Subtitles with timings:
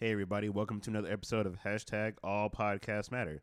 [0.00, 3.42] Hey, everybody, welcome to another episode of hashtag All Podcasts Matter.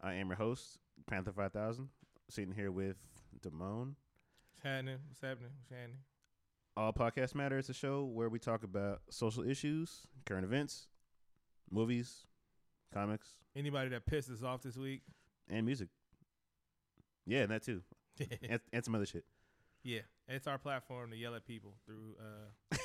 [0.00, 1.88] I am your host, Panther 5000,
[2.30, 2.96] sitting here with
[3.44, 3.94] Damone.
[4.52, 4.98] What's happening?
[5.08, 5.50] What's happening?
[5.58, 5.98] What's happening?
[6.76, 10.88] All Podcasts Matter is a show where we talk about social issues, current events,
[11.70, 12.24] movies,
[12.92, 15.02] comics, Anybody that pissed us off this week?
[15.48, 15.88] and music.
[17.26, 17.82] Yeah, and that too.
[18.48, 19.24] and, and some other shit.
[19.82, 22.76] yeah, it's our platform to yell at people through uh,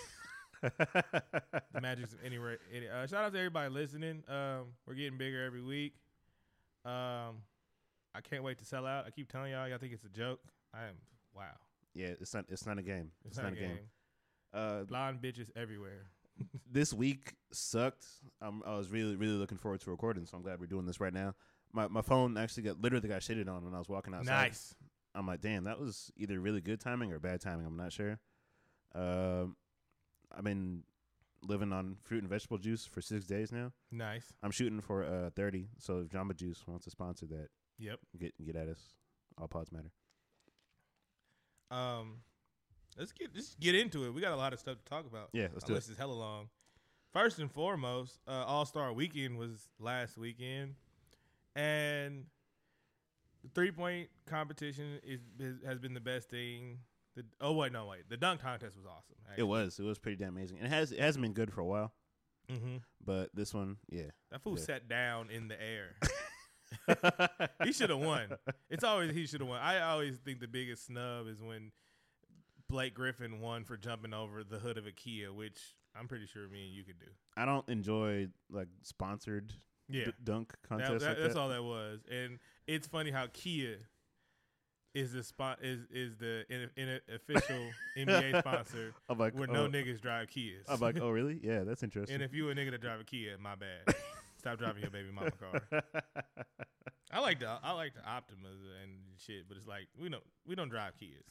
[0.61, 2.37] the magic of any.
[2.75, 4.23] any uh, shout out to everybody listening.
[4.27, 5.93] Um, we're getting bigger every week.
[6.85, 7.43] Um,
[8.13, 9.05] I can't wait to sell out.
[9.05, 10.39] I keep telling y'all, y'all think it's a joke.
[10.73, 10.95] I am
[11.35, 11.43] wow.
[11.93, 13.11] Yeah, it's not it's not a game.
[13.25, 13.79] It's, not, a game.
[14.53, 16.07] Uh, Blonde bitches everywhere.
[16.71, 18.05] this week sucked.
[18.41, 20.99] Um, I was really, really looking forward to recording, so I'm glad we're doing this
[20.99, 21.35] right now.
[21.71, 24.47] My my phone actually got literally got shitted on when I was walking outside.
[24.47, 24.75] Nice.
[25.15, 27.65] I'm like, damn, that was either really good timing or bad timing.
[27.65, 28.19] I'm not sure.
[28.93, 29.55] Um,
[30.35, 30.83] I've been
[31.41, 33.71] living on fruit and vegetable juice for six days now.
[33.91, 34.33] Nice.
[34.43, 35.69] I'm shooting for uh 30.
[35.79, 37.99] So if Jamba Juice wants to sponsor that, Yep.
[38.19, 38.93] get get at us.
[39.37, 39.91] All pods matter.
[41.71, 42.17] Um,
[42.97, 44.13] let's get let's get into it.
[44.13, 45.29] We got a lot of stuff to talk about.
[45.33, 45.77] Yeah, let's do it.
[45.77, 46.49] is hella long.
[47.13, 50.75] First and foremost, uh, All Star Weekend was last weekend,
[51.55, 52.25] and
[53.43, 56.79] the three point competition is, is has been the best thing.
[57.19, 59.15] The, oh wait, no wait, the dunk contest was awesome.
[59.37, 59.77] It was.
[59.79, 60.57] It was pretty damn amazing.
[60.57, 61.93] And it has it hasn't been good for a while.
[62.49, 64.11] hmm But this one, yeah.
[64.31, 65.95] That fool sat down in the air.
[67.63, 68.29] he should have won.
[68.69, 69.59] It's always he should have won.
[69.61, 71.71] I always think the biggest snub is when
[72.69, 75.59] Blake Griffin won for jumping over the hood of a Kia, which
[75.95, 77.07] I'm pretty sure me and you could do.
[77.35, 79.53] I don't enjoy like sponsored
[79.89, 80.05] Yeah.
[80.05, 81.03] d- dunk That- contests.
[81.03, 81.39] that- like that's that.
[81.39, 83.77] all that was, and it's funny how Kia
[84.93, 87.59] is the spot is is the in, in official
[87.97, 89.53] NBA sponsor I'm like, where oh.
[89.53, 90.63] no niggas drive Kias.
[90.67, 91.39] I'm like, oh really?
[91.43, 92.15] Yeah, that's interesting.
[92.15, 93.95] and if you a nigga that drive a Kia, my bad.
[94.37, 95.83] Stop driving your baby mama car.
[97.11, 98.47] I like the I like the Optima
[98.81, 101.23] and shit, but it's like we don't we don't drive Kias.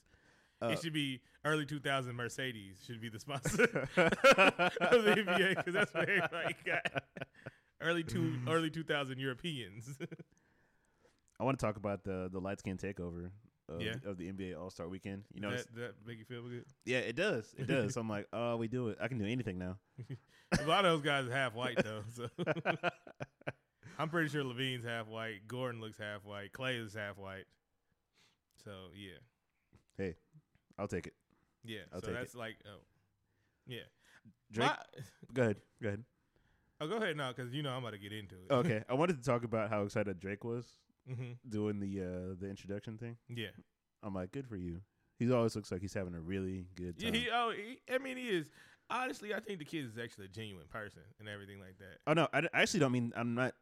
[0.60, 5.72] Uh, it should be early 2000 Mercedes should be the sponsor of the NBA because
[5.72, 7.04] that's what everybody got.
[7.80, 9.96] Early two early 2000 Europeans.
[11.40, 13.30] I want to talk about the the light skin takeover
[13.68, 13.94] of, Yeah.
[14.06, 15.24] of the NBA All Star Weekend.
[15.34, 16.64] You know, that, that make you feel good.
[16.84, 17.54] yeah, it does.
[17.58, 17.94] It does.
[17.94, 18.98] so I'm like, oh, we do it.
[19.00, 19.76] I can do anything now.
[20.60, 22.28] A lot of those guys are half white though, so
[23.98, 25.46] I'm pretty sure LaVine's half white.
[25.46, 26.52] Gordon looks half white.
[26.52, 27.44] Klay is half white.
[28.64, 29.18] So yeah,
[29.96, 30.14] Hey,
[30.78, 31.14] I'll take it.
[31.64, 31.80] yeah.
[31.92, 32.78] I'll so that's like oh,
[33.66, 33.80] yeah.
[34.52, 34.78] Drake, My-
[35.34, 35.56] go ahead.
[35.82, 36.04] Go ahead.
[36.80, 38.52] oh, go ahead now because you know I'm about to get into it.
[38.52, 40.64] Okay, I wanted to talk about how excited Drake was
[41.08, 43.16] hmm doing the uh the introduction thing.
[43.28, 43.48] Yeah.
[44.02, 44.80] I'm like, good for you.
[45.18, 47.12] He always looks like he's having a really good time.
[47.12, 48.46] Yeah, he, oh, he, I mean, he is.
[48.88, 51.98] Honestly, I think the kid is actually a genuine person and everything like that.
[52.06, 53.12] oh no, I, I actually don't mean.
[53.16, 53.54] I'm not.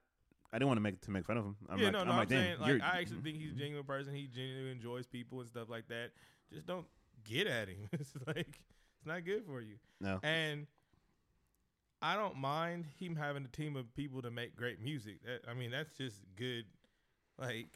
[0.53, 1.56] I didn't want to make to make fun of him.
[1.69, 3.53] I'm yeah, like, no, I'm no, I'm, like, damn, saying like I actually think he's
[3.53, 4.15] a genuine person.
[4.15, 6.11] He genuinely enjoys people and stuff like that.
[6.53, 6.87] Just don't
[7.25, 7.89] get at him.
[7.93, 8.61] it's like
[8.99, 9.77] it's not good for you.
[10.01, 10.21] no.
[10.23, 10.67] And
[12.03, 15.25] I don't mind him having a team of people to make great music.
[15.25, 16.65] That I mean, that's just good.
[17.39, 17.69] Like,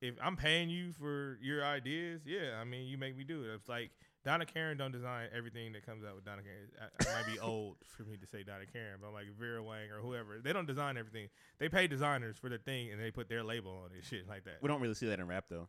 [0.00, 3.54] if I'm paying you for your ideas, yeah, I mean, you make me do it.
[3.54, 3.90] It's like
[4.24, 6.68] Donna Karan don't design everything that comes out with Donna Karan.
[6.80, 9.62] I, I might be old for me to say Donna Karan, but I'm like Vera
[9.62, 10.38] Wang or whoever.
[10.42, 11.28] They don't design everything.
[11.58, 14.44] They pay designers for their thing and they put their label on it, shit like
[14.44, 14.58] that.
[14.62, 15.68] We don't really see that in rap though.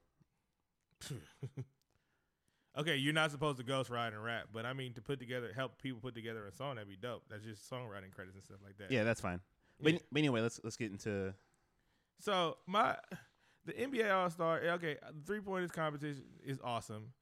[2.76, 5.80] Okay, you're not supposed to ghostwrite and rap, but I mean to put together, help
[5.80, 7.22] people put together a song, that'd be dope.
[7.30, 8.90] That's just songwriting credits and stuff like that.
[8.92, 9.42] Yeah, that's fine.
[9.80, 10.00] But, Yeah.
[10.12, 11.36] but anyway, let's let's get into
[12.20, 12.96] So my
[13.66, 17.14] the NBA All Star, okay, the three pointers competition is awesome.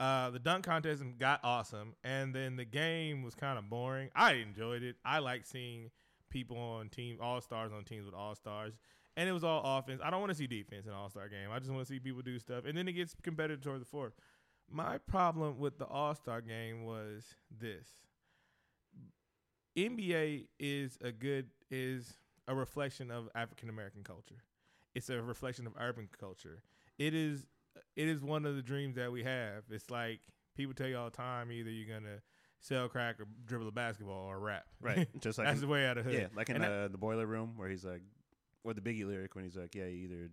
[0.00, 4.10] Uh, the dunk contest got awesome, and then the game was kind of boring.
[4.14, 4.96] I enjoyed it.
[5.04, 5.90] I like seeing
[6.30, 8.74] people on team All Stars on teams with All Stars,
[9.16, 10.00] and it was all offense.
[10.04, 11.50] I don't want to see defense in All Star game.
[11.52, 13.86] I just want to see people do stuff, and then it gets competitive toward the
[13.86, 14.12] fourth.
[14.70, 17.88] My problem with the All Star game was this:
[19.76, 24.42] NBA is a good is a reflection of African American culture.
[24.94, 26.62] It's a reflection of urban culture.
[26.98, 27.46] It is
[27.94, 29.62] it is one of the dreams that we have.
[29.70, 30.18] It's like
[30.56, 32.16] people tell you all the time either you're gonna
[32.60, 34.64] sell crack or dribble a basketball or rap.
[34.80, 35.06] right.
[35.20, 36.14] Just like That's in- the way out of hood.
[36.14, 38.02] yeah, like in And uh, that- the boiler room where he's like,
[38.64, 40.30] or the Biggie lyric when he's like, yeah, you either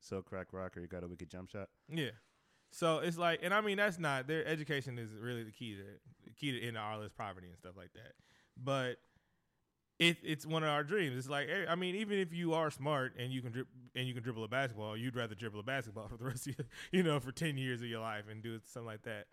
[0.00, 1.68] sell crack rock or you got a wicked jump shot.
[1.88, 2.10] Yeah.
[2.72, 5.82] So it's like, and I mean, that's not their education is really the key to
[6.24, 8.12] the key to end all this poverty and stuff like that.
[8.62, 8.96] But
[9.98, 11.16] it, it's one of our dreams.
[11.18, 14.14] It's like, I mean, even if you are smart and you can drib- and you
[14.14, 17.02] can dribble a basketball, you'd rather dribble a basketball for the rest of your, you
[17.02, 19.26] know, for ten years of your life and do something like that.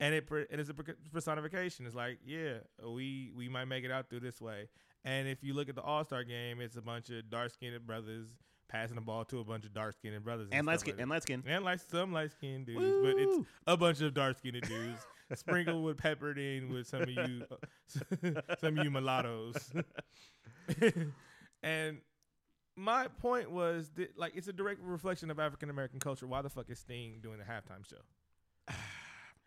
[0.00, 0.74] and it and it's a
[1.12, 1.86] personification.
[1.86, 4.68] It's like, yeah, we we might make it out through this way.
[5.04, 7.86] And if you look at the All Star game, it's a bunch of dark skinned
[7.86, 8.26] brothers
[8.68, 11.02] passing the ball to a bunch of dark skinned brothers and light stuff skin like
[11.02, 11.42] and light skin.
[11.46, 15.84] and like some light skinned dudes, but it's a bunch of dark skinned dudes sprinkled
[15.84, 17.44] with peppered in with some of you
[18.60, 19.72] some of you mulattoes.
[21.62, 21.98] and
[22.76, 26.26] my point was that like it's a direct reflection of African American culture.
[26.26, 27.96] Why the fuck is Sting doing the halftime show?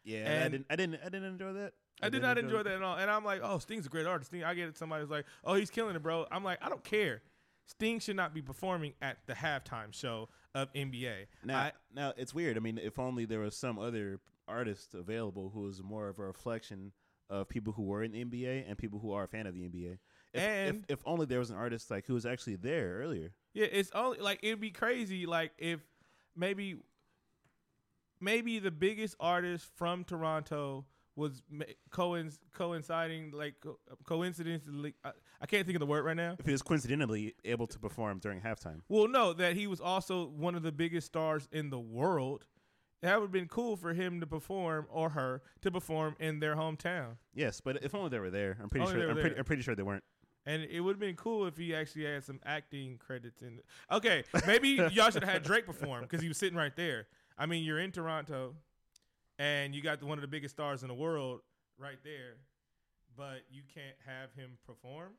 [0.05, 0.65] Yeah, I didn't.
[0.69, 1.01] I didn't.
[1.01, 1.73] I didn't enjoy that.
[2.01, 2.95] I did didn't not enjoy that at all.
[2.95, 4.31] And I'm like, oh, Sting's a great artist.
[4.31, 4.77] Sting, I get it.
[4.77, 6.25] Somebody's like, oh, he's killing it, bro.
[6.31, 7.21] I'm like, I don't care.
[7.65, 11.27] Sting should not be performing at the halftime show of NBA.
[11.43, 12.55] Now, I- now it's weird.
[12.55, 16.23] I mean, if only there was some other artist available who is more of a
[16.23, 16.91] reflection
[17.29, 19.61] of people who were in the NBA and people who are a fan of the
[19.61, 19.97] NBA.
[20.33, 23.31] If, And- if, if only there was an artist like who was actually there earlier.
[23.53, 25.79] Yeah, it's only like it'd be crazy like if
[26.35, 26.77] maybe
[28.19, 30.85] maybe the biggest artist from Toronto
[31.15, 31.41] was
[31.91, 35.11] coinc- coinciding like co- coincidentally I,
[35.41, 36.35] I can't think of the word right now.
[36.39, 38.81] If he was coincidentally able to perform during halftime.
[38.87, 42.45] Well, no, that he was also one of the biggest stars in the world.
[43.01, 46.55] That would have been cool for him to perform or her to perform in their
[46.55, 47.15] hometown.
[47.33, 48.57] Yes, but if only they were there.
[48.61, 49.07] I'm pretty Only they sure.
[49.07, 49.39] were I'm pretty, there.
[49.39, 50.03] I'm pretty sure they weren't.
[50.45, 53.59] And it would have been cool if he actually had some acting credits in.
[53.91, 57.07] Okay, maybe y'all should have had Drake perform because he was sitting right there.
[57.37, 58.55] I mean, you're in Toronto,
[59.37, 61.41] and you got one of the biggest stars in the world
[61.77, 62.37] right there,
[63.15, 65.13] but you can't have him perform.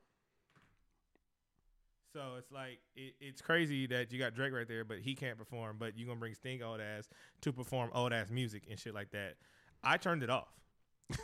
[2.12, 5.38] So it's like it, it's crazy that you got Drake right there, but he can't
[5.38, 5.76] perform.
[5.78, 7.08] But you gonna bring Sting old ass
[7.42, 9.34] to perform old ass music and shit like that.
[9.82, 10.48] I turned it off,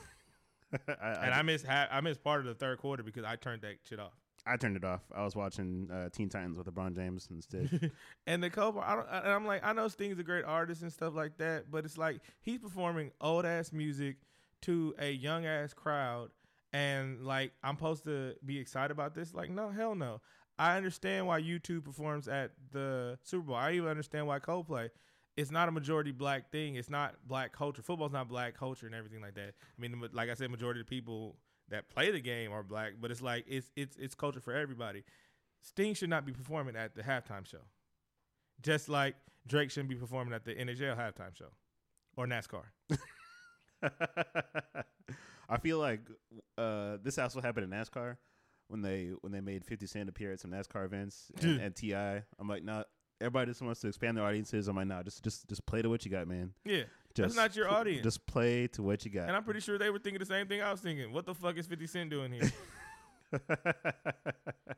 [0.72, 3.62] I, and I missed ha- I missed part of the third quarter because I turned
[3.62, 4.12] that shit off.
[4.46, 5.00] I turned it off.
[5.12, 7.90] I was watching uh, Teen Titans with LeBron James instead.
[8.28, 10.92] and the cover, I don't, and I'm like, I know Sting's a great artist and
[10.92, 14.18] stuff like that, but it's like he's performing old ass music
[14.62, 16.30] to a young ass crowd,
[16.72, 19.34] and like I'm supposed to be excited about this.
[19.34, 20.20] Like, no, hell no.
[20.58, 23.56] I understand why U2 performs at the Super Bowl.
[23.56, 24.90] I even understand why Coldplay.
[25.36, 26.76] It's not a majority black thing.
[26.76, 27.82] It's not black culture.
[27.82, 29.52] Football's not black culture and everything like that.
[29.60, 31.36] I mean, like I said, majority of the people
[31.68, 35.04] that play the game are black, but it's like it's it's it's culture for everybody.
[35.60, 37.60] Sting should not be performing at the halftime show.
[38.62, 39.16] Just like
[39.46, 41.50] Drake shouldn't be performing at the NHL halftime show
[42.16, 42.62] or NASCAR.
[45.48, 46.00] I feel like
[46.56, 48.16] uh, this also happened in NASCAR
[48.68, 51.94] when they when they made Fifty Cent appear at some NASCAR events and, and Ti.
[51.94, 52.84] I'm like, nah.
[53.18, 54.68] Everybody just wants to expand their audiences.
[54.68, 56.52] I'm like, nah, just just just play to what you got, man.
[56.66, 56.82] Yeah.
[57.14, 58.04] Just That's not your audience.
[58.04, 59.28] Just play to what you got.
[59.28, 61.14] And I'm pretty sure they were thinking the same thing I was thinking.
[61.14, 62.52] What the fuck is 50 Cent doing here?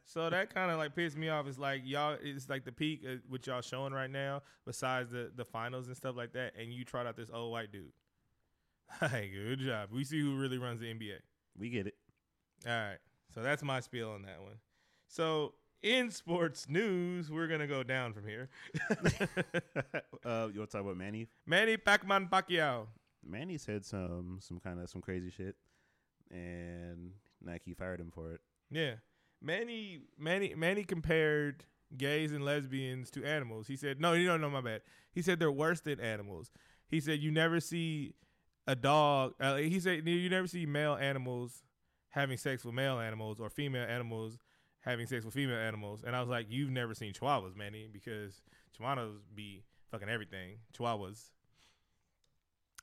[0.05, 1.49] so that kind of like pissed me off.
[1.49, 5.33] It's like y'all, it's like the peak of what y'all showing right now, besides the,
[5.35, 6.53] the finals and stuff like that.
[6.57, 7.93] And you tried out this old white dude.
[9.11, 9.91] Hey, good job.
[9.93, 11.17] We see who really runs the NBA.
[11.59, 11.95] we get it.
[12.67, 12.99] All right.
[13.35, 14.59] So that's my spiel on that one.
[15.07, 18.49] So in sports news, we're gonna go down from here.
[20.25, 21.29] uh, you want to talk about Manny?
[21.47, 22.87] Manny Pacman Pacquiao.
[23.25, 25.57] Manny said some some kind of some crazy shit,
[26.31, 28.41] and Nike fired him for it.
[28.71, 28.95] Yeah.
[29.41, 31.65] Manny Manny Manny compared
[31.97, 33.67] gays and lesbians to animals.
[33.69, 34.83] He said, "No, you don't know my bad."
[35.13, 36.51] He said they're worse than animals.
[36.89, 38.15] He said you never see
[38.67, 39.35] a dog.
[39.41, 41.63] Uh, he said you never see male animals
[42.19, 44.39] having sex with male animals or female animals
[44.81, 46.03] having sex with female animals.
[46.05, 48.43] And I was like, "You've never seen chihuahuas, Manny, because
[48.77, 50.59] chihuahuas be fucking everything.
[50.77, 51.31] Chihuahuas."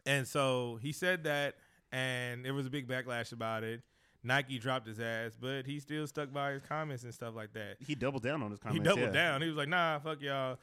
[0.06, 1.56] And so he said that,
[1.92, 3.82] and there was a big backlash about it.
[4.24, 7.78] Nike dropped his ass, but he still stuck by his comments and stuff like that.
[7.80, 8.80] He doubled down on his comments.
[8.80, 9.32] he doubled yeah.
[9.32, 9.42] down.
[9.42, 10.58] He was like, "Nah, fuck y'all.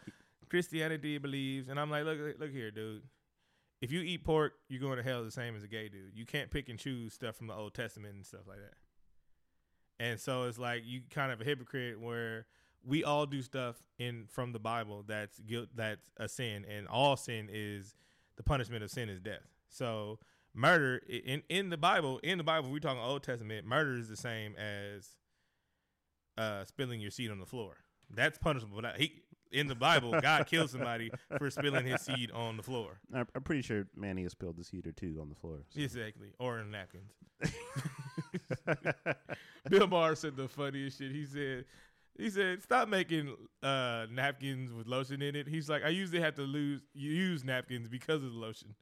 [0.49, 3.03] Christianity believes." And I'm like, "Look, look here, dude.
[3.83, 6.13] If you eat pork, you're going to hell the same as a gay dude.
[6.15, 8.77] You can't pick and choose stuff from the Old Testament and stuff like that."
[10.03, 12.47] And so it's like you kind of a hypocrite where
[12.85, 17.17] we all do stuff in from the Bible that's guilt that's a sin, and all
[17.17, 17.97] sin is
[18.37, 19.47] the punishment of sin is death.
[19.69, 20.19] So
[20.55, 24.17] murder in in the Bible, in the Bible, we're talking Old Testament, murder is the
[24.17, 25.17] same as
[26.39, 27.77] uh, spilling your seed on the floor.
[28.11, 28.81] That's punishable.
[28.97, 29.23] He
[29.53, 33.01] in the Bible, God killed somebody for spilling his seed on the floor.
[33.15, 35.59] I'm, I'm pretty sure Manny has spilled the seed or two on the floor.
[35.71, 35.81] so.
[35.81, 37.13] Exactly, or in napkins.
[39.69, 41.13] Bill Maher said the funniest shit.
[41.13, 41.65] He said,
[42.19, 45.49] he said, stop making uh, napkins with lotion in it.
[45.49, 48.75] He's like, I usually have to lose use napkins because of the lotion.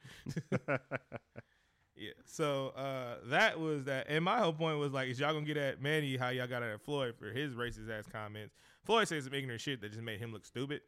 [2.00, 2.12] yeah.
[2.24, 4.06] So uh, that was that.
[4.08, 6.62] And my whole point was like, is y'all gonna get at Manny how y'all got
[6.62, 8.54] at Floyd for his racist ass comments?
[8.84, 10.80] Floyd said some ignorant shit that just made him look stupid.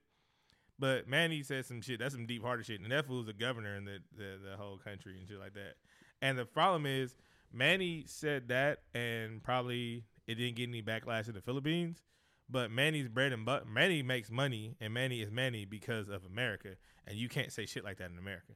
[0.78, 2.00] But Manny said some shit.
[2.00, 2.80] That's some deep hearted shit.
[2.80, 5.74] And that fool's the governor in the, the the whole country and shit like that.
[6.22, 7.14] And the problem is,
[7.52, 12.02] Manny said that, and probably it didn't get any backlash in the Philippines.
[12.48, 13.64] But Manny's bread and butter.
[13.66, 16.70] Manny makes money, and Manny is Manny because of America,
[17.06, 18.52] and you can't say shit like that in America.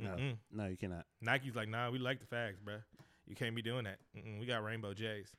[0.00, 0.36] No, Mm-mm.
[0.50, 1.04] no, you cannot.
[1.20, 2.76] Nike's like, nah, we like the fags, bro.
[3.26, 3.98] You can't be doing that.
[4.16, 5.30] Mm-mm, we got Rainbow J's.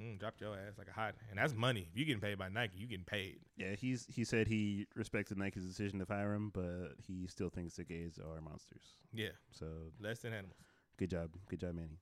[0.00, 1.88] Mm-mm, dropped your ass like a hot, and that's money.
[1.92, 3.40] If you getting paid by Nike, you getting paid.
[3.56, 7.74] Yeah, he's he said he respected Nike's decision to fire him, but he still thinks
[7.76, 8.96] the gays are monsters.
[9.12, 9.66] Yeah, So
[10.00, 10.56] less than animals.
[10.98, 11.98] good job, good job, Manny.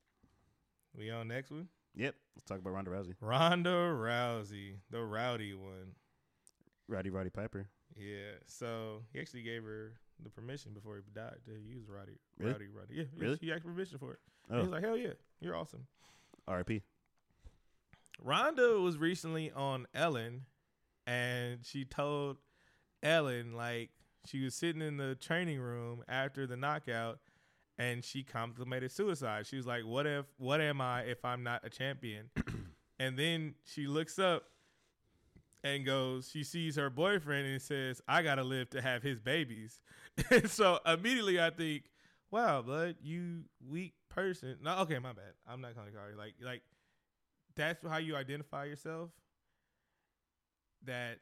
[0.97, 1.69] We on next one.
[1.97, 5.95] Yep, let's talk about Ronda Rousey, Ronda Rousey, the rowdy one.
[6.89, 7.67] Roddy Roddy Piper.
[7.97, 8.35] Yeah.
[8.47, 12.19] So he actually gave her the permission before he died to use Roddy.
[12.39, 12.53] Really?
[12.53, 12.95] Rowdy, Roddy.
[12.95, 13.05] Yeah.
[13.17, 13.39] Really?
[13.41, 14.19] He asked permission for it.
[14.49, 15.87] He Oh, was like, hell yeah, you're awesome.
[16.49, 16.83] R.I.P.
[18.25, 20.43] Rhonda was recently on Ellen,
[21.07, 22.37] and she told
[23.03, 23.91] Ellen like
[24.27, 27.19] she was sitting in the training room after the knockout,
[27.79, 29.47] and she contemplated suicide.
[29.47, 30.27] She was like, "What if?
[30.39, 32.31] What am I if I'm not a champion?"
[33.01, 34.45] and then she looks up
[35.65, 39.81] and goes, she sees her boyfriend and says, "I gotta live to have his babies."
[40.31, 41.85] and so immediately I think,
[42.31, 45.33] "Wow, blood, you weak person." No, okay, my bad.
[45.49, 46.63] I'm not calling you like like
[47.55, 49.11] that's how you identify yourself.
[50.85, 51.19] That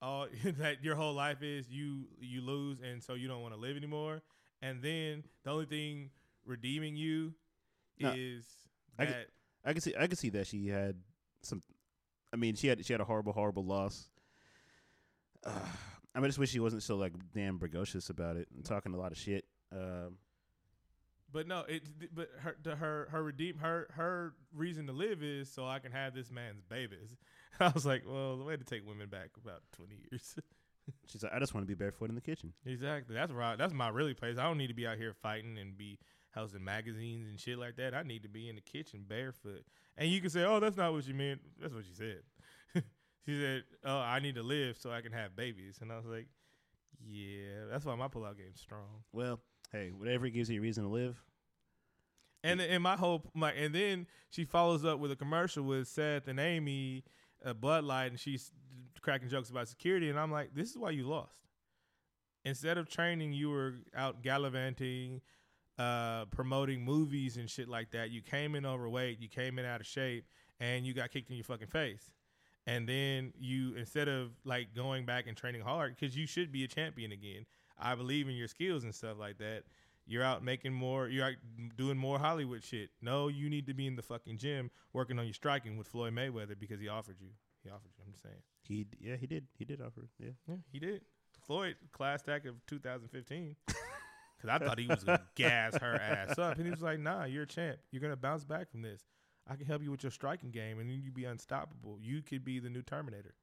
[0.00, 3.60] all that your whole life is you you lose and so you don't want to
[3.60, 4.22] live anymore.
[4.60, 6.10] And then the only thing
[6.44, 7.34] redeeming you
[8.00, 8.44] No, is
[8.98, 9.30] I that get-
[9.64, 10.96] I can see I can see that she had
[11.42, 11.62] some.
[12.32, 14.08] I mean, she had she had a horrible horrible loss.
[15.44, 15.50] Uh,
[16.14, 18.92] I mean, I just wish she wasn't so like damn bragocious about it and talking
[18.94, 19.44] a lot of shit.
[19.72, 20.18] Um,
[21.32, 21.82] But no, it.
[22.14, 26.14] But her, her, her redeem, her, her reason to live is so I can have
[26.14, 27.16] this man's babies.
[27.60, 30.36] I was like, well, the way to take women back about twenty years.
[31.06, 32.52] she's like, I just want to be barefoot in the kitchen.
[32.66, 33.14] exactly.
[33.14, 33.56] That's right.
[33.56, 34.36] That's my really place.
[34.36, 35.98] I don't need to be out here fighting and be
[36.32, 37.94] housing magazines and shit like that.
[37.94, 39.64] I need to be in the kitchen barefoot.
[39.96, 41.40] And you can say, oh, that's not what you meant.
[41.60, 42.22] That's what she said.
[43.26, 45.78] she said, oh, I need to live so I can have babies.
[45.80, 46.26] And I was like,
[47.06, 49.04] yeah, that's why my pullout game's strong.
[49.12, 51.22] Well, hey, whatever gives you a reason to live.
[52.44, 56.26] And and my whole my and then she follows up with a commercial with Seth
[56.26, 57.04] and Amy,
[57.44, 58.50] uh, Bud Light, and she's
[59.00, 60.10] cracking jokes about security.
[60.10, 61.46] And I'm like, this is why you lost.
[62.44, 65.20] Instead of training, you were out gallivanting,
[65.82, 68.10] uh, promoting movies and shit like that.
[68.10, 70.24] You came in overweight, you came in out of shape,
[70.60, 72.10] and you got kicked in your fucking face.
[72.66, 76.62] And then you, instead of like going back and training hard, because you should be
[76.62, 77.46] a champion again.
[77.78, 79.64] I believe in your skills and stuff like that.
[80.06, 81.08] You're out making more.
[81.08, 81.34] You're out
[81.76, 82.90] doing more Hollywood shit.
[83.00, 86.14] No, you need to be in the fucking gym working on your striking with Floyd
[86.14, 87.30] Mayweather because he offered you.
[87.64, 88.04] He offered you.
[88.04, 88.42] I'm just saying.
[88.62, 90.30] He yeah he did he did offer yeah.
[90.48, 91.02] Yeah, he did.
[91.44, 93.56] Floyd class act of 2015.
[94.42, 97.24] Because I thought he was gonna gas her ass up, and he was like, "Nah,
[97.24, 97.78] you're a champ.
[97.92, 99.04] You're gonna bounce back from this.
[99.48, 101.98] I can help you with your striking game, and then you'd be unstoppable.
[102.00, 103.34] You could be the new Terminator."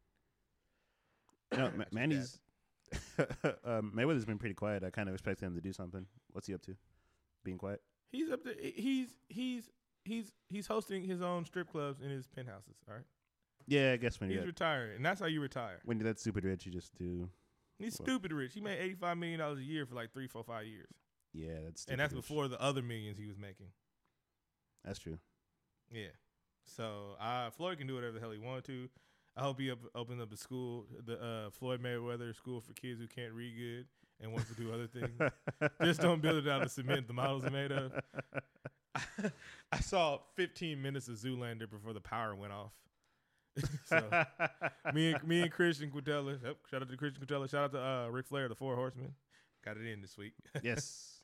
[1.56, 2.40] No, Ma- Manny's
[3.64, 4.84] um, Mayweather's been pretty quiet.
[4.84, 6.06] I kind of expected him to do something.
[6.32, 6.76] What's he up to?
[7.44, 7.82] Being quiet.
[8.12, 8.56] He's up to.
[8.62, 9.70] He's he's
[10.06, 12.76] he's he's hosting his own strip clubs in his penthouses.
[12.88, 13.06] All right,
[13.68, 15.80] Yeah, I guess when you he's retiring, and that's how you retire.
[15.86, 17.30] when you're that stupid rich, you just do.
[17.80, 18.54] He's Well- stupid rich.
[18.54, 20.92] He made eighty five million dollars a year for like three, four, five years,
[21.34, 21.94] Yeah, that's stupid.
[21.94, 22.22] and that's rich.
[22.22, 23.72] before the other millions he was making.
[24.84, 25.18] That's true.
[25.90, 26.10] Yeah.
[26.66, 28.90] So uh, Floyd can do whatever the hell he wanted to.
[29.38, 33.00] I hope he up, opens up a school, the uh, Floyd Mayweather School for kids
[33.00, 33.88] who can't read good
[34.20, 35.18] and wants to do other things.
[35.84, 37.94] Just don't build it out of cement the models are made of.
[39.72, 42.72] I saw 15 minutes of Zoolander before the power went off.
[43.86, 44.26] so
[44.94, 47.84] me and me and Christian Quintella, yep, shout out to Christian Quintella, shout out to
[47.84, 49.14] uh, Ric Flair, the Four Horsemen,
[49.64, 50.34] got it in this week.
[50.64, 51.22] yes.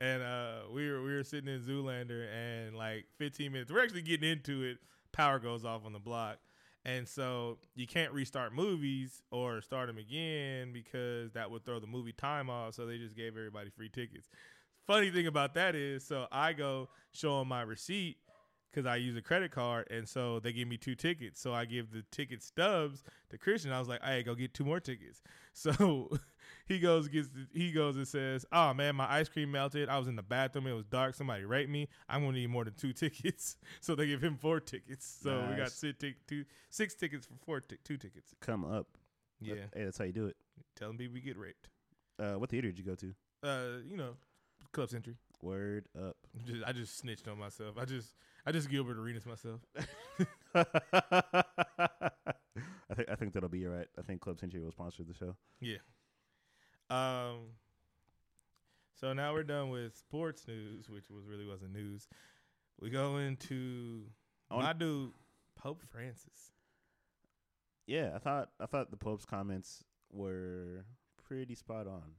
[0.00, 4.02] and uh, we were we were sitting in Zoolander, and like 15 minutes, we're actually
[4.02, 4.78] getting into it.
[5.12, 6.38] Power goes off on the block,
[6.84, 11.86] and so you can't restart movies or start them again because that would throw the
[11.86, 12.74] movie time off.
[12.74, 14.28] So they just gave everybody free tickets.
[14.86, 18.16] Funny thing about that is, so I go show them my receipt
[18.72, 21.40] because I use a credit card, and so they give me two tickets.
[21.40, 23.70] So I give the ticket stubs to Christian.
[23.72, 25.22] I was like, "Hey, go get two more tickets."
[25.54, 26.08] So
[26.66, 29.90] he goes gets the, he goes and says, "Oh man, my ice cream melted.
[29.90, 30.66] I was in the bathroom.
[30.66, 31.14] It was dark.
[31.14, 31.88] Somebody raped me.
[32.08, 35.18] I'm gonna need more than two tickets." So they give him four tickets.
[35.22, 38.34] So we got six, tic- two, six tickets for four ti- two tickets.
[38.40, 38.86] Come up.
[39.42, 40.36] Yeah, hey, that's how you do it.
[40.74, 41.68] telling people we get raped.
[42.18, 43.14] Uh, what theater did you go to?
[43.42, 44.14] Uh, you know,
[44.72, 45.16] Club Century.
[45.42, 46.16] Word up.
[46.46, 47.76] Just, I just snitched on myself.
[47.78, 48.14] I just
[48.46, 49.60] I just Gilbert Arenas myself.
[50.54, 50.64] I
[52.94, 53.86] think I think that'll be all right.
[53.98, 55.36] I think Club Century will sponsor the show.
[55.60, 55.78] Yeah.
[56.90, 57.38] Um.
[59.00, 62.06] So now we're done with sports news, which was really wasn't news.
[62.80, 64.04] We go into
[64.50, 65.12] I wanna- my dude
[65.56, 66.52] Pope Francis.
[67.86, 70.84] Yeah, I thought I thought the Pope's comments were
[71.26, 72.12] pretty spot on.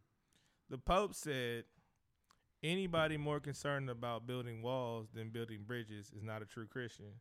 [0.69, 1.65] The Pope said,
[2.63, 7.19] "Anybody more concerned about building walls than building bridges is not a true Christian."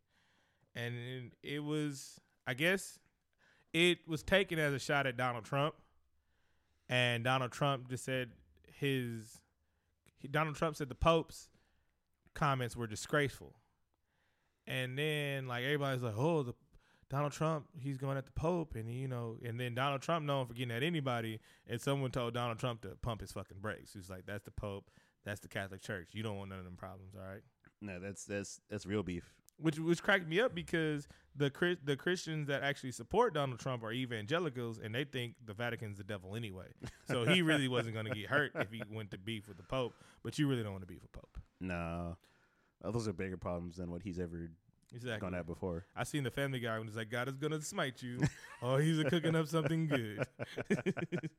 [0.74, 2.98] And it- was, I guess,
[3.72, 5.74] it was taken as a shot at Donald Trump,
[6.88, 8.32] and Donald Trump just said
[8.66, 9.40] his.
[10.30, 11.50] Donald Trump said the Pope's
[12.34, 13.56] comments were disgraceful,
[14.66, 16.54] and then like everybody's like, "Oh, the
[17.08, 20.46] Donald Trump, he's going at the Pope, and you know, and then Donald Trump known
[20.46, 23.92] for getting at anybody, and someone told Donald Trump to pump his fucking brakes.
[23.92, 24.90] He's like, "That's the Pope,
[25.24, 26.08] that's the Catholic Church.
[26.12, 27.42] You don't want none of them problems, all right?"
[27.80, 29.34] No, that's that's that's real beef.
[29.58, 31.50] Which which cracked me up because the
[31.84, 36.04] the Christians that actually support Donald Trump are evangelicals, and they think the Vatican's the
[36.04, 36.66] devil anyway.
[37.08, 39.62] So he really wasn't going to get hurt if he went to beef with the
[39.62, 39.94] Pope.
[40.22, 41.38] But you really don't want to beef with Pope.
[41.60, 42.16] No,
[42.84, 44.50] Uh, those are bigger problems than what he's ever
[44.94, 45.20] Exactly.
[45.20, 45.86] gone at before.
[45.96, 48.20] I seen the Family Guy when it's like, God is gonna smite you.
[48.62, 50.26] oh, he's cooking up something good.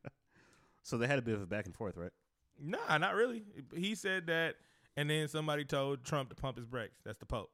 [0.85, 2.11] So they had a bit of a back and forth, right?
[2.59, 3.43] Nah, not really.
[3.75, 4.55] He said that,
[4.95, 6.99] and then somebody told Trump to pump his brakes.
[7.05, 7.51] That's the Pope.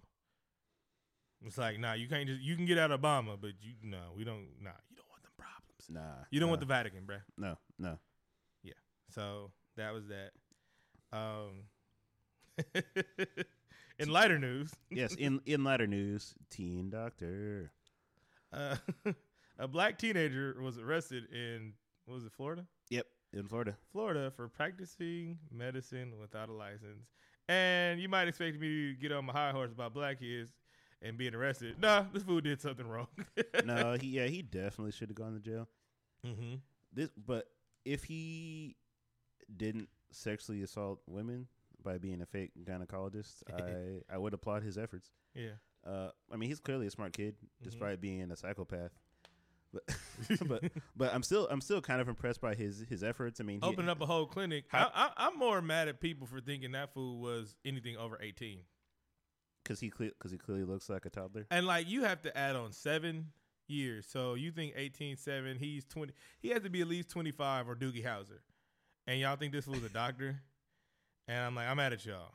[1.46, 4.12] It's like, nah, you can't just you can get out of Obama, but you no,
[4.16, 4.48] we don't.
[4.62, 5.88] Nah, you don't want them problems.
[5.90, 7.22] Nah, You don't no, want the Vatican, bruh.
[7.38, 7.98] no, no.
[8.64, 8.74] Yeah.
[9.10, 10.32] So that was that.
[11.18, 11.64] Um,
[14.00, 17.72] in lighter news, yes, in in lighter news, teen doctor.
[18.54, 18.76] uh,
[19.60, 21.74] a black teenager was arrested in
[22.06, 22.66] what was it Florida?
[22.90, 23.76] Yep, in Florida.
[23.92, 27.08] Florida for practicing medicine without a license.
[27.48, 30.52] And you might expect me to get on my high horse about black kids
[31.02, 31.80] and being arrested.
[31.80, 33.08] Nah, this fool did something wrong.
[33.66, 35.68] no, he yeah, he definitely should have gone to jail.
[36.26, 36.56] mm-hmm.
[36.94, 37.48] This, but
[37.86, 38.76] if he
[39.56, 41.48] didn't sexually assault women
[41.84, 45.10] by being a fake gynecologist, I I would applaud his efforts.
[45.34, 45.52] Yeah.
[45.88, 47.64] Uh, I mean, he's clearly a smart kid, Mm-hmm.
[47.70, 48.92] despite being a psychopath.
[49.74, 49.84] But
[50.48, 50.64] but
[50.96, 53.40] but I'm still I'm still kind of impressed by his his efforts.
[53.40, 54.66] I mean, he, Open up a whole clinic.
[54.70, 58.18] How- I, I, I'm more mad at people for thinking that fool was anything over
[58.22, 58.60] 18.
[59.64, 61.46] because he because he clearly looks like a toddler.
[61.52, 63.28] And like you have to add on seven
[63.68, 64.08] years.
[64.10, 66.12] So you think 18, 7, he's 20.
[66.40, 68.40] He has to be at least 25 or Doogie Howser.
[69.06, 70.42] And y'all think this fool's a doctor?
[71.28, 72.34] And I'm like, I'm mad at y'all.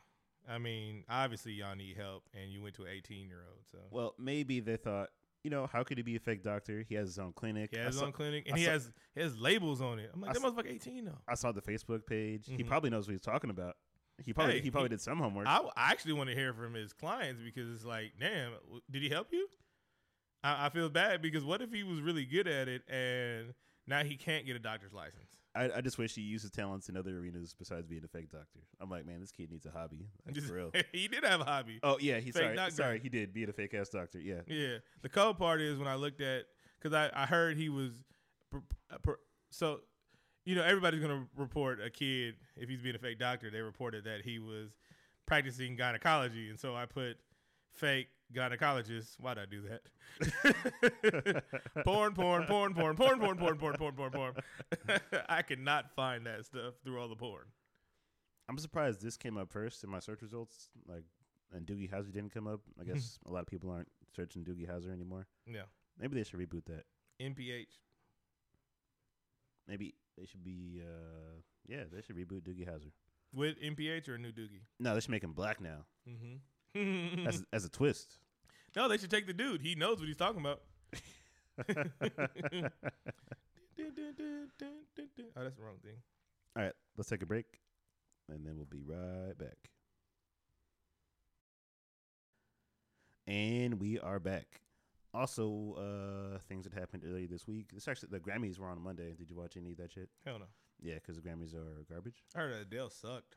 [0.48, 3.62] I mean, obviously y'all need help, and you went to an 18 year old.
[3.72, 5.08] So Well, maybe they thought,
[5.44, 6.84] you know, how could he be a fake doctor?
[6.88, 7.70] He has his own clinic.
[7.70, 10.10] he has his own clinic, and I he saw- has he has labels on it.
[10.12, 11.18] I'm like, I that saw- motherfucker 18 though.
[11.28, 12.46] I saw the Facebook page.
[12.48, 12.66] He Mhm.
[12.66, 13.76] probably knows what he's talking about.
[14.24, 15.46] He probably Hey, he probably he- did some homework.
[15.46, 18.52] I, I actually want to hear from his clients because it's like, damn,
[18.90, 19.48] did he help you?
[20.42, 23.54] I, I feel bad because what if he was really good at it and
[23.86, 25.30] now he can't get a doctor's license?
[25.56, 28.30] I, I just wish he used his talents in other arenas besides being a fake
[28.30, 28.60] doctor.
[28.80, 30.08] I'm like, man, this kid needs a hobby.
[30.26, 30.72] Like, for real.
[30.92, 31.78] he did have a hobby.
[31.82, 32.74] Oh yeah, he sorry, doctor.
[32.74, 34.18] sorry, he did being a fake ass doctor.
[34.18, 34.78] Yeah, Yeah.
[35.02, 36.46] The cold part is when I looked at
[36.80, 37.90] because I, I heard he was
[38.52, 39.12] uh, pr-
[39.50, 39.80] so
[40.44, 43.50] you know everybody's gonna report a kid if he's being a fake doctor.
[43.50, 44.70] They reported that he was
[45.26, 47.16] practicing gynecology, and so I put
[47.74, 49.18] fake gynecologist.
[49.20, 51.44] Why'd I do that?
[51.84, 54.34] porn, porn, porn, porn, porn, porn, porn, porn, porn, porn, porn.
[55.28, 57.44] I could not find that stuff through all the porn.
[58.48, 60.68] I'm surprised this came up first in my search results.
[60.86, 61.04] Like,
[61.52, 62.60] and Doogie Howser didn't come up.
[62.80, 65.26] I guess a lot of people aren't searching Doogie Howser anymore.
[65.46, 65.62] Yeah.
[65.98, 66.84] Maybe they should reboot that.
[67.22, 67.78] NPH.
[69.68, 70.82] Maybe they should be.
[70.82, 72.90] uh Yeah, they should reboot Doogie Howser.
[73.32, 74.62] With NPH or a new Doogie?
[74.78, 76.36] No, they should make him black now Mm-hmm.
[76.74, 78.18] As as a twist.
[78.76, 79.62] no, they should take the dude.
[79.62, 80.62] He knows what he's talking about.
[85.36, 85.96] Oh, that's the wrong thing.
[86.56, 87.60] All right, let's take a break,
[88.28, 89.56] and then we'll be right back.
[93.26, 94.60] And we are back.
[95.12, 95.74] Also,
[96.34, 97.70] uh things that happened earlier this week.
[97.74, 99.14] It's actually the Grammys were on Monday.
[99.16, 100.08] Did you watch any of that shit?
[100.24, 100.46] Hell no.
[100.82, 102.22] Yeah, because the Grammys are garbage.
[102.34, 103.36] I heard Adele sucked.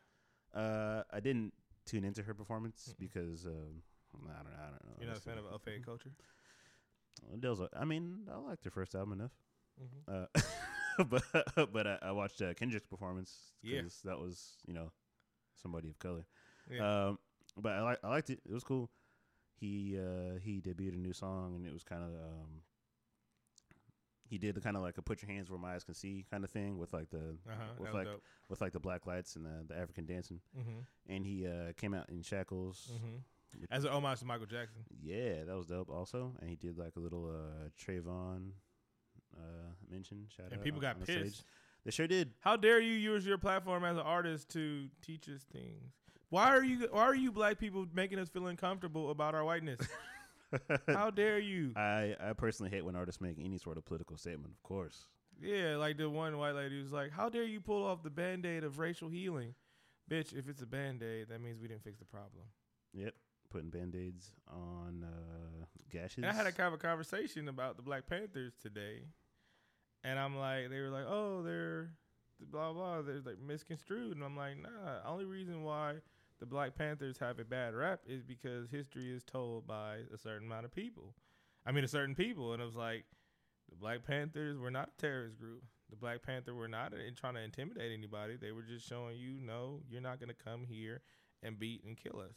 [0.54, 1.52] Uh, I didn't
[1.88, 2.98] tune into her performance Mm-mm.
[3.00, 3.82] because um,
[4.14, 4.58] I don't know.
[4.58, 4.94] I don't know.
[5.00, 6.10] You're not a fan of Ofe culture?
[7.34, 7.60] Adele's.
[7.76, 9.32] I mean, I liked her first album enough.
[9.82, 10.14] Mm-hmm.
[10.14, 13.78] Uh, but but I, I watched uh, Kendrick's performance Yeah.
[13.78, 14.92] because that was you know
[15.62, 16.26] somebody of color.
[16.70, 17.06] Yeah.
[17.08, 17.18] Um,
[17.56, 18.40] but I like I liked it.
[18.48, 18.90] It was cool.
[19.60, 22.62] He uh, he debuted a new song and it was kind of um,
[24.28, 26.24] he did the kind of like a put your hands where my eyes can see
[26.30, 27.64] kind of thing with like the uh-huh.
[27.78, 28.22] with like dope.
[28.48, 30.40] with like the black lights and the, the African dancing.
[30.58, 31.12] Mm-hmm.
[31.12, 32.92] And he uh, came out in shackles.
[32.94, 33.64] Mm-hmm.
[33.70, 34.82] As an homage to Michael Jackson.
[35.02, 35.88] Yeah, that was dope.
[35.88, 38.50] Also, and he did like a little uh, Trayvon
[39.34, 40.26] uh, mention.
[40.36, 41.22] Shout And people got the stage.
[41.22, 41.44] pissed.
[41.84, 42.32] They sure did.
[42.40, 45.94] How dare you use your platform as an artist to teach us things?
[46.30, 49.80] Why are you why are you black people making us feel uncomfortable about our whiteness?
[50.88, 51.72] How dare you?
[51.76, 55.06] I, I personally hate when artists make any sort of political statement, of course.
[55.40, 58.44] Yeah, like the one white lady was like, How dare you pull off the band
[58.44, 59.54] aid of racial healing?
[60.10, 62.44] Bitch, if it's a band aid, that means we didn't fix the problem.
[62.94, 63.14] Yep.
[63.50, 66.18] Putting band aids on uh, gashes.
[66.18, 69.02] And I had a kind of a conversation about the Black Panthers today.
[70.04, 71.90] And I'm like, they were like, oh, they're
[72.40, 73.02] blah, blah.
[73.02, 74.16] They're like misconstrued.
[74.16, 75.96] And I'm like, nah, only reason why
[76.40, 80.46] the Black Panthers have a bad rap is because history is told by a certain
[80.46, 81.14] amount of people.
[81.66, 82.52] I mean, a certain people.
[82.52, 83.04] And it was like,
[83.68, 85.62] the Black Panthers were not a terrorist group.
[85.90, 88.36] The Black Panther were not in trying to intimidate anybody.
[88.36, 91.02] They were just showing you, no, you're not going to come here
[91.42, 92.36] and beat and kill us.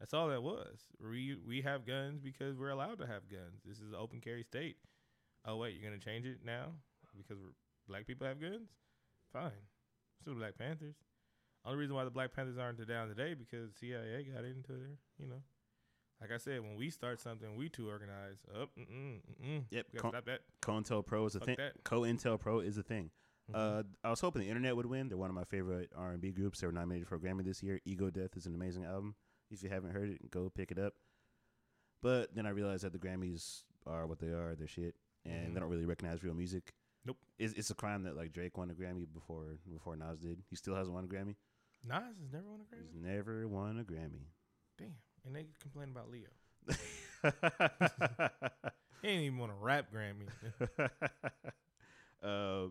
[0.00, 0.80] That's all that was.
[1.00, 3.62] We we have guns because we're allowed to have guns.
[3.64, 4.76] This is an open carry state.
[5.46, 6.72] Oh wait, you're gonna change it now
[7.16, 7.38] because
[7.88, 8.68] black people have guns?
[9.32, 9.52] Fine,
[10.20, 10.96] still Black Panthers.
[11.64, 14.98] Only reason why the Black Panthers aren't down today because CIA got into there.
[15.18, 15.42] You know,
[16.20, 18.38] like I said, when we start something, we too organize.
[18.54, 20.40] Up, oh, mm mm Yep, we stop that.
[20.62, 21.56] COINTELPRO is a Fuck thing.
[21.58, 21.82] that.
[21.84, 23.10] COINTELPRO is a thing.
[23.50, 23.54] Mhm.
[23.54, 25.08] Uh, I was hoping the internet would win.
[25.08, 26.60] They're one of my favorite R and B groups.
[26.60, 27.80] They were nominated for a Grammy this year.
[27.84, 29.14] Ego Death is an amazing album.
[29.50, 30.94] If you haven't heard it, go pick it up.
[32.02, 34.54] But then I realized that the Grammys are what they are.
[34.54, 35.54] They're shit, and Mhm.
[35.54, 36.74] they don't really recognize real music.
[37.06, 37.18] Nope.
[37.38, 40.42] It's, it's a crime that like Drake won a Grammy before before Nas did.
[40.48, 41.36] He still hasn't won a Grammy.
[41.86, 42.80] Nas has never won a Grammy.
[42.80, 44.24] He's never won a Grammy.
[44.78, 44.94] Damn,
[45.26, 46.30] and they complain about Leo.
[49.04, 50.28] He ain't even won a rap Grammy.
[52.22, 52.68] uh,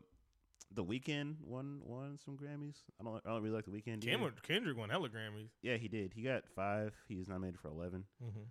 [0.74, 2.78] the Weeknd won won some Grammys.
[3.00, 4.04] I don't I don't really like the Weeknd.
[4.04, 5.50] Ken- Kendrick won hella Grammys.
[5.62, 6.14] Yeah, he did.
[6.16, 6.96] He got five.
[7.08, 8.06] He was nominated for eleven.
[8.24, 8.42] Mm-hmm.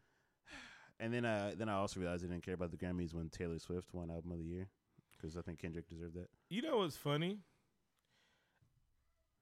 [1.00, 3.58] And then uh then I also realized I didn't care about the Grammys when Taylor
[3.58, 4.68] Swift won Album of the Year
[5.10, 6.28] because I think Kendrick deserved that.
[6.50, 7.38] You know what's funny?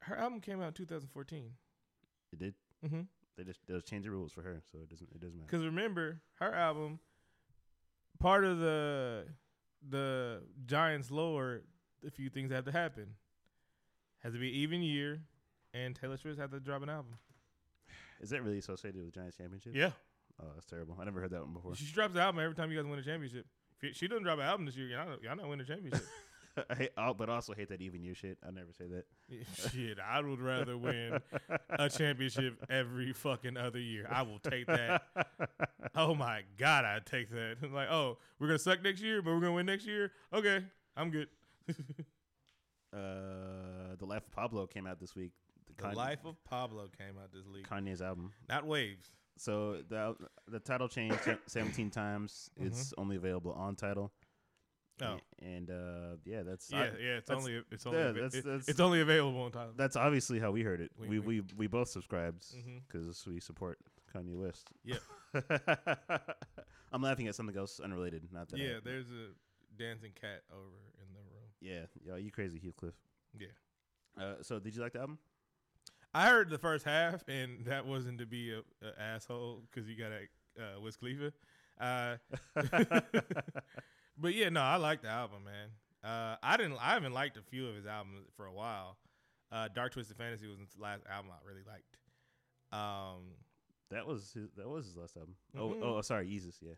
[0.01, 1.51] Her album came out in 2014.
[2.33, 2.53] It did.
[2.85, 3.01] Mm-hmm.
[3.37, 5.47] They just they just changed the rules for her, so it doesn't it doesn't matter.
[5.49, 6.99] Because remember, her album,
[8.19, 9.25] part of the
[9.87, 11.61] the Giants lore,
[12.05, 13.07] a few things have to happen.
[14.19, 15.21] Has to be even year,
[15.73, 17.17] and Taylor Swift had to drop an album.
[18.19, 19.73] Is that really associated with Giants championship?
[19.75, 19.91] Yeah,
[20.41, 20.97] Oh, that's terrible.
[20.99, 21.75] I never heard that one before.
[21.75, 23.45] she drops the album every time you guys win a championship.
[23.81, 26.05] If she doesn't drop an album this year, y'all not, y'all not win a championship.
[26.69, 28.37] I hate, oh, but I also hate that even you shit.
[28.45, 29.05] I never say that.
[29.71, 31.19] Shit, I would rather win
[31.69, 34.07] a championship every fucking other year.
[34.11, 35.03] I will take that.
[35.93, 37.57] Oh my god, I'd take that.
[37.73, 40.13] like, oh, we're gonna suck next year, but we're gonna win next year.
[40.33, 40.63] Okay,
[40.95, 41.27] I'm good.
[42.93, 45.31] Uh, the Life of Pablo came out this week.
[45.67, 47.67] The Kanye- Life of Pablo came out this week.
[47.67, 48.31] Kanye's album.
[48.49, 49.09] Not waves.
[49.37, 50.15] So the
[50.47, 52.49] the title changed 17 times.
[52.57, 54.11] It's only available on Tidal.
[55.01, 57.17] Oh, and uh, yeah, that's yeah, I- yeah.
[57.17, 59.69] It's only it's only yeah, that's- that's- it's only available on time.
[59.75, 60.91] that's obviously how we heard it.
[60.97, 62.45] Wink, we we we both subscribed
[62.87, 63.79] because we support
[64.13, 64.69] Kanye West.
[64.83, 64.97] Yeah.
[66.93, 68.27] I'm laughing at something else unrelated.
[68.31, 68.59] Not that.
[68.59, 69.29] I- Yeah, there's a
[69.77, 71.49] dancing cat over in the room.
[71.61, 72.93] yeah, yo, you crazy, Heathcliff.
[73.37, 73.47] Yeah.
[74.21, 75.17] Uh, so did you like the album?
[76.13, 79.95] I heard the first half, and that wasn't to be a, a asshole because you
[79.97, 80.27] got a
[80.61, 81.31] uh, Wiz Khalifa.
[81.79, 82.17] Uh,
[84.17, 85.69] but yeah, no, I like the album, man.
[86.03, 86.77] Uh, I didn't.
[86.81, 88.97] I haven't liked a few of his albums for a while.
[89.51, 91.97] Uh, Dark Twisted Fantasy was the last album I really liked.
[92.71, 93.35] Um,
[93.89, 95.35] That was his, that was his last album.
[95.55, 95.83] Mhm.
[95.83, 96.55] Oh, oh, sorry, Yeezus.
[96.61, 96.73] Yeah,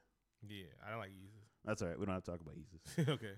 [0.48, 1.46] yeah, I don't like Yeezus.
[1.63, 2.00] that's all right.
[2.00, 3.08] We don't have to talk about Yeezus.
[3.13, 3.34] okay,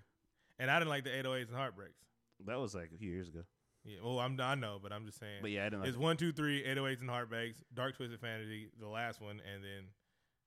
[0.58, 2.00] and I didn't like the 808s and Heartbreaks.
[2.46, 3.42] that was like a few years ago.
[3.84, 5.40] Yeah, well, I'm I know, but I'm just saying.
[5.42, 5.90] But yeah, I didn't like.
[5.90, 9.90] it's one, two, three, 808s and Heartbreaks, Dark Twisted Fantasy, the last one, and then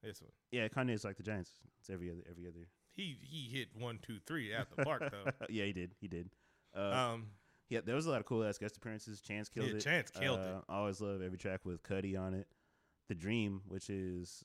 [0.03, 0.33] this one.
[0.51, 1.53] Yeah, Kanye is like the Giants.
[1.81, 2.67] It's every other every other.
[2.99, 5.31] He he hit one, two, three at the park though.
[5.49, 5.93] yeah, he did.
[6.01, 6.29] He did.
[6.77, 6.81] Uh,
[7.15, 7.27] Um,
[7.71, 9.21] yeah, there was a lot of cool ass guest appearances.
[9.21, 9.81] Chance killed Yeah, it.
[9.81, 10.47] Chance killed it.
[10.47, 12.49] Uh, I always love every track with Cudi on it.
[13.09, 14.43] The Dream, which is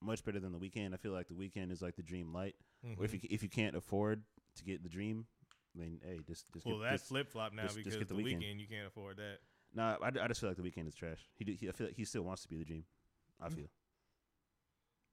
[0.00, 0.94] much better than the Weeknd.
[0.94, 2.54] I feel like the Weeknd is like the Dream Light.
[2.96, 4.22] Or if you if you can't afford
[4.56, 5.26] to get the Dream,
[5.74, 8.14] then hey, just just well, get, that's flip flop now just- just because get the,
[8.14, 8.42] the weekend.
[8.44, 8.60] Weeknd.
[8.60, 9.38] you can't afford that.
[9.74, 11.18] Nah, I, I just feel like the Weeknd is trash.
[11.34, 12.84] He, do, he I feel like he still wants to be the Dream.
[13.40, 13.54] I Mm.
[13.56, 13.66] feel.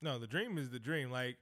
[0.02, 1.10] No, the dream is the dream.
[1.10, 1.38] Like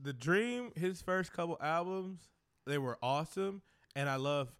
[0.00, 2.28] the dream, his first couple albums,
[2.66, 3.62] they were awesome,
[3.94, 4.52] and I love.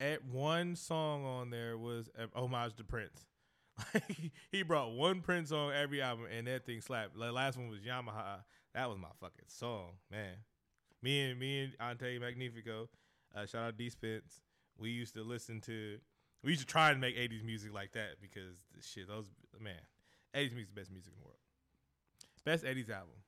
[0.00, 3.26] At one song on there was homage to Prince.
[3.94, 7.18] Like he brought one Prince on every album, and that thing slapped.
[7.18, 8.42] The last one was Yamaha.
[8.74, 10.34] That was my fucking song, man.
[11.02, 12.88] Me and me and Ante Magnifico,
[13.34, 14.42] uh, shout out D Spence.
[14.76, 15.98] We used to listen to.
[16.42, 19.80] We used to try and make '80s music like that because shit, those man,
[20.34, 21.38] '80s music is the best music in the world.
[22.44, 23.21] Best '80s album.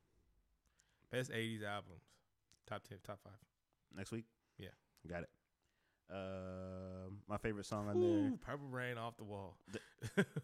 [1.14, 2.02] Best '80s albums.
[2.66, 3.32] Top ten, top five.
[3.96, 4.24] Next week.
[4.58, 4.68] Yeah.
[5.08, 5.28] got it.
[6.12, 9.56] Uh, my favorite song on there, Purple Rain off the wall.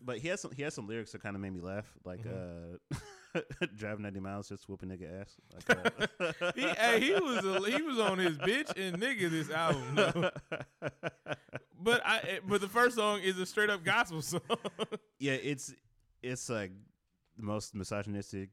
[0.00, 2.20] but he has some he has some lyrics that kind of made me laugh, like
[2.24, 3.40] uh,
[3.76, 5.36] driving ninety miles just whooping nigga ass.
[5.68, 5.78] Like,
[6.20, 9.82] uh, he, hey, he was a, he was on his bitch and nigga this album.
[9.94, 10.30] though.
[11.82, 14.42] But I eh, but the first song is a straight up gospel song.
[15.18, 15.72] yeah, it's
[16.22, 16.72] it's like
[17.38, 18.50] the most misogynistic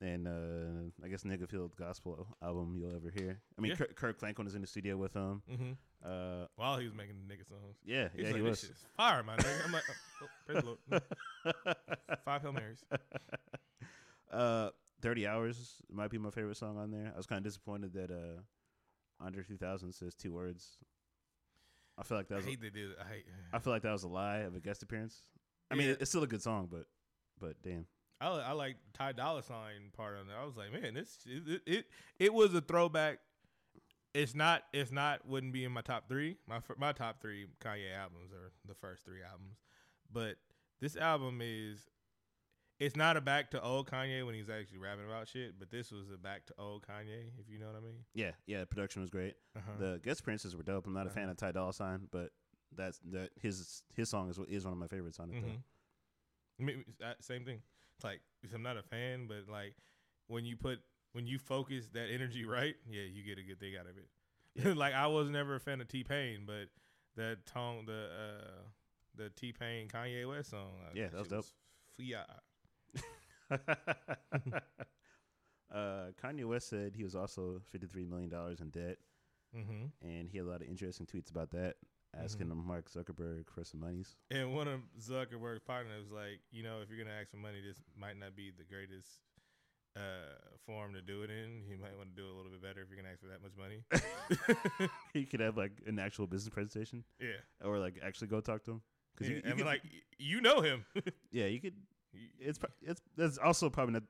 [0.00, 3.40] and uh, I guess nigga filled gospel album you'll ever hear.
[3.58, 3.76] I mean, Yeah.
[3.76, 5.42] Kirk, Kirk Franklin was in the studio with him.
[5.50, 5.72] mm-hmm.
[6.02, 7.76] Uh, While he was making the nigga songs.
[7.84, 8.70] yeah, He's yeah, like, he this was.
[8.70, 9.64] is fire, my nigga.
[9.66, 11.76] I'm like, oh, oh, praise the Lord.
[12.24, 12.82] Five Hail Marys.
[14.32, 14.70] uh,
[15.02, 17.10] Thirty Hours might be my favorite song on there.
[17.14, 18.40] I was kind of disappointed that uh,
[19.24, 20.78] Andre 2000 says two words.
[21.98, 22.46] I feel like that I was.
[22.46, 22.90] hate they did.
[23.00, 23.24] I hate.
[23.52, 25.22] I feel like that was a lie of a guest appearance.
[25.70, 26.86] I mean, it's still a good song, but
[27.38, 27.86] but damn.
[28.20, 30.36] I, I like Ty Dolla Sign part on there.
[30.36, 31.84] I was like, man, this it, it
[32.18, 33.18] it was a throwback.
[34.12, 34.62] It's not.
[34.72, 35.26] It's not.
[35.26, 36.36] Wouldn't be in my top three.
[36.48, 39.56] My my top three Kanye albums are the first three albums,
[40.12, 40.36] but
[40.80, 41.88] this album is.
[42.80, 45.92] It's not a back to old Kanye when he's actually rapping about shit, but this
[45.92, 47.98] was a back to old Kanye, if you know what I mean.
[48.14, 48.64] Yeah, yeah.
[48.64, 49.34] Production was great.
[49.54, 49.72] Uh-huh.
[49.78, 50.86] The guest appearances were dope.
[50.86, 51.32] I'm not a fan Uh-huh.
[51.32, 52.30] of Ty Dolla Sign, but
[52.74, 55.36] that's that his his song is is one of my favorites on it.
[55.36, 55.42] Mhm.
[55.42, 55.62] though.
[56.58, 57.60] I mean, uh, same thing.
[58.04, 58.20] Like
[58.54, 59.74] I'm not a fan, but like
[60.28, 60.80] when you put
[61.12, 64.76] when you focus that energy right, yeah, you get a good thing out of it.
[64.76, 66.68] like I was never a fan of T Pain, but
[67.16, 68.60] that tone, the uh
[69.16, 71.44] the T Pain Kanye West song, uh, Yeah, that was dope.
[71.98, 72.24] fire.
[75.72, 78.98] uh, Kanye West said he was also 53 million dollars in debt,
[79.56, 79.86] Mm-hmm.
[80.08, 81.74] and he had a lot of interesting tweets about that,
[82.16, 82.64] asking Mhm.
[82.64, 84.16] Mark Zuckerberg for some monies.
[84.30, 87.60] And one of Zuckerberg's partners was like, you know, if you're gonna ask for money,
[87.60, 89.20] this might not be the greatest
[89.96, 90.00] uh
[90.66, 91.64] form to do it in.
[91.68, 93.26] You might want to do it a little bit better if you're gonna ask for
[93.28, 94.90] that much money.
[95.14, 97.32] you could have like an actual business presentation, yeah.
[97.64, 98.82] or like actually go talk to him.
[99.20, 99.28] yeah.
[99.28, 99.82] you, you could- like
[100.18, 100.84] you know him.
[101.32, 101.74] yeah, you could.
[102.38, 104.02] It's it's that's also probably not.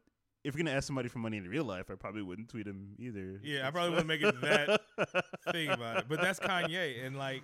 [0.42, 2.94] If you're gonna ask somebody for money in real life, I probably wouldn't tweet him
[2.98, 3.40] either.
[3.42, 4.80] Yeah, I probably wouldn't make it that
[5.52, 6.04] thing about it.
[6.08, 7.42] But that's Kanye, and like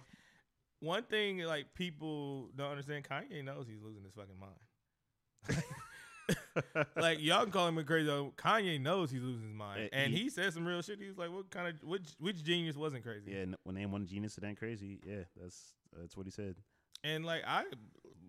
[0.80, 3.04] one thing, like people don't understand.
[3.04, 5.62] Kanye knows he's losing his fucking mind.
[6.96, 8.06] like y'all can call him a crazy.
[8.06, 8.32] though.
[8.36, 10.98] Kanye knows he's losing his mind, Eh, and he- he said some real shit.
[11.00, 14.36] He's like, "What kind of which which genius wasn't crazy?" Yeah, when name one genius,
[14.38, 15.00] it ain't crazy.
[15.06, 16.56] Yeah, that's that's what he said.
[17.04, 17.64] And like I,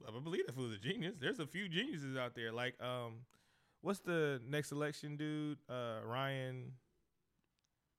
[0.08, 1.16] I believe that fool's a genius.
[1.20, 2.52] There's a few geniuses out there.
[2.52, 3.26] Like um,
[3.82, 5.58] what's the next election dude?
[5.70, 6.74] Uh, Ryan,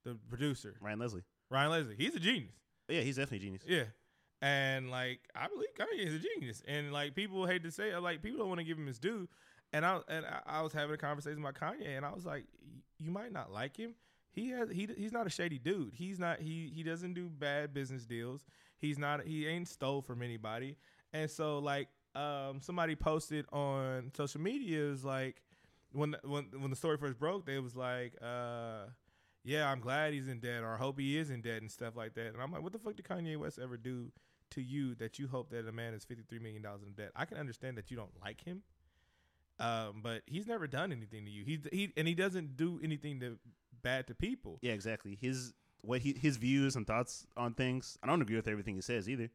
[0.04, 1.24] the producer, Ryan Leslie.
[1.50, 1.96] Ryan Leslie.
[1.96, 2.52] He's a genius.
[2.88, 3.62] Yeah, he's definitely a genius.
[3.66, 3.84] Yeah.
[4.40, 8.01] And like I believe Kanye is a genius, and like people hate to say, it,
[8.01, 9.29] like people don't want to give him his due.
[9.72, 12.44] And I and I, was having a conversation about Kanye, and I was like,
[12.98, 13.94] you might not like him.
[14.31, 15.92] He has he he's not a shady dude.
[15.94, 18.44] He's not he he doesn't do bad business deals.
[18.79, 20.77] He's not he ain't stole from anybody.
[21.12, 25.42] And so like um somebody posted on social media is like
[25.92, 28.85] when when when the story first broke, they was like uh
[29.44, 31.96] yeah, I'm glad he's in debt, or I hope he is in debt and stuff
[31.96, 32.35] like that.
[32.35, 34.12] And I'm like, what the fuck did Kanye West ever do
[34.50, 37.11] to you that you hope that a man is 53 million dollars in debt?
[37.16, 38.62] I can understand that you don't like him,
[39.61, 41.44] um, but he's never done anything to you.
[41.44, 43.38] He he and he doesn't do anything to
[43.82, 44.58] bad to people.
[44.62, 45.18] Yeah, exactly.
[45.20, 47.98] His what he his views and thoughts on things.
[48.02, 49.30] I don't agree with everything he says either.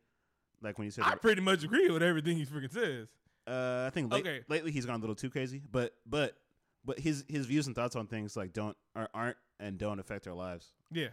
[0.62, 3.08] Like when he said, I pretty much agree with everything he freaking says.
[3.48, 4.42] uh, I think late, Okay.
[4.48, 5.62] lately he's gone a little too crazy.
[5.70, 6.38] But but
[6.86, 10.26] but his his views and thoughts on things like don't are, aren't and don't affect
[10.28, 10.70] our lives.
[10.92, 11.10] Yeah,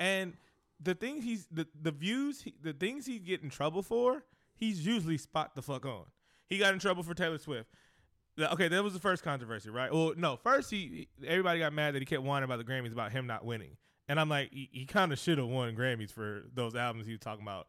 [0.00, 0.32] and
[0.80, 4.84] the things he's the the views he, the things he get in trouble for, he's
[4.84, 6.04] usually spot the fuck on.
[6.48, 7.68] He got in trouble for Taylor Swift.
[8.40, 9.92] Okay, that was the first controversy, right?
[9.92, 13.10] Well, no, first he everybody got mad that he kept whining about the Grammys about
[13.10, 13.76] him not winning,
[14.08, 17.12] and I'm like, he, he kind of should have won Grammys for those albums he
[17.12, 17.66] was talking about.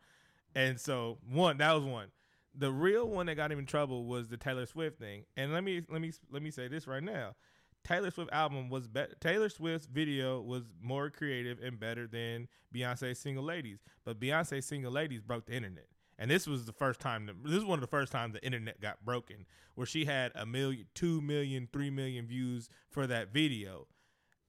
[0.55, 2.07] And so one, that was one.
[2.55, 5.25] The real one that got him in trouble was the Taylor Swift thing.
[5.37, 7.35] And let me let me let me say this right now.
[7.83, 9.15] Taylor Swift album was better.
[9.19, 13.79] Taylor Swift's video was more creative and better than Beyonce's Single Ladies.
[14.05, 15.87] But Beyonce's Single Ladies broke the internet.
[16.19, 18.43] And this was the first time that, this is one of the first times the
[18.45, 23.31] internet got broken where she had a million, two million, three million views for that
[23.33, 23.87] video.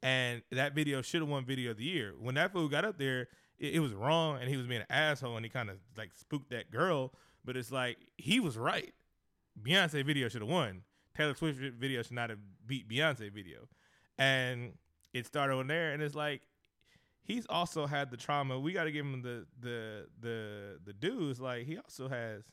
[0.02, 2.14] And that video should have won video of the year.
[2.18, 4.86] When that fool got up there, it, it was wrong and he was being an
[4.90, 7.12] asshole and he kind of like spooked that girl.
[7.44, 8.92] But it's like he was right.
[9.62, 10.82] Beyonce video should have won.
[11.16, 13.68] Taylor Swift video should not have beat Beyonce video.
[14.18, 14.75] And
[15.12, 16.42] it started on there, and it's like
[17.23, 18.59] he's also had the trauma.
[18.59, 21.40] We got to give him the the the the dues.
[21.40, 22.44] Like he also has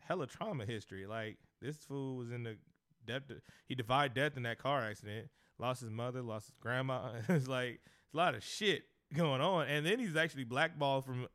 [0.00, 1.06] hella trauma history.
[1.06, 2.56] Like this fool was in the
[3.06, 3.30] depth.
[3.30, 5.28] Of, he defied death in that car accident.
[5.58, 6.22] Lost his mother.
[6.22, 7.12] Lost his grandma.
[7.28, 9.66] it's like it's a lot of shit going on.
[9.66, 11.28] And then he's actually blackballed from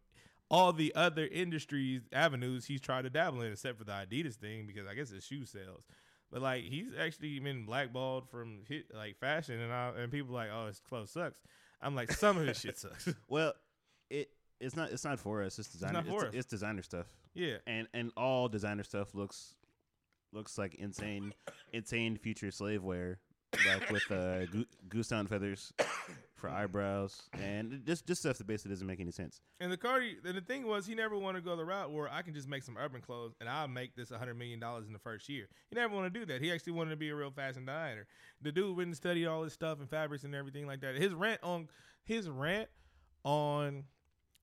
[0.49, 4.67] all the other industries avenues he's tried to dabble in, except for the Adidas thing
[4.67, 5.85] because I guess it's shoe sales.
[6.35, 10.49] But like he's actually been blackballed from hit, like fashion, and I, and people like,
[10.53, 11.39] oh, his clothes sucks.
[11.81, 13.07] I'm like, some of his shit sucks.
[13.29, 13.53] Well,
[14.09, 14.27] it
[14.59, 15.57] it's not it's not for us.
[15.59, 16.03] It's designer.
[16.05, 16.33] It's, us.
[16.33, 19.55] it's designer stuff, yeah, and and all designer stuff looks
[20.33, 21.33] looks like insane,
[21.71, 23.19] insane future slave wear,
[23.65, 25.71] like with uh, goo- goose down feathers
[26.45, 26.63] for mm-hmm.
[26.63, 29.41] eyebrows, and just just stuff that basically doesn't make any sense.
[29.59, 32.11] And the Cardi, and the thing was, he never wanted to go the route where
[32.11, 34.93] I can just make some urban clothes and I'll make this hundred million dollars in
[34.93, 35.47] the first year.
[35.69, 36.41] He never wanted to do that.
[36.41, 38.05] He actually wanted to be a real fashion designer.
[38.41, 40.95] The dude went and studied all this stuff and fabrics and everything like that.
[40.95, 41.69] His rant on
[42.03, 42.69] his rant
[43.23, 43.85] on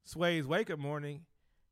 [0.05, 1.23] Sway's wake up morning,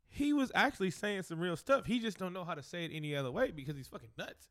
[0.09, 1.87] he was actually saying some real stuff.
[1.87, 4.49] He just don't know how to say it any other way because he's fucking nuts.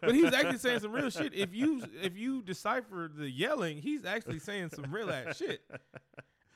[0.00, 1.34] But he was actually saying some real shit.
[1.34, 5.62] If you if you decipher the yelling, he's actually saying some real ass shit.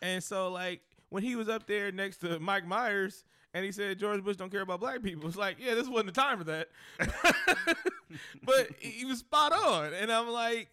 [0.02, 3.98] And so like when he was up there next to Mike Myers and he said
[3.98, 6.44] George Bush don't care about black people, it's like, yeah, this wasn't the time for
[6.44, 6.68] that.
[8.42, 9.94] but he was spot on.
[9.94, 10.68] And I'm like,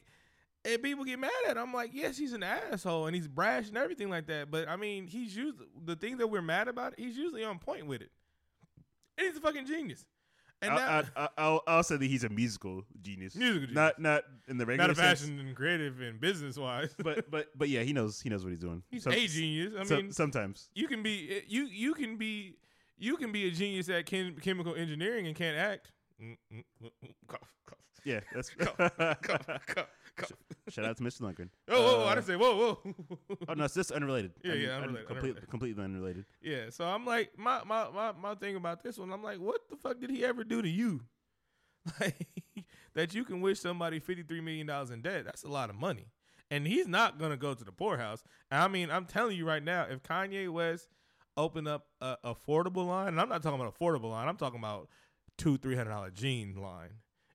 [0.66, 1.64] and people get mad at him.
[1.64, 4.50] I'm like, yes, he's an asshole and he's brash and everything like that.
[4.50, 7.88] But I mean, he's usually the thing that we're mad about, he's usually on point
[7.88, 8.12] with it.
[9.18, 10.06] And he's a fucking genius.
[10.64, 13.76] And I, now, I, I, I'll, I'll say that he's a musical genius, Musical genius.
[13.76, 16.94] not not in the regular not a sense, fashion and creative and business wise.
[17.04, 18.84] but but but yeah, he knows he knows what he's doing.
[18.92, 19.74] he's Some- a genius.
[19.80, 22.56] I some- mean, sometimes you can be you you can be
[22.98, 25.92] you can be a genius at chem- chemical engineering and can't act.
[26.22, 28.20] Mm, mm, mm, mm, cough, cough, yeah.
[28.34, 29.88] That's cough, cough, cough.
[30.70, 31.22] shout out to Mr.
[31.22, 31.50] Lundgren.
[31.70, 32.96] Oh, whoa, whoa, I Uh, didn't say whoa, whoa.
[33.48, 34.34] Oh no, it's just unrelated.
[34.44, 35.50] Yeah, Un- yeah, un- unrelated, complete- unrelated.
[35.50, 36.26] completely unrelated.
[36.42, 39.62] yeah, so I'm like, my, my my my thing about this one, I'm like, what
[39.70, 41.02] the fuck did he ever do to you?
[42.00, 42.28] Like
[42.96, 45.26] that you can wish somebody fifty three million dollars in debt.
[45.26, 46.08] That's a lot of money,
[46.50, 48.24] and he's not gonna go to the poorhouse.
[48.52, 50.88] I mean, I'm telling you right now, if Kanye West
[51.36, 54.88] opened up a affordable line, and I'm not talking about affordable line, I'm talking about
[55.38, 56.92] two three hundred dollar jean line.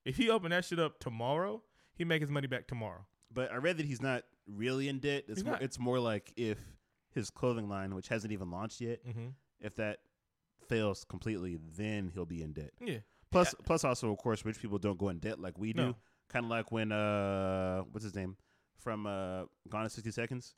[0.07, 1.63] If he opened that shit up tomorrow,
[1.99, 3.05] he make his money back tomorrow.
[3.31, 5.25] But I read that he's not really in debt.
[5.29, 5.63] It's He's more, not.
[5.63, 6.59] it's more like if
[7.15, 9.29] his clothing line, which hasn't even launched yet, Mm-hmm.
[9.61, 9.99] if that
[10.69, 12.71] fails completely, then he'll be in debt.
[12.81, 12.99] Yeah,
[13.31, 15.83] Plus, plus also, of course, rich people don't go in debt like we do.
[15.83, 15.97] No.
[16.31, 18.37] Kind of like when uh, what's his name
[18.79, 20.55] from uh, Gone in sixty seconds.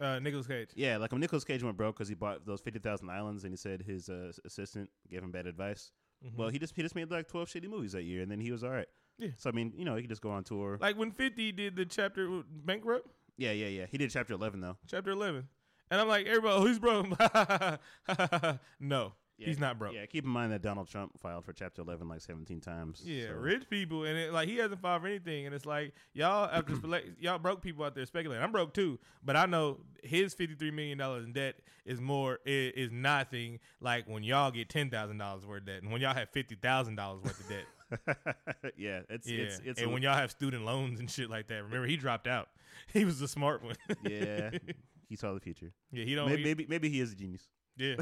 [0.00, 0.70] uh, Nicolas Cage.
[0.74, 3.52] Yeah, like when Nicolas Cage went broke because he bought those fifty thousand islands, and
[3.52, 5.92] he said his uh, assistant gave him bad advice.
[6.24, 6.36] Mhm.
[6.36, 8.52] Well, he just he just made like twelve shitty movies that year, and then he
[8.52, 8.88] was all right.
[9.18, 9.28] Yeah.
[9.36, 10.78] So I mean, you know, he could just go on tour.
[10.80, 13.06] like when Fifty did the chapter bankrupt.
[13.36, 13.86] yeah, yeah, yeah.
[13.90, 14.76] He did chapter eleven though.
[14.86, 15.46] chapter 11.
[15.90, 17.06] And I'm like, everybody, oh, he's broke.
[18.80, 19.94] no, Yeah, he's not broke.
[19.94, 23.02] Yeah, keep in mind that Donald Trump filed for chapter eleven like seventeen times.
[23.04, 25.92] Yeah, so- rich people, and it, like he hasn't filed for anything, and it's like
[26.12, 26.74] y'all after
[27.20, 28.44] y'all broke people out there speculating.
[28.44, 32.72] I'm broke too, but I know his 53 million dollars in debt is more is,
[32.74, 36.14] is nothing like when y'all get ten thousand dollars worth of debt, and when y'all
[36.14, 37.64] have fifty thousand dollars worth of debt.
[38.76, 41.62] yeah, it's yeah, it's it's and when y'all have student loans and shit like that.
[41.64, 42.48] Remember, he dropped out.
[42.92, 43.76] He was the smart one.
[44.04, 44.50] yeah,
[45.08, 45.72] he saw the future.
[45.92, 46.28] yeah, he don't.
[46.28, 47.46] Maybe, he- maybe maybe he is a genius.
[47.76, 47.96] Yeah.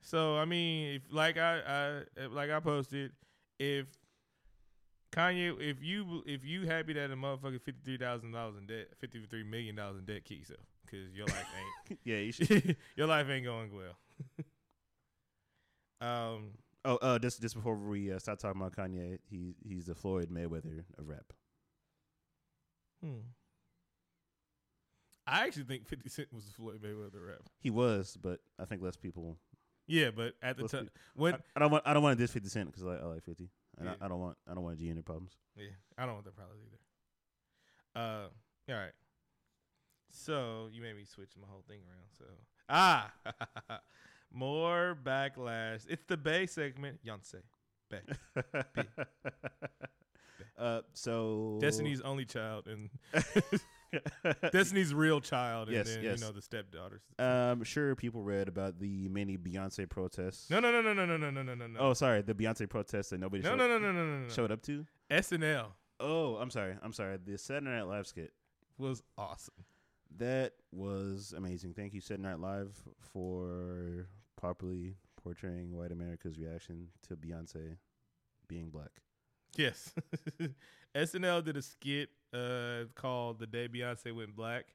[0.00, 3.12] So I mean, if like I, I like I posted,
[3.58, 3.86] if
[5.12, 8.88] Kanye, if you if you happy that a motherfucker fifty three thousand dollars in debt,
[8.98, 11.46] fifty three million dollars in debt, kill yourself because your life
[11.90, 11.98] ain't.
[12.04, 12.76] yeah, you should.
[12.96, 13.96] your life ain't going well.
[16.08, 16.52] um.
[16.84, 20.30] Oh, uh, just just before we uh, start talking about Kanye, he he's the Floyd
[20.30, 21.32] Mayweather of rap.
[23.04, 23.20] Hmm.
[25.26, 27.42] I actually think Fifty Cent was the Floyd Mayweather rap.
[27.60, 29.38] He was, but I think less people.
[29.86, 32.32] Yeah, but at the time when I, I don't want I don't want to diss
[32.32, 33.94] Fifty Cent because I, I like Fifty, and Yeah.
[34.00, 35.36] I, I don't want I don't want G in their problems.
[35.56, 35.66] Yeah,
[35.98, 38.00] I don't want that problems either.
[38.00, 38.28] Uh,
[38.72, 38.92] all right.
[40.10, 42.08] So you made me switch my whole thing around.
[42.18, 42.24] So
[42.68, 43.12] ah,
[44.32, 45.86] more backlash.
[45.88, 47.00] It's the Bay segment.
[47.04, 47.42] Yonsei,
[47.90, 48.00] Bay,
[50.58, 52.90] uh, so Destiny's only child, and
[54.52, 56.20] Destiny's real child, and Yes, then yes.
[56.20, 57.02] you know the stepdaughters.
[57.18, 60.48] Um, sure, people read about the many Beyonce protests.
[60.50, 61.78] No, no, no, no, no, no, no, no, no, no.
[61.80, 64.22] Oh, sorry, the Beyonce protests that nobody no, showed, no, no, no, no, no, no,
[64.24, 64.28] no.
[64.28, 64.86] showed up to.
[65.10, 65.66] SNL
[66.00, 67.16] Oh, I'm sorry, I'm sorry.
[67.24, 68.32] The Saturday Night Live skit
[68.78, 69.54] was awesome.
[70.18, 71.74] that was amazing.
[71.74, 72.76] Thank you, Saturday Night Live,
[73.12, 77.76] for properly portraying white America's reaction to Beyonce
[78.48, 78.90] being black.
[79.56, 79.92] Yes.
[80.94, 84.66] SNL did a skit uh, called The Day Beyonce Went Black.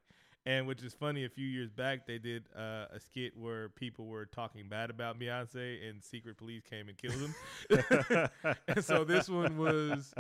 [0.45, 4.05] And which is funny, a few years back, they did uh, a skit where people
[4.05, 8.30] were talking bad about Beyonce and secret police came and killed them.
[8.69, 10.13] and so this one was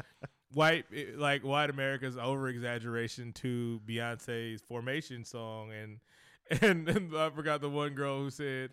[0.53, 5.71] white, eh, like white America's over exaggeration to Beyonce's Formation song.
[5.71, 5.99] And,
[6.61, 8.71] and, and I forgot the one girl who said,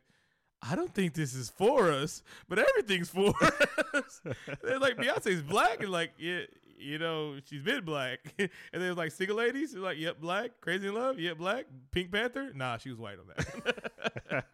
[0.67, 3.35] I don't think this is for us, but everything's for
[3.95, 4.21] us.
[4.63, 6.41] They're like Beyonce's black and like yeah,
[6.79, 10.89] you know she's been black, and then like single ladies, they're like yep black, crazy
[10.89, 14.45] in love, yep black, Pink Panther, nah she was white on that.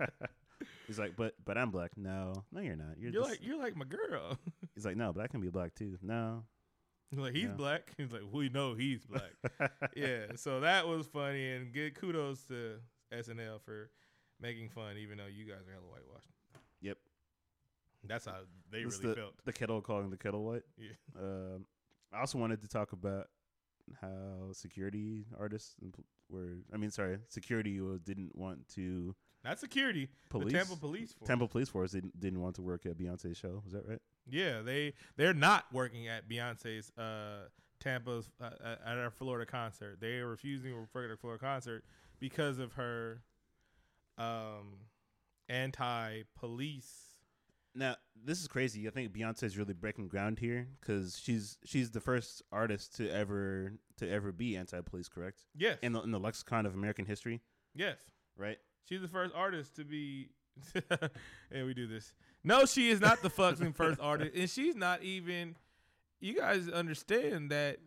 [0.87, 1.93] He's like, but but I'm black.
[1.97, 2.99] No, no, you're not.
[2.99, 4.37] You're, you're just- like you're like my girl.
[4.75, 5.99] He's like, no, but I can be black too.
[6.03, 6.43] No.
[7.17, 7.51] like he's Yeah.
[7.51, 7.93] black.
[7.97, 9.71] He's like we know he's black.
[9.95, 12.77] yeah, so that was funny and good kudos to
[13.13, 13.91] SNL for
[14.41, 16.29] making fun, even though you guys are hella whitewashed.
[16.81, 16.99] Yep.
[18.05, 18.37] That's how
[18.73, 19.45] they This really the, felt.
[19.45, 20.63] the kettle calling the kettle white.
[20.79, 20.93] Yeah.
[21.19, 21.67] Um,
[22.13, 23.29] I also wanted to talk about
[24.01, 26.59] how security artists and pol- were.
[26.73, 29.15] I mean, sorry, security was, didn't want to
[29.45, 30.09] Not security.
[30.29, 30.53] police.
[30.53, 31.29] The Tampa Police Force.
[31.29, 33.61] Tampa Police Force didn't didn't want to work at Beyonce's show.
[33.65, 34.01] Was that right?
[34.29, 37.49] Yeah, they they're not working at Beyonce's uh,
[37.81, 38.51] Tampa's uh,
[38.87, 39.99] at our Florida concert.
[40.01, 41.85] They are refusing to work at a Florida concert
[42.19, 43.23] because of her
[44.21, 44.75] um,
[45.49, 46.89] anti-police.
[47.75, 48.87] Now this is crazy.
[48.89, 53.09] I think Beyonce is really breaking ground here because she's she's the first artist to
[53.09, 55.45] ever to ever be anti-police, correct?
[55.57, 57.41] Yes, In the in the lexicon of American history,
[57.75, 57.97] yes,
[58.37, 58.59] right?
[58.89, 60.31] she's the first artist to be.
[61.53, 62.13] and we do this.
[62.43, 65.55] No, she is not the fucking first artist, and she's not even.
[66.21, 67.79] You guys understand that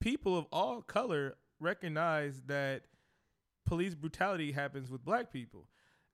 [0.00, 2.82] people of all color recognize that
[3.66, 5.66] police brutality happens with black people.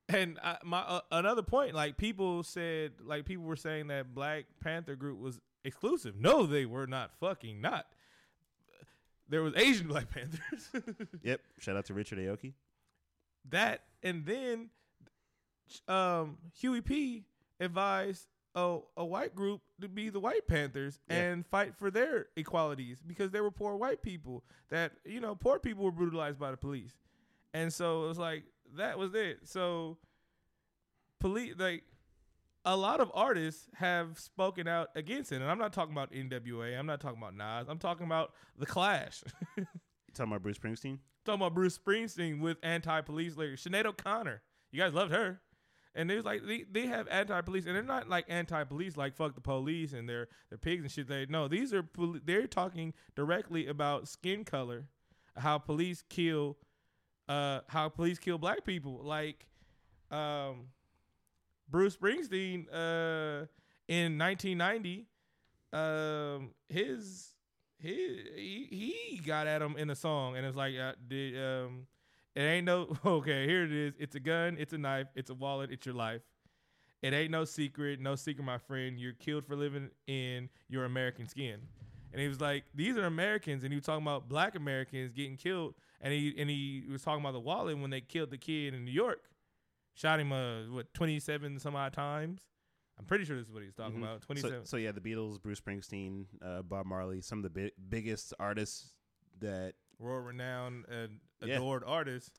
[0.09, 4.45] And I, my uh, another point, like people said, like people were saying that Black
[4.61, 6.17] Panther group was exclusive.
[6.19, 7.87] No, they were not fucking not.
[9.29, 10.71] There was Asian Black Panthers.
[11.23, 11.41] Yep.
[11.61, 12.55] Shout out to Richard Aoki.
[13.51, 14.71] that and then
[15.89, 17.25] um Huey P
[17.61, 21.17] advised a, a white group to be the White Panthers Yeah.
[21.23, 25.59] and fight for their equalities because they were poor white people that you know poor
[25.59, 26.93] people were brutalized by the police.
[27.55, 28.45] And so it was like
[28.77, 29.41] that was it.
[29.45, 29.99] So
[31.21, 31.85] police like
[32.65, 35.37] a lot of artists have spoken out against it.
[35.37, 38.67] And I'm not talking about NWA, I'm not talking about Nas, I'm talking about the
[38.67, 39.23] Clash.
[40.13, 40.99] You talking about Bruce Springsteen?
[41.25, 43.65] talking about Bruce Springsteen with anti-police lyrics.
[43.65, 45.41] Sinead O'Connor, you guys loved her,
[45.95, 49.35] and they was like they, they have anti-police, and they're not like anti-police like fuck
[49.35, 51.09] the police and they're they're pigs and shit.
[51.09, 51.87] They no, these are
[52.25, 54.85] they're talking directly about skin color,
[55.37, 56.59] how police kill,
[57.33, 59.01] uh, how police kill black people.
[59.03, 59.47] Like,
[60.11, 60.69] um,
[61.69, 63.47] Bruce Springsteen, uh,
[63.89, 65.07] in 1990,
[65.73, 67.31] um, his
[67.79, 71.87] he he he got at him in a song, and it's like, uh, did um,
[72.35, 73.47] it ain't no okay.
[73.47, 73.95] Here it is.
[73.99, 74.57] It's a gun.
[74.59, 75.07] It's a knife.
[75.15, 75.71] It's a wallet.
[75.71, 76.23] It's your life.
[77.01, 78.01] It ain't no secret.
[78.01, 78.99] No secret, my friend.
[79.01, 81.61] You're killed for living in your American skin.
[82.13, 85.37] And he was like, these are Americans, and he was talking about black Americans getting
[85.37, 88.75] killed, and he and he was talking about the wallet when they killed the kid
[88.75, 89.31] in New York,
[89.95, 92.43] shot him uh what 27 some odd times.
[92.99, 94.03] I'm pretty sure this is what he's talking Mhm.
[94.03, 94.21] about.
[94.23, 94.67] So, 27.
[94.67, 98.93] so yeah, the Beatles, Bruce Springsteen, uh, Bob Marley, some of the bi- biggest artists
[99.41, 101.55] that world renowned and Yeah.
[101.57, 102.39] adored artists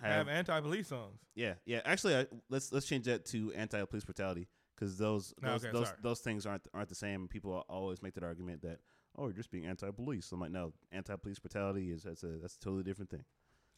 [0.00, 1.20] have, have anti-police songs.
[1.34, 1.82] yeah, yeah.
[1.84, 5.92] Actually, I, let's let's change that to anti-police brutality because those No, those okay, those,
[6.00, 7.28] those things aren't aren't the same.
[7.28, 8.80] People always make that argument that
[9.16, 10.30] oh, you're just being anti-police.
[10.32, 13.24] I'm like, no, anti-police brutality is that's a that's a totally different thing.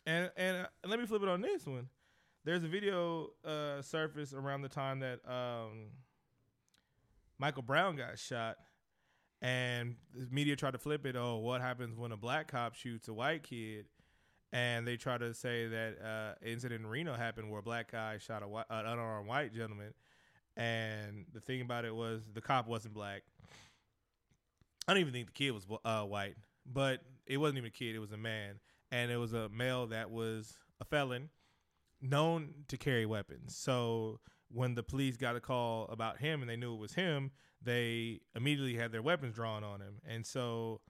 [0.07, 1.89] And and uh, let me flip it on this one.
[2.45, 5.91] There's a video uh surfaced around the time that um
[7.39, 8.57] Michael Brown got shot
[9.41, 13.09] and the media tried to flip it, oh, what happens when a black cop shoots
[13.09, 13.87] a white kid?
[14.53, 18.19] And they try to say that uh incident in Reno happened where a black guy
[18.19, 19.95] shot a an unarmed white gentleman.
[20.57, 23.23] And the thing about it was the cop wasn't black.
[24.87, 27.95] I don't even think the kid was uh, white, but it wasn't even a kid;
[27.95, 28.61] it was a man,
[28.91, 31.31] and it was a male that was a felon,
[32.01, 33.57] known to carry weapons.
[33.57, 34.21] So
[34.53, 37.31] when the police got a call about him and they knew it was him,
[37.63, 40.01] they immediately had their weapons drawn on him.
[40.07, 40.81] And so,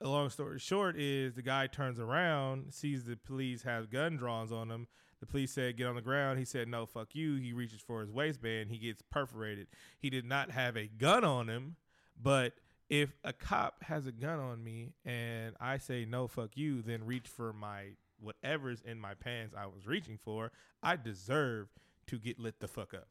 [0.00, 4.52] a long story short is the guy turns around, sees the police have gun drawn
[4.52, 4.88] on him.
[5.20, 8.00] The police said, "Get on the ground." He said, "No, fuck you." He reaches for
[8.00, 8.70] his waistband.
[8.70, 9.68] He gets perforated.
[10.00, 11.76] He did not have a gun on him,
[12.20, 12.54] but
[12.92, 17.04] if a cop has a gun on me and I say no, fuck you, then
[17.06, 17.84] reach for my
[18.20, 21.68] whatever's in my pants I was reaching for, I deserve
[22.08, 23.08] to get lit the fuck up.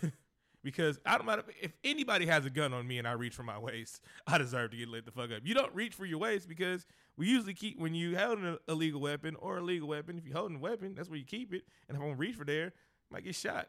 [0.64, 3.42] because I don't matter if anybody has a gun on me and I reach for
[3.42, 5.42] my waist, I deserve to get lit the fuck up.
[5.44, 6.86] You don't reach for your waist because
[7.18, 10.16] we usually keep when you held an illegal weapon or a legal weapon.
[10.16, 11.64] If you're holding a weapon, that's where you keep it.
[11.90, 13.68] And if I'm gonna reach for there, I might get shot.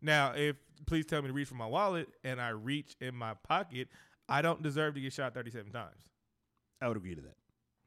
[0.00, 3.34] Now, if please tell me to reach for my wallet and I reach in my
[3.34, 3.88] pocket,
[4.30, 6.00] I don't deserve to get shot 37 times.
[6.80, 7.36] I would agree to that.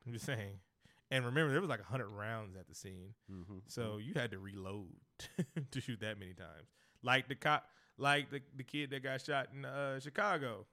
[0.06, 0.60] I'm just saying.
[1.10, 3.60] And remember, there was like hundred rounds at the scene, Mm-hmm.
[3.68, 4.88] so you had to reload
[5.72, 6.68] to shoot that many times.
[7.04, 7.68] Like the cop,
[7.98, 10.66] like the the kid that got shot in uh, Chicago.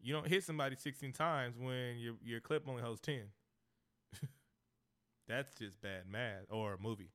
[0.00, 3.24] You don't hit somebody sixteen times when your your clip only holds ten.
[5.28, 7.10] That's just bad math or a movie.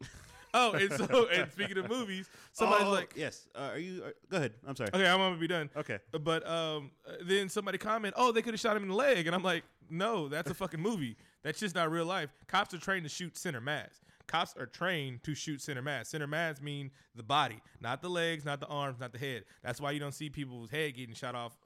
[0.54, 3.46] oh, and so and speaking of movies, somebody's Oh, like, yes.
[3.54, 4.02] Uh, are you?
[4.04, 4.52] Uh, go ahead.
[4.66, 4.90] I'm sorry.
[4.94, 5.68] okay, I'm gonna be done.
[5.76, 5.98] Okay.
[6.22, 6.90] But um,
[7.22, 9.64] then somebody comment, "Oh, they could have shot him in the leg," and I'm like,
[9.90, 11.16] "No, that's a fucking movie.
[11.42, 12.30] That's just not real life.
[12.46, 14.00] Cops are trained to shoot center mass.
[14.26, 16.08] Cops are trained to shoot center mass.
[16.08, 19.44] Center mass mean the body, not the legs, not the arms, not the head.
[19.62, 21.58] That's why you don't see people's head getting shot off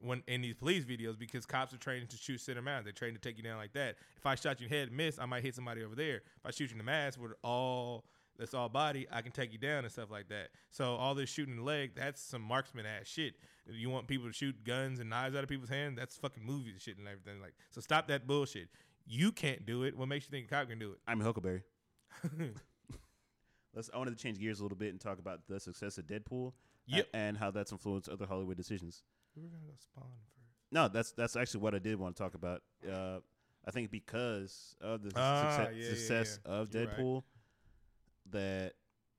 [0.00, 2.84] when in these police videos because cops are trained to shoot center mass.
[2.84, 3.96] They're trained to take you down like that.
[4.16, 6.16] If I shot you head and miss, I might hit somebody over there.
[6.16, 8.04] If I shoot you in the mass with all
[8.38, 10.48] that's all body, I can take you down and stuff like that.
[10.70, 13.34] So all this shooting the leg, that's some marksman ass shit.
[13.66, 16.44] If you want people to shoot guns and knives out of people's hands, that's fucking
[16.44, 17.40] movies and shit and everything.
[17.40, 18.68] Like, so stop that bullshit.
[19.06, 19.96] You can't do it.
[19.96, 20.98] What makes you think a cop can do it?
[21.06, 21.62] I'm Huckleberry.
[23.74, 23.90] Let's.
[23.92, 26.48] I wanted to change gears a little bit and talk about the success of Deadpool.
[26.48, 26.52] a-
[26.88, 27.08] Yep.
[27.14, 29.02] and how that's influenced other Hollywood decisions.
[29.34, 30.04] we were gonna go spawn
[30.36, 30.52] first.
[30.70, 32.62] No, that's that's actually what I did want to talk about.
[32.88, 33.18] Uh,
[33.66, 36.52] I think because of the Ah, success, yeah, yeah, success yeah.
[36.52, 36.96] of You're right.
[38.32, 38.74] That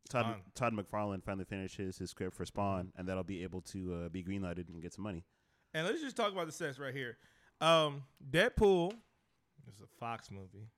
[0.10, 4.10] Todd Todd McFarlane finally finishes his, script for Spawn, and that'll be able to uh,
[4.10, 5.24] be greenlighted and get some money.
[5.74, 7.18] And let's just talk about the sets right here.
[7.62, 8.94] Um, Deadpool
[9.68, 10.70] is a Fox movie,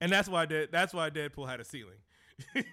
[0.00, 1.98] and that's why Dead, that's why Deadpool had a ceiling.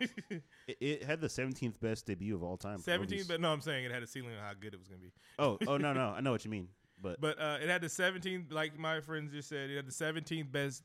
[0.66, 2.78] It, it had the 17th best debut of all time.
[2.78, 4.88] for Seventeen, but no, I'm saying it had a ceiling on how good it was
[4.88, 5.12] gonna be.
[5.40, 6.70] oh, oh no, no, I know what you mean,
[7.02, 9.92] but But uh, it had the 17th, like my friends just said, it had the
[9.92, 10.84] 17th best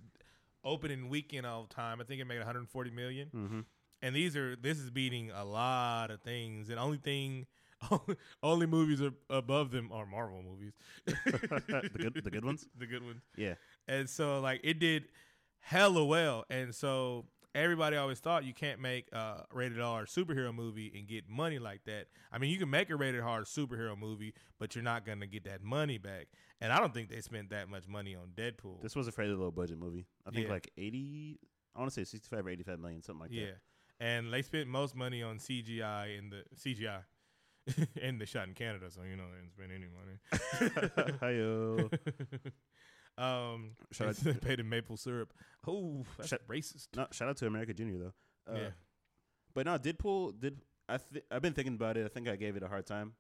[0.65, 2.01] opening weekend of all time.
[2.01, 3.29] I think it made 140 million.
[3.35, 3.65] mhm.
[4.03, 6.71] And these are this is beating a lot of things.
[6.71, 7.47] And only thing,
[8.43, 10.73] only movies above them are Marvel movies,
[11.07, 12.67] the good the good ones.
[12.79, 13.23] the good ones.
[13.37, 13.55] Yeah,
[13.87, 15.05] And so like it did
[15.61, 16.45] hella well.
[16.51, 21.29] And so everybody always thought you can't make a rated R superhero movie and get
[21.29, 22.07] money like that.
[22.31, 25.45] I mean, you can make a rated R superhero movie, but you're not gonna get
[25.45, 26.29] that money back.
[26.61, 28.81] And I don't think they spent that much money on Deadpool.
[28.83, 30.07] this was a fairly low budget movie.
[30.27, 30.53] I think Yeah.
[30.53, 31.39] like 80.
[31.77, 33.47] I want to say 65 or 85 million, something like yeah.
[33.47, 33.59] that.
[34.01, 37.01] And they spent most money on CGI in the CGI.
[38.03, 41.17] and the shot in Canada, so you know they didn't spend any money.
[41.21, 41.91] Hi-yo.
[43.19, 45.33] um, Shout out- they paid in maple syrup.
[45.67, 46.89] Oh, that's Shout- racist.
[46.97, 48.53] No, shout out to America Junior though.
[48.53, 48.69] Uh, yeah.
[49.55, 50.61] But no, Deadpool did.
[50.89, 52.05] I th- I've been thinking about it.
[52.07, 53.13] I think I gave it a hard time,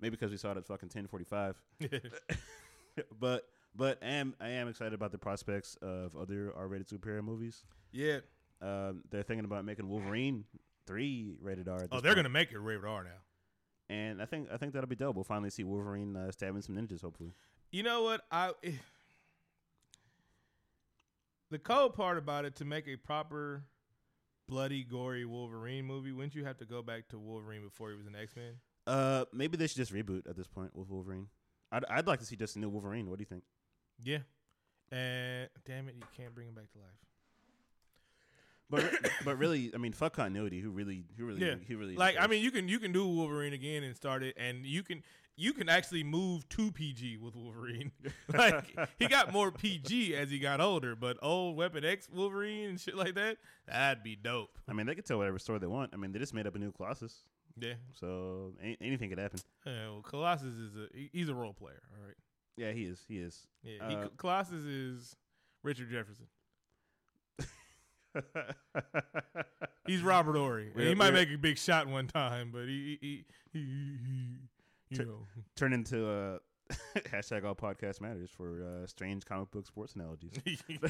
[0.00, 1.56] maybe because we saw it at fucking ten forty five.
[3.18, 7.22] but but I am I am excited about the prospects of other R rated superhero
[7.22, 7.64] movies.
[7.92, 8.18] yeah.
[8.64, 10.44] Um, they're thinking about making Wolverine
[10.86, 11.86] three rated R.
[11.92, 12.16] Oh, they're point.
[12.16, 13.10] gonna make it rated R now.
[13.94, 15.14] and I think I think that'll be dope.
[15.16, 17.02] We'll finally see Wolverine uh, stabbing some ninjas.
[17.02, 17.32] Hopefully,
[17.70, 18.22] You know what?
[18.30, 18.52] I
[21.50, 23.64] the cold part about it to make a proper
[24.48, 28.06] bloody, gory Wolverine movie, wouldn't you have to go back to Wolverine before he was
[28.06, 28.54] an X Men?
[28.86, 31.28] uh, maybe they should just reboot at this point with Wolverine.
[31.72, 33.08] I'd I'd like to see just a new Wolverine.
[33.10, 33.42] What do you think?
[34.02, 34.18] Yeah.
[34.92, 36.88] And damn it, you can't bring him back to life.
[38.70, 38.92] But
[39.24, 40.60] but really, I mean, fuck continuity.
[40.60, 41.54] Who really who really Yeah.
[41.66, 44.34] who really Like I mean, you can you can do Wolverine again and start it,
[44.38, 45.02] and you can
[45.36, 47.90] you can actually move to PG with Wolverine.
[48.32, 52.80] like he got more PG as he got older, but old Weapon X Wolverine and
[52.80, 54.58] shit like that, that'd be dope.
[54.68, 55.90] I mean, they could tell whatever story they want.
[55.92, 57.24] I mean, they just made up a new Colossus,
[57.58, 57.74] Yeah.
[57.92, 59.40] so anything could happen.
[59.66, 61.82] Yeah, well, Colossus is a he's a role player.
[61.98, 62.16] All right.
[62.56, 63.04] Yeah, he is.
[63.08, 63.48] He is.
[63.64, 65.16] Yeah, he, Uh, Colossus is
[65.64, 66.26] Richard Jefferson.
[69.86, 70.70] He's Robert Horry.
[70.76, 74.36] He might make a big shot one time, but he he he, he, he
[74.90, 75.26] you Tur- know.
[75.56, 76.38] Turn into a
[77.10, 80.32] hashtag all podcast matters for uh, strange comic book sports analogies.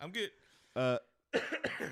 [0.00, 0.30] I'm good.
[0.76, 0.98] Uh,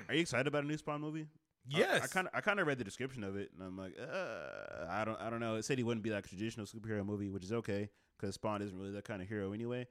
[0.07, 1.27] are you excited about a new Spawn movie?
[1.67, 2.03] Yes.
[2.03, 4.85] I kind of I kind of read the description of it, and I'm like, uh,
[4.89, 5.55] I don't I don't know.
[5.55, 8.61] It said he wouldn't be like a traditional superhero movie, which is okay because Spawn
[8.61, 9.87] isn't really that kind of hero anyway.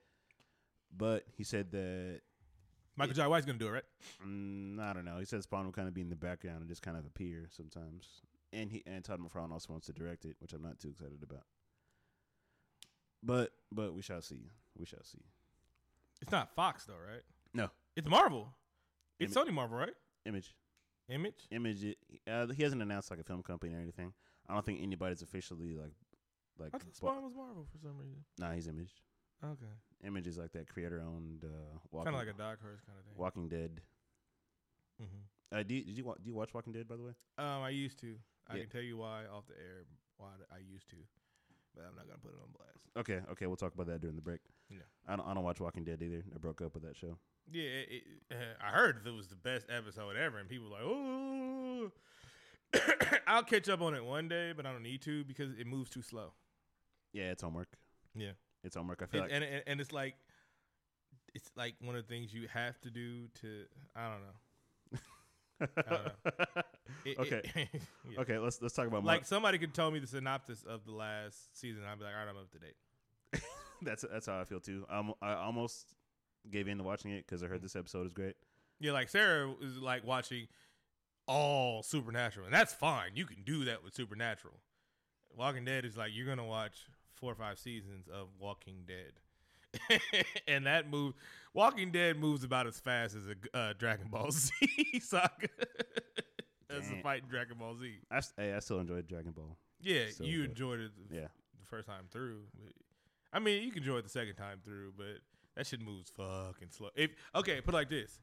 [0.96, 2.20] But he said that
[2.98, 3.84] Michael Jai White's gonna do it, right?
[4.26, 5.18] Mm, I don't know.
[5.18, 7.48] He said Spawn will kind of be in the background and just kind of appear
[7.50, 8.22] sometimes.
[8.52, 11.22] And he and Todd McFarlane also wants to direct it, which I'm not too excited
[11.22, 11.44] about.
[13.22, 14.50] But but we shall see.
[14.76, 15.22] We shall see.
[16.20, 17.22] It's not Fox though, right?
[17.54, 17.70] No.
[17.94, 18.48] It's Marvel.
[19.20, 19.94] It's Sony Marvel, right?
[20.26, 20.54] Image,
[21.08, 21.46] Image.
[21.50, 21.96] image.
[22.30, 24.12] Uh, he hasn't announced like a film company or anything.
[24.48, 25.92] I don't think anybody's officially like
[26.58, 26.74] like.
[26.74, 28.24] I thought Spawn was Marvel for some reason.
[28.38, 28.92] Nah, he's Image.
[29.44, 29.72] Okay.
[30.04, 32.98] Image is like that creator owned uh, Walking, Kind of like a Dark Horse kind
[32.98, 33.14] of thing.
[33.16, 33.80] Walking Dead.
[34.98, 35.06] hmm
[35.50, 37.12] Uh, do you, did you wa- do you watch Walking Dead by the way?
[37.38, 38.14] Um, I used to.
[38.48, 38.60] I Yeah.
[38.62, 39.84] can tell you why off the air.
[40.18, 40.96] Why I used to.
[41.74, 42.78] but I'm not gonna put it on blast.
[42.96, 44.40] Okay, okay, we'll talk about that during the break.
[44.70, 44.78] Yeah.
[45.06, 46.24] I don't, I don't watch Walking Dead either.
[46.34, 47.18] I broke up with that show.
[47.50, 50.74] Yeah, it, it, uh, I heard it was the best episode ever, and people were
[50.76, 51.92] like, oh.
[53.26, 55.88] I'll catch up on it one day, but I don't need to because it moves
[55.90, 56.32] too slow.
[57.12, 57.68] Yeah, it's homework.
[58.14, 58.32] Yeah.
[58.64, 59.02] It's homework.
[59.02, 60.14] I feel And, like and, and it's like
[61.34, 63.64] it's like one of the things you have to do to
[63.96, 64.98] I don't know.
[65.60, 66.62] I don't know.
[67.04, 67.42] It- Okay.
[67.54, 67.68] it-
[68.10, 68.20] yeah.
[68.20, 68.38] okay.
[68.38, 71.84] Let's let's talk about Like somebody could tell me the synopsis of the last season,
[71.84, 73.42] I'd be like, all right, I'm up to date.
[73.82, 74.86] that's that's how I feel too.
[74.88, 75.94] Um, I almost
[76.50, 78.36] gave in to watching it because I heard this episode is great.
[78.80, 80.48] Yeah, like Sarah is like watching
[81.26, 83.10] all Supernatural, and that's fine.
[83.14, 84.54] You can do that with Supernatural.
[85.36, 86.86] Walking Dead is like you're gonna watch
[87.18, 90.00] four or five seasons of Walking Dead,
[90.48, 91.14] and that move,
[91.54, 94.50] Walking Dead moves about as fast as a uh, Dragon Ball Z
[95.00, 95.48] saga.
[96.70, 97.02] as a Damn.
[97.02, 97.92] fight in Dragon Ball Z.
[98.10, 99.56] I, hey, I still enjoyed Dragon Ball.
[99.80, 100.50] Yeah, So you good.
[100.50, 101.22] enjoyed it the, Yeah.
[101.60, 102.40] the first time through.
[103.32, 105.18] I mean, you can enjoy it the second time through, but
[105.56, 106.88] that shit moves fucking slow.
[106.96, 108.18] If okay, put it like this: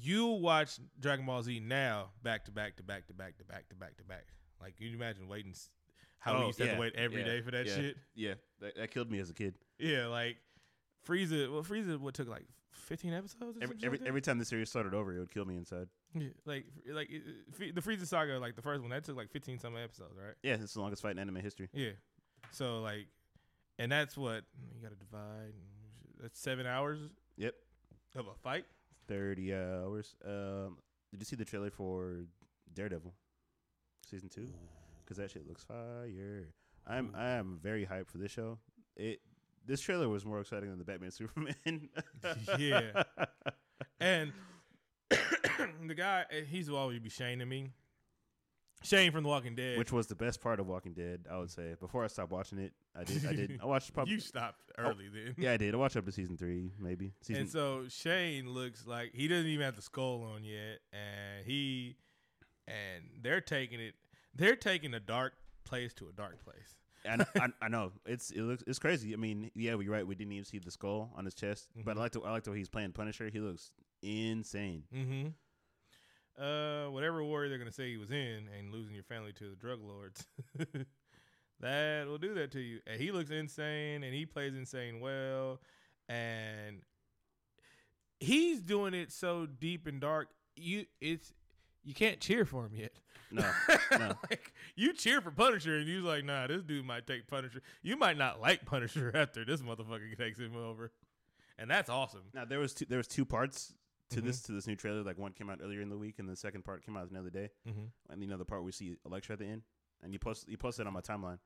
[0.00, 3.68] you watch Dragon Ball Z now, back to back to back to back to back
[3.68, 4.24] to back to back.
[4.60, 5.54] Like, can you imagine waiting?
[6.26, 7.66] S- How we Oh, used to have yeah, to wait every day yeah, for that
[7.66, 7.74] yeah.
[7.76, 7.96] shit.
[8.14, 9.54] Yeah, that, that killed me as a kid.
[9.78, 10.36] Yeah, like
[11.06, 11.52] Frieza.
[11.52, 13.56] Well, Frieza what took like fifteen episodes.
[13.58, 15.88] Or Every every, like every time the series started over, it would kill me inside.
[16.14, 17.22] yeah, like like it-
[17.60, 20.34] it- the Frieza saga, like the first one, that took like fifteen some episodes, right?
[20.42, 21.68] Yeah, it's the longest fight in anime history.
[21.72, 21.90] Yeah.
[22.50, 23.06] So like,
[23.78, 24.44] and that's what
[24.74, 25.52] you got to divide.
[26.20, 26.98] That's seven hours
[27.36, 27.54] Yep,
[28.16, 28.64] of a fight.
[29.08, 30.14] thirty hours.
[30.24, 30.78] Um,
[31.10, 32.24] did you see the trailer for
[32.72, 33.12] Daredevil
[34.08, 34.48] season two?
[35.04, 36.48] Because that shit looks fire.
[36.86, 38.58] I'm I am very hyped for this show.
[38.96, 39.20] It
[39.66, 41.54] this trailer was more exciting than the Batman Superman.
[42.58, 43.02] Yeah.
[44.00, 44.32] And
[45.10, 47.70] the guy, eh, he's always be Shane to me.
[48.82, 49.78] Shane from The Walking Dead.
[49.78, 51.24] which was the best part of Walking Dead.
[51.30, 53.24] I would say before I stopped watching it, I did.
[53.26, 53.58] I did.
[53.62, 54.12] I watched probably.
[54.14, 55.34] you stopped early then.
[55.38, 55.72] yeah, I did.
[55.74, 57.42] I watched up to season three, maybe season.
[57.42, 61.96] And so Shane looks like he doesn't even have the skull on yet, and he
[62.68, 63.94] and they're taking it.
[64.34, 66.76] They're taking a dark place to a dark place.
[67.08, 69.12] I, know, I, I know it's it looks it's crazy.
[69.12, 70.06] I mean, yeah, you're right.
[70.06, 71.98] We didn't even see the skull on his chest, but Mhm.
[71.98, 73.28] I like the I like the way he's playing Punisher.
[73.28, 73.70] He looks
[74.02, 74.84] insane.
[74.94, 75.28] Mm-hmm.
[76.42, 79.56] Uh, whatever war they're gonna say he was in, and losing your family to the
[79.56, 80.26] drug lords,
[81.60, 82.80] that will do that to you.
[82.86, 85.60] And he looks insane, and he plays insane well,
[86.08, 86.82] and
[88.18, 90.28] he's doing it so deep and dark.
[90.56, 91.32] You it's
[91.84, 92.92] you can't cheer for him yet.
[93.30, 93.44] No,
[93.98, 94.12] no.
[94.30, 97.62] like you cheer for Punisher, and you're like, nah, this dude might take Punisher.
[97.82, 100.92] You might not like Punisher after this motherfucker takes him over,
[101.58, 102.22] and that's awesome.
[102.32, 103.74] Now there was two, there was two parts
[104.10, 104.24] to Mhm.
[104.24, 105.02] this to this new trailer.
[105.02, 107.30] Like one came out earlier in the week, and the second part came out another
[107.30, 107.50] day.
[107.68, 108.12] Mm-hmm.
[108.12, 109.62] And the part we see Elektra at the end,
[110.02, 111.38] and you post you posted on my timeline.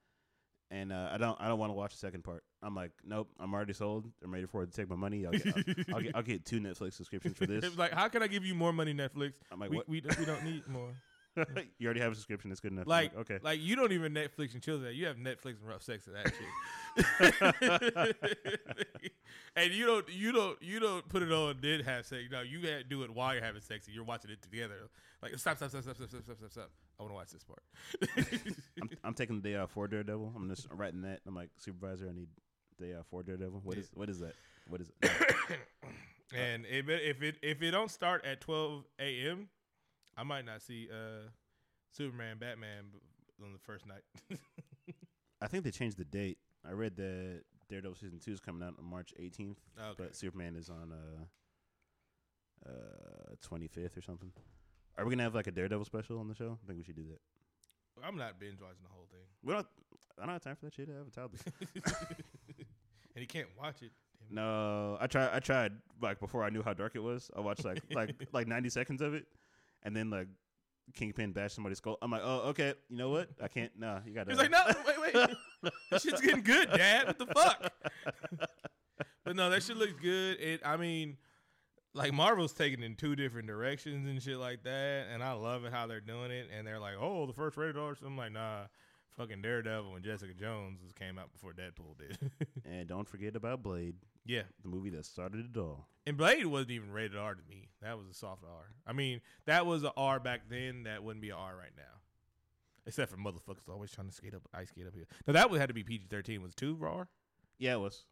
[0.70, 2.44] And uh, I don't I don't want to watch the second part.
[2.62, 4.04] I'm like, nope, I'm already sold.
[4.22, 5.24] I'm ready for it to take my money.
[5.24, 5.62] I'll get, I'll,
[5.94, 7.64] I'll get I'll get two Netflix subscriptions for this.
[7.78, 9.34] Like, how can I give you more money, Netflix?
[9.50, 10.90] I'm like, we, we, don't- we don't need more.
[11.78, 12.50] you already have a subscription.
[12.50, 12.84] It's good enough.
[12.86, 13.38] I'm Like, okay.
[13.42, 14.94] like you don't even Netflix and chill that.
[14.94, 16.34] You have Netflix and rough sex and that
[17.94, 18.14] shit.
[19.56, 21.50] and you don't, you don't, you don't put it on.
[21.52, 22.24] and Did have sex?
[22.30, 23.86] No, you had to do it while you're having sex.
[23.86, 24.74] and You're watching it together.
[25.22, 26.70] Like stop, stop, stop, stop, stop, stop, stop, stop, stop.
[26.98, 27.62] I want to watch this part.
[28.82, 30.32] I'm, I'm taking the day off for Daredevil.
[30.34, 31.20] I'm just writing that.
[31.26, 32.28] I'm like, supervisor, I need
[32.78, 33.60] day off for Daredevil.
[33.62, 34.34] What is what is that?
[34.68, 35.10] What is it?
[36.34, 39.48] and if it, if it if it don't start at 12 a.m.,
[40.16, 41.28] I might not see uh
[41.92, 42.84] Superman, Batman
[43.44, 44.02] on the first night.
[45.40, 46.38] I think they changed the date.
[46.68, 49.94] I read that Daredevil season two is coming out on March 18th, okay.
[49.96, 54.32] but Superman is on uh uh 25th or something.
[54.98, 56.58] Are we gonna have like a Daredevil special on the show?
[56.62, 57.20] I think we should do that.
[58.04, 59.20] I'm not binge watching the whole thing.
[59.44, 59.66] We don't.
[60.20, 60.88] I don't have time for that shit.
[60.92, 61.38] I have a toddler.
[63.14, 63.92] and he can't watch it.
[64.18, 65.30] Damn no, I tried.
[65.32, 65.72] I tried
[66.02, 67.30] like before I knew how dark it was.
[67.36, 69.26] I watched like like like 90 seconds of it,
[69.84, 70.26] and then like
[70.94, 71.96] Kingpin bashed somebody's skull.
[72.02, 72.74] I'm like, oh okay.
[72.88, 73.28] You know what?
[73.40, 73.70] I can't.
[73.78, 74.30] Nah, you gotta.
[74.30, 75.72] He's like, no, wait, wait.
[75.92, 77.06] this shit's getting good, Dad.
[77.06, 77.72] What the fuck?
[79.24, 80.40] but no, that shit looks good.
[80.40, 81.18] It, I mean,
[81.94, 85.64] like Marvel's taking it in two different directions and shit like that, and I love
[85.64, 86.48] it how they're doing it.
[86.56, 87.94] And they're like, oh, the first rated R.
[87.96, 88.64] So I'm like, nah,
[89.16, 92.30] fucking Daredevil and Jessica Jones just came out before Deadpool did.
[92.70, 93.94] And don't forget about Blade,
[94.26, 95.88] yeah, the movie that started it all.
[96.06, 97.70] and Blade wasn't even rated R to me.
[97.80, 98.72] That was a soft R.
[98.86, 100.82] I mean, that was a R back then.
[100.82, 101.82] That wouldn't be a R right now.
[102.86, 105.06] Except for motherfuckers always trying to skate up, ice skate up here.
[105.26, 106.42] Now that would had to be PG thirteen.
[106.42, 107.08] Was two R?
[107.58, 108.04] Yeah, it was.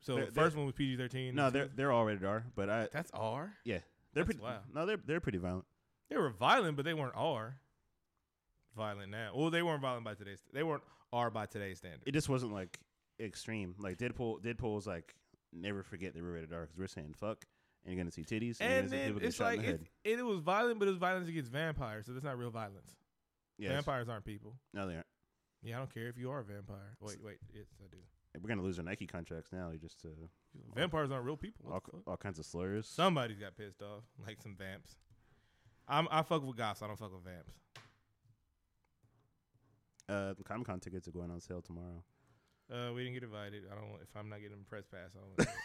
[0.00, 1.34] So They're- the first one was PG thirteen.
[1.34, 3.54] No, they're they're all rated R, but I that's R.
[3.64, 3.78] Yeah,
[4.12, 4.40] they're that's pretty.
[4.40, 4.62] wild.
[4.74, 5.64] No, they're they're pretty violent.
[6.10, 7.56] They were violent, but they weren't R.
[8.76, 9.32] violent now.
[9.34, 10.42] Well, they weren't violent by today's.
[10.52, 10.82] They weren't
[11.12, 12.02] R by today's standard.
[12.06, 12.78] It just wasn't like
[13.20, 13.74] extreme.
[13.78, 15.14] Like Deadpool, Deadpool was like
[15.52, 17.44] never forget they were rated R because we're saying fuck
[17.84, 19.56] and you're gonna see titties and, and gonna see then people get it's shot in
[19.58, 20.18] like the it, head.
[20.20, 22.96] it was violent, but it was violence against vampires, so that's not real violence.
[23.58, 23.72] Yes.
[23.72, 24.54] Vampires aren't people.
[24.74, 25.06] No, they aren't.
[25.62, 26.96] Yeah, I don't care if you are a vampire.
[27.00, 27.96] Wait, wait, yes, I do.
[28.42, 29.70] We're gonna lose our Nike contracts now.
[29.80, 30.08] Just uh,
[30.74, 31.66] Vampires aren't real people.
[31.66, 32.00] all, What the fuck?
[32.06, 32.86] all kinds of slurs.
[32.88, 34.96] Somebody's got pissed off, like some vamps.
[35.88, 36.82] I'm I fuck with goths.
[36.82, 37.54] I don't fuck with vamps.
[40.08, 42.02] Uh, Comic Con tickets are going on sale tomorrow.
[42.72, 43.64] Uh, we didn't get invited.
[43.70, 43.90] I don't.
[44.02, 45.48] If I'm not getting a press pass, I don't.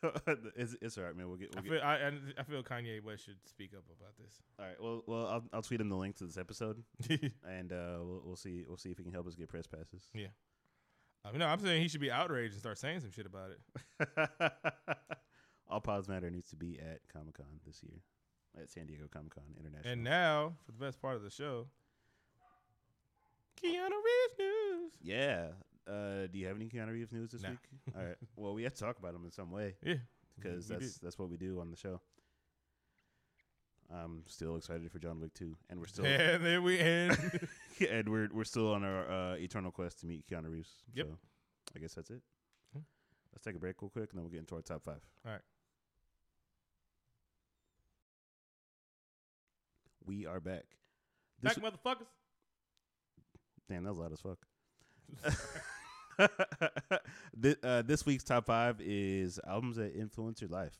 [0.56, 1.26] it's, it's all right, man.
[1.28, 1.52] We'll get.
[1.56, 4.40] I We'll get feel I, I I feel Kanye West should speak up about this.
[4.58, 4.76] all right.
[4.80, 6.82] Well, well, I'll, I'll tweet him the link to this episode,
[7.48, 8.64] and uh, we'll, we'll see.
[8.66, 10.06] We'll see if he can help us get press passes.
[11.24, 13.50] I mean, no, I'm saying he should be outraged and start saying some shit about
[13.50, 14.52] it.
[15.68, 18.00] All Pods Matter needs to be at Comic Con this year,
[18.60, 19.92] at San Diego Comic Con International.
[19.92, 21.66] And now for the best part of the show,
[23.62, 24.92] Keanu Reeves news.
[25.02, 25.46] yeah.
[25.86, 27.50] Uh, do you have any Keanu Reeves news this Nah.
[27.50, 27.58] week?
[27.96, 28.16] All right.
[28.36, 29.94] Well, we have to talk about him in some way Yeah,
[30.38, 31.02] because that's did.
[31.02, 32.00] that's what we do on the show.
[33.90, 37.16] I'm still excited for John Wick 2, and we're still and then we end.
[37.90, 40.70] and we're we're still on our uh, eternal quest to meet Keanu Reeves.
[40.94, 41.06] Yep.
[41.06, 41.18] So
[41.76, 42.22] I guess that's it.
[42.72, 42.80] Hmm.
[43.32, 45.00] Let's take a break real quick, and then we'll get into our top five.
[45.26, 45.40] All right.
[50.04, 50.64] We are back.
[51.42, 52.06] Back, This, motherfuckers.
[53.68, 54.38] damn, that was loud as fuck.
[57.36, 60.76] this, uh, this week's top five is albums that influence your life.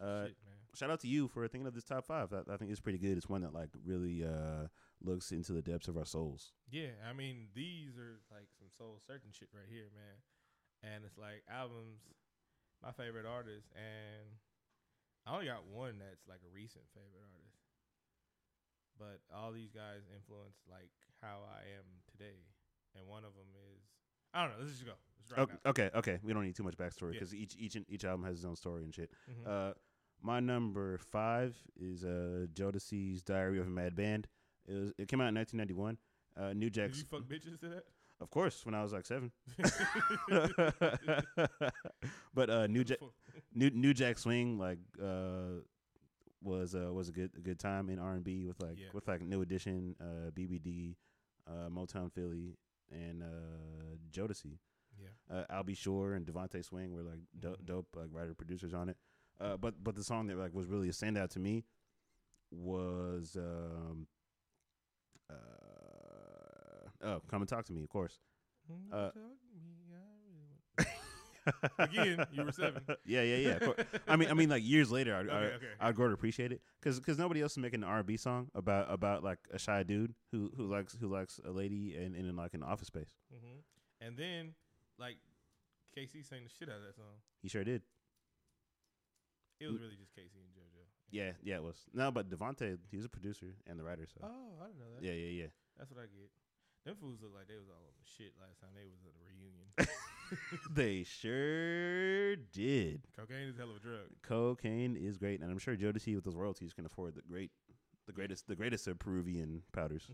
[0.00, 0.36] Uh, Shit.
[0.74, 2.32] Shout out to you for thinking of this top five.
[2.32, 3.16] I, I think it's pretty good.
[3.16, 4.68] It's one that like really uh,
[5.00, 6.52] looks into the depths of our souls.
[6.70, 10.18] Yeah, I mean these are like some soul searching shit right here, man.
[10.94, 11.98] And it's like albums,
[12.82, 14.30] my favorite artist, and
[15.26, 17.58] I only got one that's like a recent favorite artist.
[18.98, 20.90] But all these guys influence like
[21.22, 22.46] how I am today,
[22.96, 23.82] and one of them is
[24.34, 24.56] I don't know.
[24.60, 24.92] Let's just go.
[25.30, 25.70] Let's Okay, out.
[25.70, 26.18] okay, okay.
[26.22, 27.20] We don't need too much backstory Yeah.
[27.20, 29.10] because each each each album has its own story and shit.
[29.30, 29.46] Mhm.
[29.46, 29.74] Uh,
[30.22, 34.26] my number five is uh Jodeci's Diary of a Mad Band.
[34.66, 35.98] It was it came out in 1991.
[36.36, 37.84] Uh, New Did Jack's, you fuck bitches to that?
[38.20, 39.30] of course, when I was like seven.
[42.34, 42.98] but uh, New Jack,
[43.54, 45.60] New New Jack Swing like uh
[46.42, 48.86] was uh was a good a good time in R and B with like Yeah.
[48.92, 50.94] with like New Edition, uh BBD,
[51.48, 52.56] uh Motown Philly,
[52.92, 54.58] and uh Jodeci.
[55.00, 55.36] Yeah.
[55.36, 55.74] Uh, Al B.
[55.74, 57.64] Sure and DeVante Swing were like do- Mhm.
[57.64, 58.96] dope like writer producers on it.
[59.40, 61.64] Uh, but but the song that like was really a standout to me
[62.50, 64.06] was um
[65.30, 65.34] uh
[67.02, 68.18] oh come and talk to me of course
[68.92, 69.10] Uh,
[71.78, 72.82] Again, you were seven.
[73.06, 73.72] yeah yeah yeah
[74.06, 75.66] I mean I mean like years later I'd, Okay, I, okay.
[75.80, 78.92] I'd grow to appreciate it because because nobody else is making an R&B song about
[78.92, 82.52] about like a shy dude who who likes who likes a lady and in like
[82.54, 83.60] an office space hmm
[84.00, 84.54] And then,
[84.98, 85.16] like,
[85.94, 87.16] K-Ci sang the shit out of that song.
[87.42, 87.82] he sure did
[89.60, 90.82] It was really just K-Ci and JoJo.
[91.10, 94.62] yeah yeah it was no but DeVante he's a producer and the writer so Oh,
[94.62, 95.02] I didn't know that.
[95.04, 96.30] yeah yeah yeah That's what I get.
[96.84, 99.12] Them fools look like they was all on the shit last time they was at
[99.12, 99.66] a reunion.
[100.74, 103.02] they sure did.
[103.16, 104.06] Cocaine is a hell of a drug.
[104.22, 107.50] Cocaine is great, and I'm sure Jodeci with those royalties can afford the great,
[108.06, 110.08] the greatest, the greatest of Peruvian powders.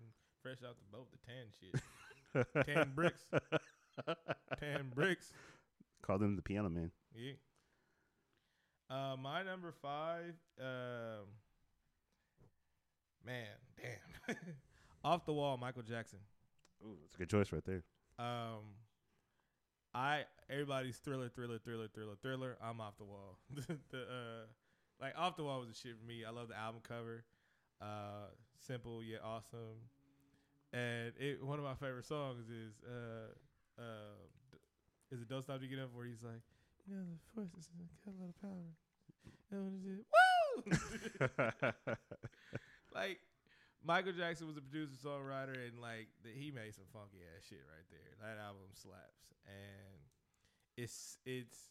[0.42, 2.66] Fresh out the boat, the tan shit.
[2.66, 3.24] Tan bricks.
[4.60, 5.32] Tan bricks.
[6.02, 6.90] Call them the Piano Man.
[7.14, 7.32] Yeah.
[8.90, 11.26] Uh, my number five, um,
[13.24, 14.36] man, damn,
[15.04, 16.20] off the wall, Michael Jackson.
[16.82, 17.82] Ooh, that's a good choice right there.
[18.18, 18.64] Um,
[19.94, 22.56] I everybody's thriller, thriller, thriller, thriller, thriller.
[22.62, 23.38] I'm off the wall.
[23.90, 24.46] the uh,
[25.00, 26.24] like off the wall was a shit for me.
[26.26, 27.24] I love the album cover.
[27.80, 28.30] Uh,
[28.66, 29.80] simple yet awesome.
[30.72, 34.16] And it one of my favorite songs is uh uh
[35.10, 36.42] is it Don't Stop to Get Up where he's like,
[36.88, 37.68] you know, the force is
[38.04, 38.72] got a lot of power.
[39.50, 40.04] And what is it?
[40.08, 40.64] Woo!
[42.94, 43.20] like
[43.84, 47.64] Michael Jackson was a producer songwriter and like the, he made some funky ass shit
[47.68, 48.12] right there.
[48.20, 50.00] That album slaps and
[50.76, 51.70] it's it's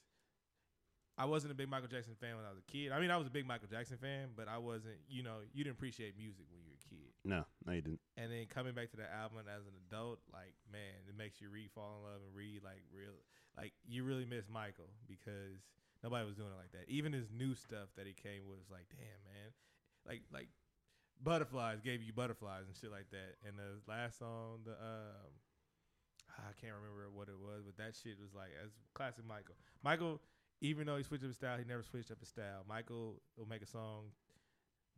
[1.18, 2.93] I wasn't a big Michael Jackson fan when I was a kid.
[2.93, 5.65] I mean, I was a big Michael Jackson fan, but I wasn't, you know, you
[5.65, 7.09] didn't appreciate music when you were a kid.
[7.26, 8.05] No, no, you didn't.
[8.22, 11.49] And then coming back to the album as an adult, like man, it makes you
[11.49, 13.18] re fall in love and read like real,
[13.58, 15.60] like you really miss Michael because
[16.03, 16.86] nobody was doing it like that.
[16.88, 19.49] Even his new stuff that he came with was like, damn man,
[20.05, 20.49] like like
[21.24, 23.41] butterflies gave you butterflies and shit like that.
[23.47, 25.34] And the last song, the um,
[26.38, 29.55] I can't remember what it was, but that shit was like as classic Michael.
[29.84, 30.22] Michael,
[30.62, 32.62] even though he switched up his style, he never switched up his style.
[32.70, 34.14] Michael will make a song.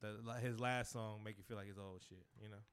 [0.02, 2.64] The, his last song make you feel like his old shit, you know.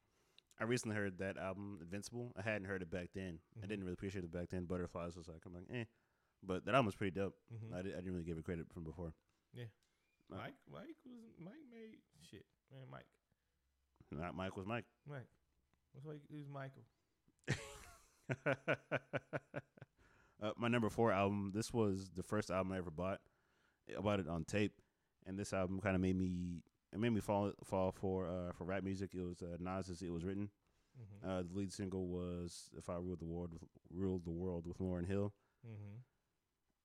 [0.59, 2.33] I recently heard that album, Invincible.
[2.37, 3.41] I hadn't heard it back then.
[3.57, 3.69] I Mhm.
[3.69, 4.65] didn't really appreciate it back then.
[4.65, 5.85] Butterflies was like, I'm like, eh.
[6.43, 7.37] But that album was pretty dope.
[7.53, 7.73] Mhm.
[7.75, 9.13] I, did, I didn't really give it credit from before.
[9.59, 9.65] Uh,
[10.29, 12.89] Mike, Mike was Mike made shit, man.
[12.91, 13.07] Mike,
[14.11, 14.85] Not Mike was Mike.
[15.07, 15.29] Mike.
[15.93, 16.21] What's like?
[16.31, 16.85] Who's Michael?
[20.43, 21.53] uh, my number four album.
[21.55, 23.21] This was the first album I ever bought.
[23.97, 24.73] I bought it on tape,
[25.27, 26.63] and this album kind of made me.
[26.93, 29.15] It made me fall fall for uh, for rap music.
[29.15, 30.51] It was uh, Nas's "It Was Written."
[30.99, 31.29] Mm-hmm.
[31.31, 34.79] Uh, the lead single was "If I Ruled the World with, Ruled the World" with
[34.79, 35.33] Lauryn Hill.
[35.67, 35.99] mm-hmm.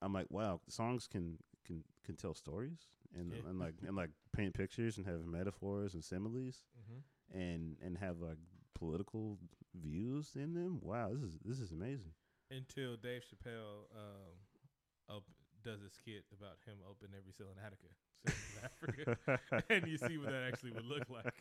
[0.01, 2.79] I'm like, wow, songs can can can tell stories
[3.15, 3.49] and Yeah.
[3.49, 7.39] and like and like paint pictures and have metaphors and similes Mm-hmm.
[7.39, 8.39] and and have like
[8.73, 9.37] political
[9.75, 10.79] views in them.
[10.81, 12.13] Wow, this is this is amazing.
[12.49, 15.21] Until Dave Chappelle um,
[15.63, 17.87] does a skit about him opening every cell in Attica,
[18.25, 21.33] in Africa, and you see what that actually would look like.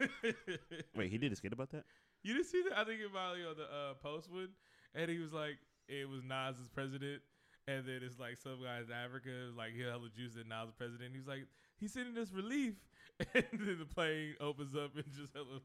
[0.96, 1.84] Wait, he did a skit about that?
[2.22, 2.78] You didn't see that?
[2.78, 4.48] I think it probably on the uh, post one,
[4.94, 5.58] and he was like,
[5.88, 7.22] it was Nas as president,
[7.68, 11.14] and then it's like some guy in Africa, like he hella juice that Nas president.
[11.14, 11.46] He's like,
[11.78, 12.74] he's sending us relief,
[13.34, 15.60] and then the plane opens up and just hella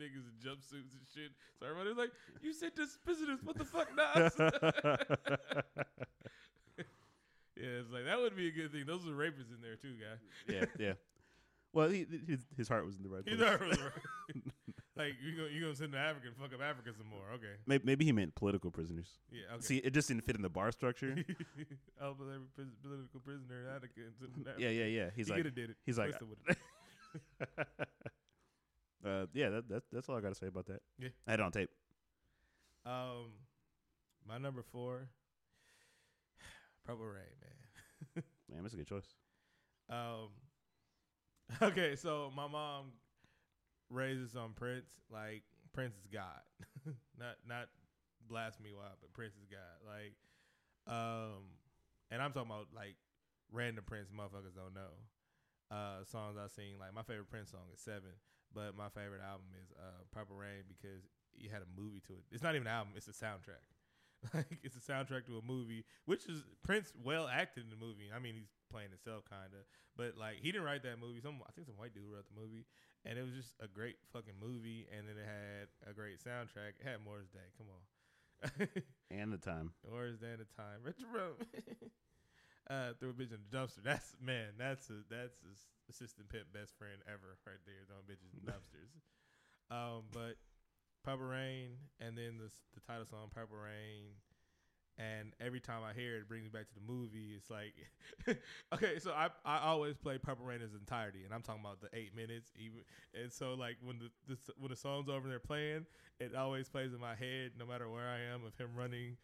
[0.00, 1.32] niggas in jumpsuits and shit.
[1.58, 2.10] So everybody's like,
[2.42, 4.32] you sent us prisoners, what the fuck, Nas?
[7.62, 8.84] Yeah, it's like that would be a good thing.
[8.86, 10.18] Those are rapists in there too, guy.
[10.52, 10.92] yeah, yeah.
[11.72, 13.38] Well, he, his his heart was in the right place.
[13.38, 14.42] not really right.
[14.96, 17.24] like you gonna you gonna send the African fuck up Africa some more?
[17.36, 19.08] Okay, Maybe, maybe he meant political prisoners.
[19.32, 19.62] yeah, okay.
[19.62, 21.14] See, it just didn't fit in the bar structure.
[22.02, 24.00] I'll every pris- political prisoner in Attica.
[24.44, 24.60] that.
[24.60, 25.10] yeah, yeah, yeah.
[25.16, 25.76] He's he like, have did it.
[25.86, 26.56] he's like- would've-
[29.04, 29.48] uh, yeah.
[29.50, 30.80] That, that that's all I got to say about that.
[30.98, 31.08] Yeah.
[31.26, 31.70] I had it on tape.
[32.84, 33.32] um,
[34.28, 35.08] my number four,
[36.84, 38.24] Purple Rain, man.
[38.50, 39.14] Man, that's a good choice.
[39.88, 40.28] Um,
[41.62, 42.92] okay, so my mom
[43.90, 44.90] raises on Prince.
[45.10, 46.42] Like Prince is God,
[47.18, 47.68] not not
[48.28, 49.80] blasphemy wild, but Prince is God.
[49.86, 50.14] Like,
[50.86, 51.56] um,
[52.10, 52.96] and I'm talking about like
[53.52, 54.92] random Prince motherfuckers don't know.
[55.70, 56.76] Uh, songs I've seen.
[56.78, 58.12] Like my favorite Prince song is Seven,
[58.54, 62.24] but my favorite album is uh Purple Rain because he had a movie to it.
[62.30, 63.64] It's not even an album; it's a soundtrack.
[64.34, 68.06] Like it's a soundtrack to a movie, which is Prince well acted in the movie.
[68.14, 69.66] I mean, he's playing himself kind of,
[69.98, 71.18] but like he didn't write that movie.
[71.18, 72.62] Some I think some white dude wrote the movie,
[73.02, 74.86] and it was just a great fucking movie.
[74.94, 76.78] And then it had a great soundtrack.
[76.78, 77.42] It had Morris Day.
[77.58, 77.82] Come on,
[79.10, 79.74] And the time.
[79.82, 80.78] Morris Day and the time.
[80.86, 81.34] Retro.
[82.70, 83.82] uh, threw a bitch in the dumpster.
[83.82, 84.54] That's man.
[84.54, 85.52] That's a that's a
[85.90, 87.82] assistant pimp best friend ever right there.
[87.90, 88.94] Throwing bitches in dumpsters.
[89.66, 90.38] Um, but
[91.04, 94.14] Purple Rain, and then the the title song Purple Rain,
[94.98, 97.34] and every time I hear it, it brings me back to the movie.
[97.36, 97.74] It's like,
[98.74, 101.80] okay, so I I always play Purple Rain in its entirety, and I'm talking about
[101.80, 102.80] the eight minutes even.
[103.14, 105.86] And so like when the, the when the song's over and they're playing,
[106.20, 109.16] it always plays in my head, no matter where I am, of him running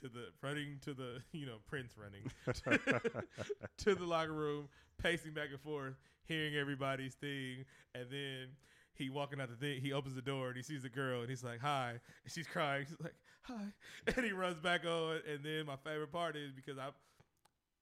[0.00, 2.30] to the running to the you know Prince running
[3.78, 4.68] to the locker room,
[5.02, 7.64] pacing back and forth, hearing everybody's thing,
[7.94, 8.48] and then
[8.96, 9.80] he walking out the thing.
[9.80, 12.46] He opens the door and he sees the girl and he's like, "Hi," and she's
[12.46, 12.86] crying.
[12.88, 13.72] She's like, "Hi,"
[14.16, 15.20] and he runs back on.
[15.30, 16.88] And then my favorite part is because I,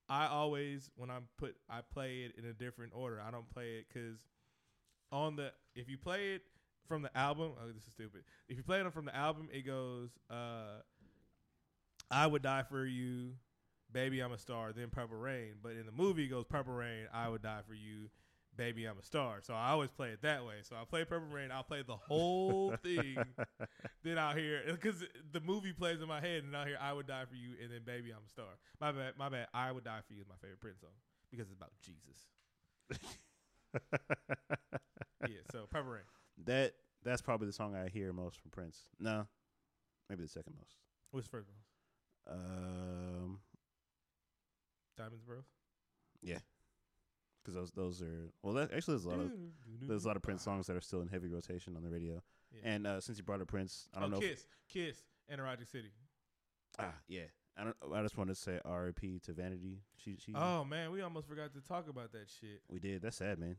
[0.08, 3.20] I always when I'm put I play it in a different order.
[3.26, 4.18] I don't play it because
[5.12, 6.42] on the if you play it
[6.88, 8.22] from the album, oh this is stupid.
[8.48, 10.82] If you play it from the album, it goes, uh,
[12.10, 13.32] "I would die for you."
[13.92, 15.54] Baby, I'm a star, then Purple Rain.
[15.62, 18.08] But in the movie, it goes Purple Rain, I would die for you,
[18.56, 19.38] Baby, I'm a star.
[19.42, 20.54] So I always play it that way.
[20.62, 23.16] So I play Purple Rain, I'll play the whole thing,
[24.02, 25.02] then I'll hear because
[25.32, 27.72] the movie plays in my head, and I'll hear I would die for you, and
[27.72, 28.46] then Baby, I'm a star.
[28.80, 29.48] My bad, my bad.
[29.52, 30.90] I would die for you is my favorite Prince song
[31.30, 33.00] because it's about Jesus.
[35.22, 36.02] Yeah, so Purple Rain.
[36.44, 38.78] that that's probably the song I hear most from Prince.
[39.00, 39.26] No,
[40.10, 40.76] maybe the second most.
[41.10, 42.38] What's the first most?
[42.38, 43.38] Um,
[44.96, 45.44] Diamonds Bros.
[47.44, 48.54] Because those those are well.
[48.54, 49.30] That, actually, there's a lot of
[49.82, 52.22] there's a lot of Prince songs that are still in heavy rotation on the radio.
[52.52, 52.60] Yeah.
[52.64, 54.16] And uh, since you brought up Prince, I oh, don't know.
[54.18, 54.96] if- Kiss, Kiss,
[55.28, 55.92] and Erotic City.
[56.78, 57.22] ah, yeah.
[57.56, 57.76] I don't.
[57.94, 59.20] I just wanted to say R.I.P.
[59.26, 59.78] to Vanity.
[59.96, 60.32] She she.
[60.34, 62.62] Oh man, we almost forgot to talk about that shit.
[62.68, 63.02] we did.
[63.02, 63.56] That's sad, man.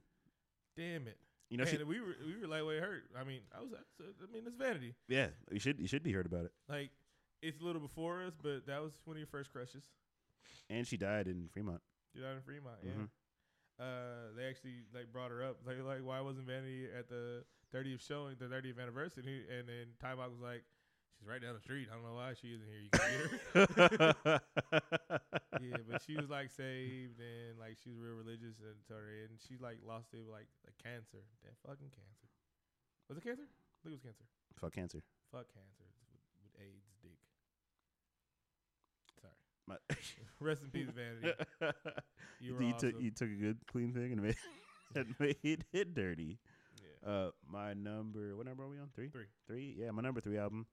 [0.76, 1.18] Damn it.
[1.50, 3.04] You know, and she, we were we were lightweight hurt.
[3.20, 3.70] I mean, I was.
[4.02, 4.96] I mean, it's vanity.
[5.08, 5.28] yeah.
[5.52, 6.52] You should you should be heard about it.
[6.68, 6.90] Like
[7.42, 9.84] it's a little before us, but that was one of your first crushes.
[10.70, 11.82] And she died in Fremont.
[12.14, 12.78] You know, in Fremont.
[12.84, 12.92] Yeah.
[12.92, 13.08] Mhm.
[13.76, 15.60] Uh, they actually like brought her up.
[15.68, 17.44] Like, like why wasn't Vanity at the
[17.76, 19.44] 30th showing, the 30th anniversary?
[19.52, 20.64] And then Time Out was like,
[21.16, 21.88] she's right down the street.
[21.92, 22.84] I don't know why she isn't here.
[22.84, 24.42] You can get her.
[25.60, 29.60] yeah, but she was like saved and like she was real religious and and she
[29.60, 31.24] like lost it like like cancer.
[31.44, 32.28] That fucking cancer.
[33.12, 33.48] Was it cancer?
[33.48, 34.28] I think it was cancer.
[34.56, 35.02] Fuck cancer.
[35.32, 37.20] Fuck cancer with, with AIDS dick.
[39.20, 39.36] Sorry.
[39.68, 39.76] My,
[40.40, 41.38] Rest in peace, Vanity.
[42.40, 43.02] You took awesome.
[43.02, 44.36] you took a good clean thing and made
[44.96, 46.38] and made it dirty.
[47.04, 47.10] yeah.
[47.10, 48.36] Uh, my number.
[48.36, 48.90] What number are we on?
[48.94, 49.10] Three.
[49.10, 49.26] Three.
[49.48, 49.76] Three.
[49.80, 50.68] Yeah, my number three album.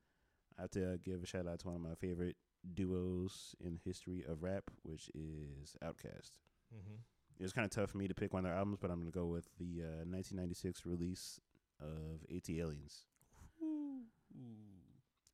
[0.59, 2.37] I have to give a shout out to one of my favorite
[2.75, 6.33] duos in history of rap, which is Outkast.
[6.75, 6.99] Mm-hmm.
[7.39, 8.99] It was kind of tough for me to pick one of their albums, but I'm
[9.01, 11.41] gonna go with the uh, 1996 release
[11.81, 13.05] of ATLiens.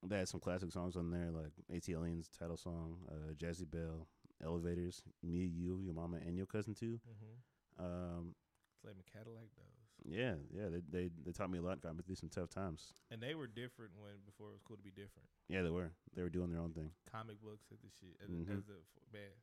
[0.06, 4.06] They had some classic songs on there, like ATLiens title song, uh, Jazzy Belle,
[4.42, 7.00] Elevators, Me, You, Your Mama, and Your Cousin too.
[7.08, 7.84] Mm-hmm.
[7.84, 8.34] Um,
[8.80, 10.06] Slave Cadillac those.
[10.06, 12.92] yeah, yeah, they, they they taught me a lot, got me through some tough times.
[13.10, 15.26] And they were different when before it was cool to be different.
[15.48, 15.90] Yeah, they were.
[16.14, 16.90] They were doing their own thing.
[17.10, 18.56] Comic books and the shit as, Mhm.
[18.56, 18.78] as the
[19.12, 19.34] man.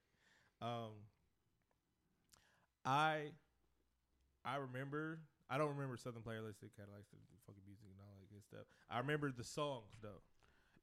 [0.62, 0.91] Um,
[2.86, 3.32] I
[4.45, 5.20] I remember.
[5.49, 8.66] I don't remember Southern Playalistic Cadillacs, the fucking music and all that good stuff.
[8.89, 10.24] I remember the songs though.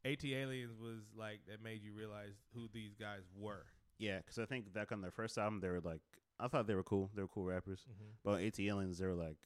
[0.05, 3.65] ATLiens was like that made you realize who these guys were.
[3.99, 6.01] Yeah, because I think back on their first album, they were like,
[6.41, 7.11] I thought they were cool.
[7.15, 7.81] They were cool rappers.
[7.89, 8.11] Mm-hmm.
[8.25, 9.37] But ATLiens, they were like,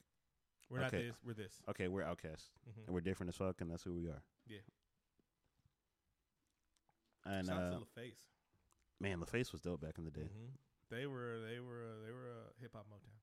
[0.69, 1.07] We're not Okay.
[1.07, 1.15] this.
[1.23, 1.53] We're this.
[1.69, 2.49] okay, we're Outcasts.
[2.67, 2.81] Mm-hmm.
[2.87, 4.23] And we're different as fuck, and that's who we are.
[4.47, 4.57] Yeah.
[7.25, 8.19] And Shout out uh, to LaFace.
[8.99, 10.21] man, LaFace was dope back in the day.
[10.21, 10.49] hmm
[10.89, 13.13] They were they were uh, they were uh, hip hop Motown.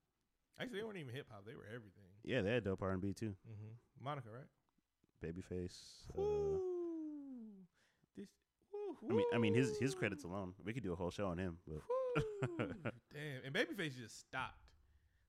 [0.61, 1.45] Actually, they weren't even hip hop.
[1.47, 2.05] They were everything.
[2.23, 3.35] Yeah, they had dope R and B too.
[3.51, 4.05] Mm-hmm.
[4.05, 4.47] Monica, right?
[5.25, 5.81] Babyface.
[8.17, 8.23] Woo.
[8.23, 8.29] This.
[8.73, 11.27] Woo, I mean, I mean his his credits alone, we could do a whole show
[11.27, 11.59] on him.
[11.67, 11.81] But
[12.59, 13.45] Damn.
[13.45, 14.59] And Babyface just stopped.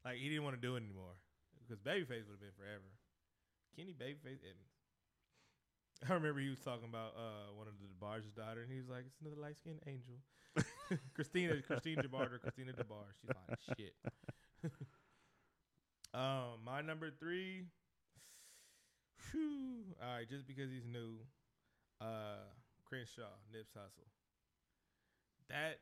[0.04, 1.18] Like he didn't want to do it anymore
[1.60, 2.94] because Babyface would have been forever.
[3.76, 4.76] Kenny Babyface Evans.
[6.10, 8.90] I remember he was talking about uh, one of the DeBarge's daughter, and he was
[8.90, 10.16] like, "It's another light skinned angel."
[11.16, 13.16] Christina, Christina DeBarge, or Christina DeBarge.
[13.22, 14.72] She's as shit.
[16.14, 17.64] um, my number three.
[19.32, 21.18] Whew, all right, just because he's new,
[22.00, 22.46] uh,
[22.86, 24.08] Crenshaw, Nipsey Hussle.
[25.50, 25.82] That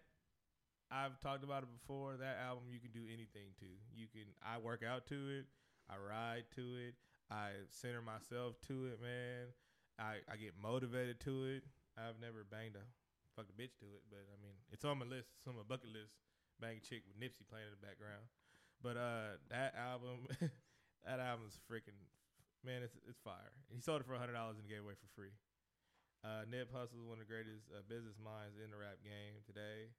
[0.91, 2.15] I've talked about it before.
[2.17, 3.69] That album you can do anything to.
[3.95, 5.45] You can I work out to it.
[5.89, 6.95] I ride to it.
[7.31, 9.51] I center myself to it, man.
[9.99, 11.63] I, I get motivated to it.
[11.97, 12.85] I've never banged a
[13.35, 15.33] fucked a bitch to it, but I mean it's on my list.
[15.37, 16.13] It's on my bucket list.
[16.61, 18.25] Bang chick with Nipsey playing in the background.
[18.81, 20.29] But uh that album
[21.05, 21.97] that album's freaking
[22.65, 23.53] man, it's it's fire.
[23.73, 25.33] He sold it for hundred dollars and gave away for free.
[26.23, 29.43] Uh, Nip Hussle is one of the greatest uh, business minds in the rap game
[29.43, 29.91] today,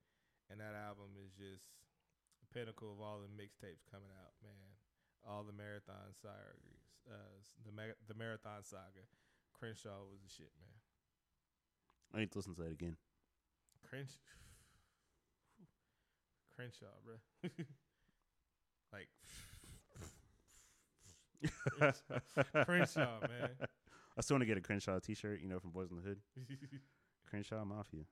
[0.48, 1.68] and that album is just
[2.40, 4.32] the pinnacle of all the mixtapes coming out.
[4.40, 4.72] Man,
[5.28, 7.36] all the marathon sagas, uh,
[7.68, 9.04] the ma- the marathon saga.
[9.52, 10.80] Crenshaw was the shit, man.
[12.16, 12.96] I need to listen to that again.
[13.84, 14.16] Crenshaw,
[16.56, 17.20] Crenshaw, bro.
[18.96, 19.12] like
[22.64, 23.68] Crenshaw, man.
[24.16, 26.18] I still want to get a Crenshaw T-shirt, you know, from Boys in the Hood.
[27.26, 28.04] Crenshaw Mafia.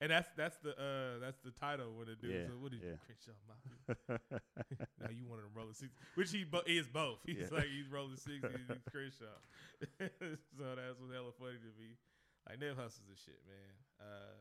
[0.00, 2.28] And that's that's the uh that's the title when it do.
[2.28, 3.00] Yeah, so what is yeah.
[3.06, 4.20] Crenshaw Mafia?
[5.00, 7.18] now you of them rolling six, which he bo- is both.
[7.24, 7.56] He's Yeah.
[7.64, 9.32] like he's rolling six, he's, he's Crenshaw.
[9.98, 11.96] so that's what's hella funny to me.
[12.46, 13.72] Like Nip Hussle's the shit, man.
[13.98, 14.36] Uh,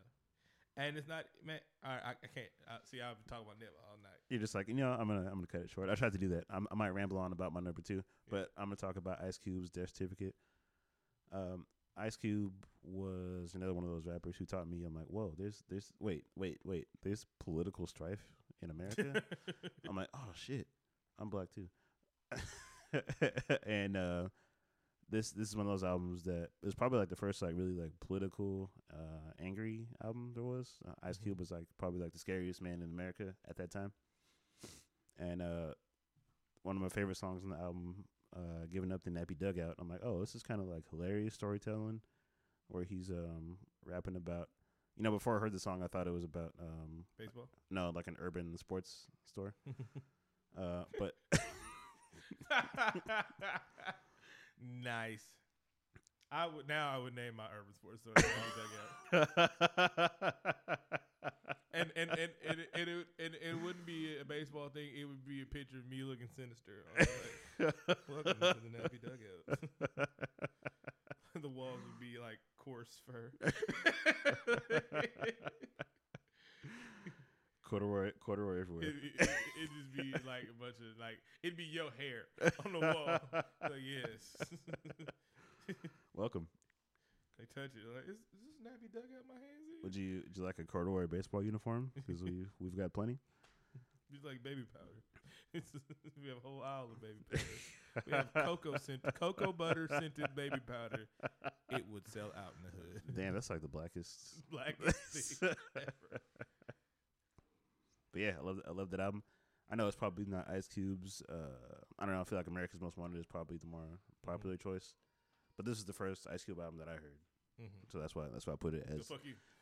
[0.78, 1.60] and it's not, man.
[1.84, 3.02] All right, I, I can't uh, see.
[3.02, 4.20] I've been talking about Nip all night.
[4.30, 5.90] You're just like, you know, I'm gonna I'm gonna cut it short.
[5.90, 6.46] I tried to do that.
[6.50, 9.38] I'm, I might ramble on about my number two, but I'm gonna talk about Ice
[9.38, 10.36] Cube's Death Certificate.
[11.32, 11.66] Um,
[11.98, 12.54] Ice Cube
[12.84, 14.84] was another one of those rappers who taught me.
[14.84, 18.26] I'm like, whoa, there's there's wait wait wait, there's political strife
[18.62, 19.24] in America.
[19.90, 20.68] I'm like, oh shit,
[21.20, 21.70] I'm black too.
[23.66, 24.24] and uh,
[25.10, 27.54] this this is one of those albums that it was probably like the first like
[27.56, 30.80] really like political, uh, angry album there was.
[30.88, 31.24] Uh, Ice Mhm.
[31.24, 33.92] Cube was like probably like the scariest man in America at that time.
[35.18, 35.74] And uh,
[36.64, 39.90] one of my favorite songs on the album, uh, "Giving Up the Nappy Dugout." I'm
[39.90, 42.02] like, oh, this is kind of like hilarious storytelling,
[42.68, 44.50] where he's um rapping about.
[44.98, 47.48] You know, before I heard the song, I thought it was about um Baseball.
[47.70, 49.54] no, like an urban sports store.
[50.58, 51.16] Uh, but
[54.62, 55.26] nice.
[56.32, 56.94] I would now.
[56.94, 58.14] I would name my urban sports store.
[61.74, 64.88] And and and and it, and, it, and it wouldn't be a baseball thing.
[64.98, 66.86] It would be a picture of me looking sinister.
[66.98, 67.76] Like,
[68.08, 70.08] Welcome to the Nappy Dugout.
[71.42, 73.32] the walls would be like coarse fur.
[77.66, 78.86] corduroy, corduroy everywhere.
[78.88, 82.26] it, it, it'd just be like a bunch of like it'd be your hair
[82.66, 83.20] on the wall.
[83.34, 84.50] like yes,
[86.16, 86.48] Welcome.
[87.38, 87.84] they touch it.
[87.94, 89.84] Like is, is this nappy dug out my hands in?
[89.84, 91.92] Would you would you like a corduroy baseball uniform?
[91.96, 93.18] Because we we've got plenty.
[94.12, 95.02] Just like baby powder.
[96.22, 97.44] We have a whole aisle of baby powder.
[98.06, 101.08] we have cocoa scent, cocoa butter scented baby powder.
[101.72, 103.02] It would sell out in the hood.
[103.16, 104.14] Damn, that's like the blackest.
[104.52, 106.22] Blackest thing ever.
[108.16, 109.24] But yeah, I love I love that album.
[109.70, 111.22] I know it's probably not Ice Cube's.
[111.28, 112.22] Uh, I don't know.
[112.22, 114.94] I feel like America's Most Wanted is probably the more popular choice,
[115.58, 117.20] but this is the first Ice Cube album that I heard,
[117.60, 117.92] Mhm.
[117.92, 119.12] so that's why that's why I put it as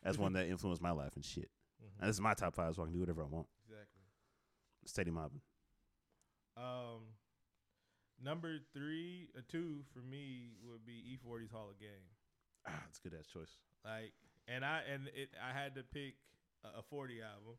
[0.03, 1.49] as one that influenced my life and shit.
[1.81, 1.99] Mhm.
[1.99, 3.47] And this is my top five, so I can do whatever I want.
[3.63, 4.03] Exactly.
[4.85, 5.41] Steady mobbing.
[6.55, 7.17] Um,
[8.21, 12.11] number three, uh, two for me would be E40's Hall of Game.
[12.67, 13.57] Ah, that's a good ass choice.
[13.83, 14.13] Like,
[14.47, 16.17] and I and it, I had to pick
[16.63, 17.57] a, a 40 album.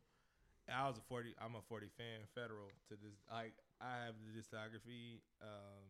[0.69, 1.33] I was a 40.
[1.37, 2.25] I'm a 40 fan.
[2.33, 3.13] Federal to this.
[3.29, 5.85] Like, I have the discography, um,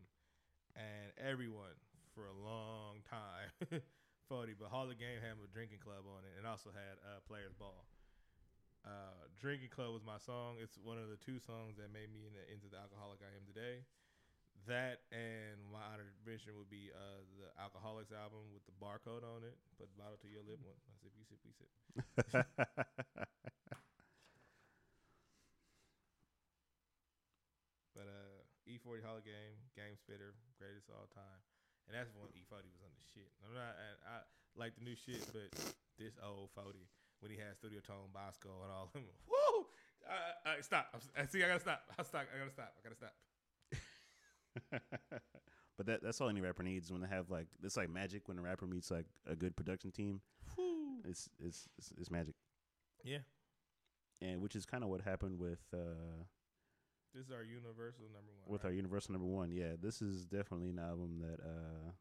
[0.75, 1.75] and everyone
[2.15, 3.81] for a long time.
[4.29, 7.21] 40, but Hall of Game had a drinking club on it, and also had uh,
[7.27, 7.85] Players Ball.
[8.85, 10.61] Uh, drinking Club was my song.
[10.61, 13.45] It's one of the two songs that made me into, into the alcoholic I am
[13.49, 13.81] today.
[14.67, 19.45] That and my honored mention would be uh, the Alkaholiks album with the barcode on
[19.45, 19.57] it.
[19.77, 20.59] Put the bottle to your lip.
[20.65, 20.77] One.
[20.89, 21.69] I sip, you sip, we sip.
[27.93, 28.43] But uh,
[28.85, 31.41] E40 Hall of Game, Game Spitter, greatest of all time.
[31.89, 33.29] And that's when E40 was on the shit.
[33.41, 34.15] I'm not, I, I
[34.53, 35.49] like the new shit, but
[35.97, 36.77] this old 40
[37.19, 39.09] when he had Studio Ton, Bosko, and all of them.
[39.29, 39.65] Woo!
[40.45, 40.89] I, stop.
[40.93, 41.43] I'm, I see.
[41.43, 41.81] I gotta stop.
[41.97, 42.25] I stop.
[42.29, 42.73] I gotta stop.
[42.77, 43.13] I gotta stop.
[45.77, 48.37] but that that's all any rapper needs when they have like it's like magic when
[48.37, 50.21] a rapper meets like a good production team.
[50.57, 51.01] Woo.
[51.07, 52.35] It's it's it's, it's magic,
[53.03, 53.19] Yeah.
[54.21, 56.23] and which is kind of what happened with uh
[57.15, 58.51] This is our universal number one.
[58.51, 58.69] with right?
[58.71, 59.49] our Universal number one.
[59.51, 61.91] Yeah, this is definitely an album that uh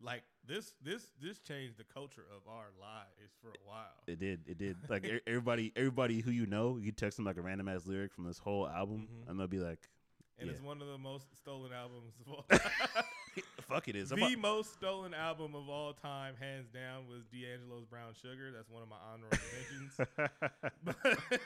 [0.00, 4.02] like this this this changed the culture of our lives for a while.
[4.06, 7.42] it did it did like everybody everybody who you know you text them like a
[7.42, 9.30] random ass lyric from this whole album Mhm.
[9.30, 9.88] and they'll be like,
[10.38, 12.44] and it's one of the most stolen albums of all
[13.68, 17.24] "Fuck it is." I'm the about- most stolen album of all time, hands down, was
[17.26, 18.50] D'Angelo's Brown Sugar.
[18.52, 20.00] That's one of my honorable mentions.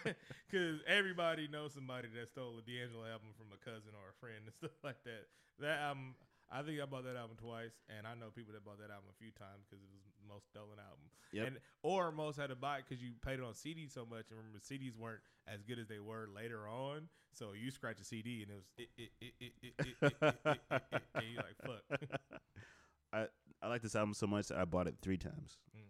[0.51, 4.41] Because everybody knows somebody that stole a D'Angelo album from a cousin or a friend
[4.47, 5.27] and stuff like that.
[5.61, 6.15] That album,
[6.51, 9.13] I think I bought that album twice, and I know people that bought that album
[9.13, 11.05] a few times because it was the most stolen album.
[11.33, 11.47] Yep.
[11.47, 14.33] And or most had to buy it because you paid it on CD so much,
[14.33, 17.09] and remember CDs weren't as good as they were later on.
[17.33, 20.03] So you scratch a CD and it was it it it it it it, it,
[20.03, 22.01] it, it, it, and you're like fuck.
[23.13, 23.27] I
[23.63, 25.59] I like this album so much that I bought it three times.
[25.77, 25.83] Mm.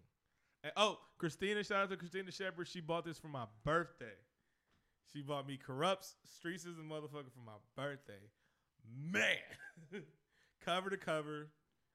[0.65, 2.67] And, oh, Christina, shout out to Christina Shepard.
[2.69, 4.07] She bought this for my birthday.
[5.13, 8.21] She bought me Kurupt's, Streets is a motherfucker for my birthday.
[9.11, 9.37] Man,
[10.69, 11.49] cover to cover.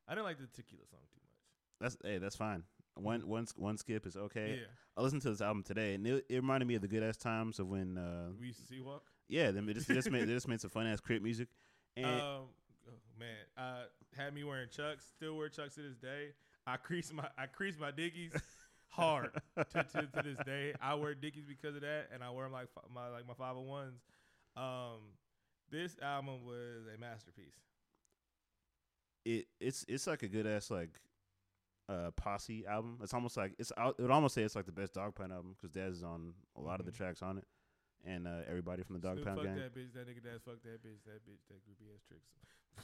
[0.08, 1.40] I didn't like the tequila song too much.
[1.80, 2.64] That's hey, that's fine.
[2.96, 4.60] One one s- one skip is okay.
[4.62, 4.68] Yeah,
[4.98, 7.18] I listened to this album today, and it, it reminded me of the good ass
[7.18, 9.04] times of when, uh, we used to see walk.
[9.28, 11.48] yeah, them they just they just made they just made some fun ass crip music,
[11.98, 12.46] and Um, oh,
[13.20, 13.84] man, uh,
[14.16, 15.06] had me wearing Chucks.
[15.18, 16.30] Still wear Chucks to this day.
[16.68, 18.34] I crease my I crease my Dickies
[18.90, 20.74] hard to, to, to this day.
[20.80, 23.56] I wear Dickies because of that, and I wear 'em like my like my five
[23.56, 24.02] hundred ones.
[24.56, 25.00] Um,
[25.72, 27.58] this album was a masterpiece.
[29.26, 31.00] It it's it's like a good ass like
[31.90, 33.00] uh posse album.
[33.02, 35.56] It's almost like it's I would almost say it's like the best Dogg Pound album
[35.56, 36.98] because Daz is on a lot of the Mhm.
[36.98, 37.48] tracks on it,
[38.06, 39.56] and uh, everybody from the Dog Snoop Pound fuck gang.
[39.56, 42.28] that bitch, that nigga that's fuck that bitch, that bitch, that groupie ass tricks.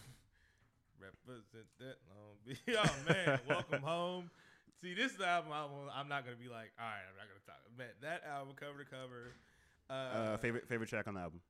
[0.99, 2.59] Represent that long beach.
[2.75, 4.29] Oh man, welcome home.
[4.81, 5.51] See, this is the album
[5.93, 7.59] I'm not gonna be like, all right, I'm not gonna talk.
[7.77, 9.33] Man, that album cover to cover.
[9.89, 9.93] Uh,
[10.33, 11.41] Uh, favorite favorite track on the album.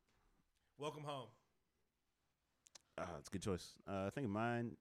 [0.78, 1.28] Welcome home.
[3.00, 3.74] Uh, it's a good choice.
[3.88, 4.78] Uh, I think mine,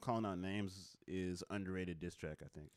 [0.00, 2.38] calling out names, is underrated diss track.
[2.44, 2.70] I think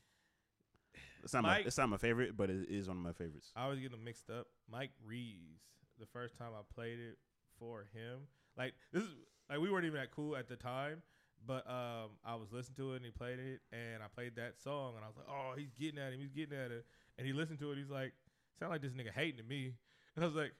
[1.22, 3.52] it's not my it's not my favorite, but it is one of my favorites.
[3.54, 4.46] I always get them mixed up.
[4.70, 5.62] Mike Reeves.
[5.98, 7.16] The first time I played it
[7.58, 8.28] for him,
[8.58, 9.08] like this is
[9.48, 11.02] like we weren't even that cool at the time,
[11.46, 14.60] but um, I was listening to it and he played it, and I played that
[14.62, 16.84] song, and I was like, oh, he's getting at him, he's getting at it,
[17.16, 18.12] and he listened to it, he's like,
[18.58, 19.72] sound like this nigga hating to me,
[20.16, 20.52] and I was like,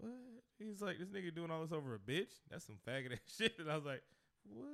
[0.00, 0.12] what?
[0.58, 2.32] He's like, this nigga doing all this over a bitch?
[2.50, 4.02] That's some faggot ass shit, and I was like,
[4.48, 4.66] what?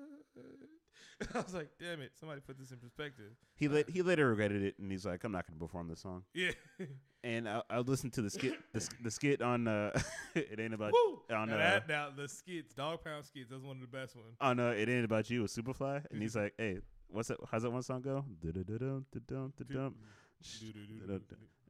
[1.35, 3.33] I was like, damn it, somebody put this in perspective.
[3.55, 6.01] He la- he later regretted it, and he's like, I'm not going to perform this
[6.01, 6.25] song.
[6.35, 6.53] Yeah.
[7.25, 9.91] And I, I listened to the skit the, the skit on uh,
[10.37, 11.23] it ain't about Woo!
[11.35, 14.15] on now, uh, that, now the skits, dog pound skits, that's one of the best
[14.15, 14.37] ones.
[14.41, 16.79] on uh, it ain't about you with Superfly, and he's like, hey,
[17.09, 17.39] what's that?
[17.51, 18.25] How's that one song go?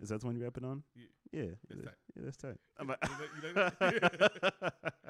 [0.00, 0.82] Is that the one you're rapping on?
[0.94, 1.04] Yeah.
[1.32, 1.94] Yeah, That's tight.
[2.16, 2.56] yeah, that's tight.
[2.78, 3.78] I'm You like- you like
[4.60, 4.74] that?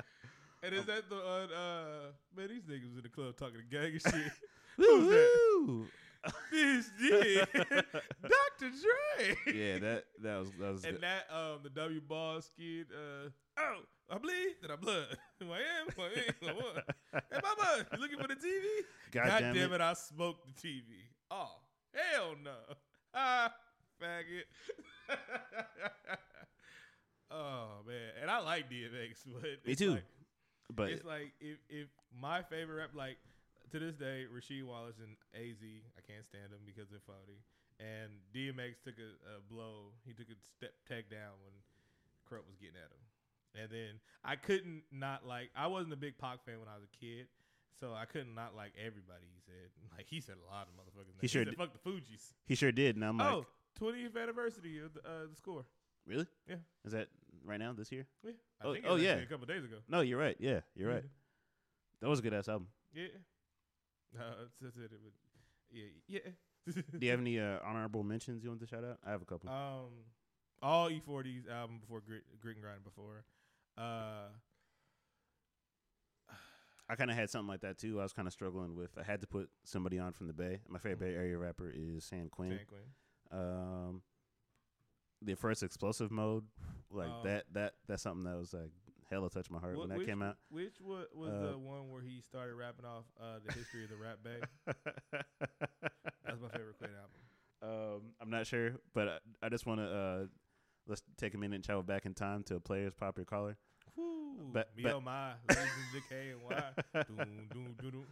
[0.62, 2.48] And is that the uh, uh man?
[2.48, 4.32] These niggas in the club talking gang and shit.
[4.76, 5.86] Who's that?
[6.50, 8.70] This did Dr.
[8.82, 9.36] Dre.
[9.54, 11.02] yeah, that that was that was and good.
[11.02, 12.86] that um the W ball skid.
[12.90, 13.76] Uh, oh,
[14.10, 15.16] I bleed, then I blood.
[15.38, 16.62] Who I am, who I am, who.
[17.12, 18.64] Hey, mama, you looking for the TV?
[19.12, 19.80] God, God, damn, it.
[19.80, 20.82] I smoked the TV.
[21.30, 21.52] Oh,
[21.94, 22.56] hell no.
[23.14, 23.52] Ah,
[24.02, 24.46] faggot.
[27.30, 29.92] oh man, and I like DMX, but Me too.
[29.92, 30.04] Like,
[30.74, 33.18] But it's like if if my favorite rap, like
[33.72, 37.42] to this day, Rasheed Wallace and Az, I can't stand them because they're phony.
[37.76, 39.92] And DMX took a, a blow.
[40.06, 41.52] He took a step tag down when
[42.24, 43.04] Kurupt was getting at him.
[43.56, 43.92] And then
[44.24, 45.50] I couldn't not like.
[45.56, 47.28] I wasn't a big Pac fan when I was a kid,
[47.80, 49.28] so I couldn't not like everybody.
[49.32, 51.16] He said like he said a lot of motherfuckers.
[51.20, 51.58] He sure said, did.
[51.58, 52.32] Fuck the Fugees.
[52.46, 53.46] he sure did, and I'm oh, like, oh,
[53.80, 55.64] 20th anniversary of the, uh, the score.
[56.06, 56.26] really?
[56.48, 56.56] Yeah.
[56.84, 57.08] Is that
[57.44, 58.06] right now this year?
[58.24, 58.32] Yeah.
[58.60, 59.10] I Oh- think it oh, was yeah.
[59.10, 59.76] actually a couple days ago.
[59.88, 60.36] No, you're right.
[60.40, 61.04] Yeah, you're right.
[62.00, 62.68] That was a good ass album.
[62.94, 63.06] Yeah.
[64.18, 64.90] Uh, it.
[65.70, 66.20] Yeah, yeah.
[66.72, 68.98] Do you have any uh, honorable mentions you want to shout out?
[69.06, 69.50] I have a couple.
[69.50, 69.90] Um,
[70.62, 73.24] all E40's album before Grit, Grit and Grind before.
[73.76, 74.28] Uh,
[76.88, 77.98] I kind of had something like that too.
[78.00, 78.96] I was kind of struggling with.
[78.96, 80.60] I had to put somebody on from the Bay.
[80.68, 82.50] My favorite Bay Area rapper is San Quinn.
[82.50, 82.80] San Quinn.
[83.30, 84.02] Um,
[85.22, 86.44] the first explosive mode,
[86.90, 87.22] like Oh.
[87.24, 87.44] that.
[87.52, 88.70] That that's something that was like
[89.10, 90.36] hella touched my heart Wh- when that which, came out.
[90.50, 93.90] Which wa- was Uh, the one where he started rapping off uh, the history of
[93.90, 94.40] the rap bay?
[96.24, 97.20] That's my favorite Quinn album.
[97.62, 100.26] Um, I'm not sure, but I, I just want to uh,
[100.86, 103.56] let's take a minute and travel back in time to a player's popular caller.
[103.96, 104.50] Woo.
[104.52, 107.02] But- Me but- oh my, losing decay and why.
[107.06, 108.06] doom, doom, doom, doom.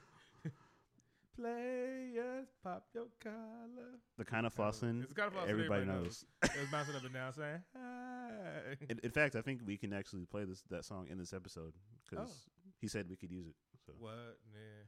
[1.36, 3.98] Players, pop your collar.
[4.19, 6.24] The kind of I flossing It's the kind of flossing everybody, everybody knows.
[6.43, 6.51] knows.
[6.56, 8.77] It was bouncing up and down saying, hi.
[8.89, 11.73] in, in fact, I think we can actually play this that song in this episode
[12.09, 12.51] because Oh.
[12.81, 13.55] he said we could use it.
[13.85, 14.39] So What?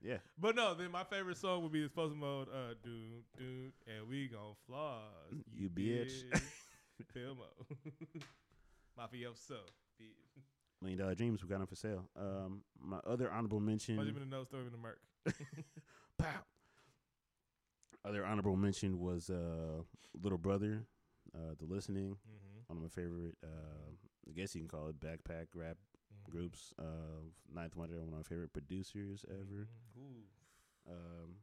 [0.02, 0.12] Yeah.
[0.12, 3.72] yeah, But no, then my favorite song would be this Explosive Mode, uh, dude, dude,
[3.86, 5.02] and we gon' floss.
[5.52, 6.22] You bitch.
[7.14, 7.50] Filmo.
[8.98, 9.58] Mafioso.
[10.00, 10.42] bitch.
[10.80, 11.42] Million Dollar Dreams.
[11.42, 12.08] We got them for sale.
[12.16, 13.96] Um, my other honorable mention.
[13.96, 14.98] Punch him in the nose, throw him in the murk.
[16.18, 16.44] Pow.
[18.04, 19.82] Other honorable mention was uh,
[20.22, 20.84] Little Brother,
[21.34, 22.60] uh, The Listening, Mm-hmm.
[22.68, 23.36] one of my favorite.
[23.42, 23.90] Uh,
[24.28, 25.76] I guess you can call it backpack rap
[26.14, 26.36] Mm-hmm.
[26.38, 26.72] groups.
[26.78, 27.22] Uh,
[27.52, 29.68] Ninth Wonder, one of my favorite producers ever.
[29.98, 30.02] Mhm.
[30.02, 30.92] Ooh.
[30.92, 31.34] Um,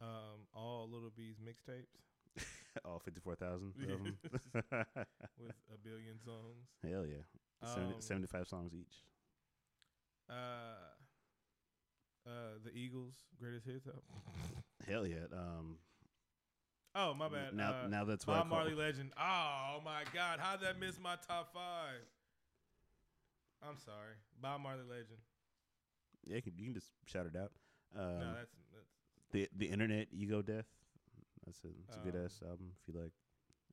[0.00, 1.96] Um, all Little B's mixtapes
[2.84, 4.16] all fifty-four thousand of them.
[4.54, 4.62] with
[5.74, 6.68] a billion songs.
[6.86, 7.24] Hell yeah,
[7.74, 9.02] Seventy- Um, seventy-five songs each.
[10.28, 10.92] Uh,
[12.26, 13.86] uh, the Eagles' greatest hits.
[13.86, 14.02] album.
[14.88, 15.26] Hell yeah.
[15.32, 15.78] Um,
[16.94, 17.54] Oh my bad.
[17.54, 18.48] Now, uh, now that's what I Bob.
[18.48, 19.12] Marley legend.
[19.20, 22.00] Oh my God, how'd that miss my top five?
[23.62, 25.18] I'm sorry, Bob Marley legend.
[26.26, 27.52] Yeah, you can, you can just shout it out.
[27.96, 28.88] Um, no, that's, that's
[29.32, 30.66] the the internet ego death.
[31.46, 33.12] That's a it's a good Um, ass album if you like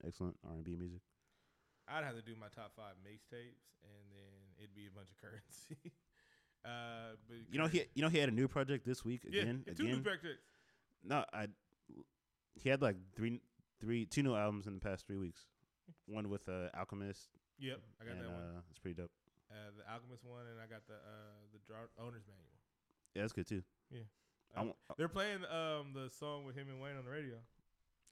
[0.06, 1.02] excellent R and B music.
[1.88, 5.18] I'd have to do my top five mixtapes, and then it'd be a bunch of
[5.22, 5.78] currency.
[6.66, 9.42] uh, but You know he you know he had a new project this week yeah,
[9.44, 10.04] again two new again.
[10.04, 10.44] projects.
[11.04, 11.48] no, I
[12.56, 13.42] he had like three
[13.80, 15.46] three two new albums in the past three weeks.
[16.08, 17.30] One with uh, Alchemist.
[17.60, 18.42] Yep, I got and, that one.
[18.58, 19.12] uh, It's pretty dope.
[19.52, 22.58] Uh, the Alchemist one, and I got the uh the dra- owner's manual.
[23.14, 23.62] Yeah, that's good too.
[23.92, 24.02] Yeah,
[24.58, 27.36] Um, they're playing um the song with him and Wayne on the radio.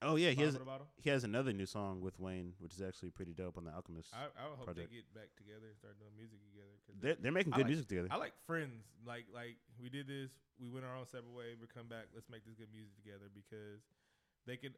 [0.01, 0.87] Oh yeah, he has of the bottle.
[1.01, 4.09] he has another new song with Wayne, which is actually pretty dope on the Alchemist.
[4.13, 4.89] I, I would hope project.
[4.89, 6.73] they get back together and start doing music together.
[6.87, 8.07] Cause they're they're making good like- music together.
[8.11, 8.83] I like friends.
[9.05, 10.31] Like like we did this.
[10.59, 11.55] We went our own separate way.
[11.59, 12.07] We come back.
[12.13, 13.81] Let's make this good music together because
[14.47, 14.73] they could.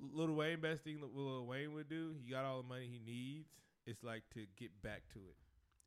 [0.00, 2.14] Little Wayne, best thing that Lil Wayne would do.
[2.24, 3.50] He got all the money he needs.
[3.86, 5.36] It's like to get back to it.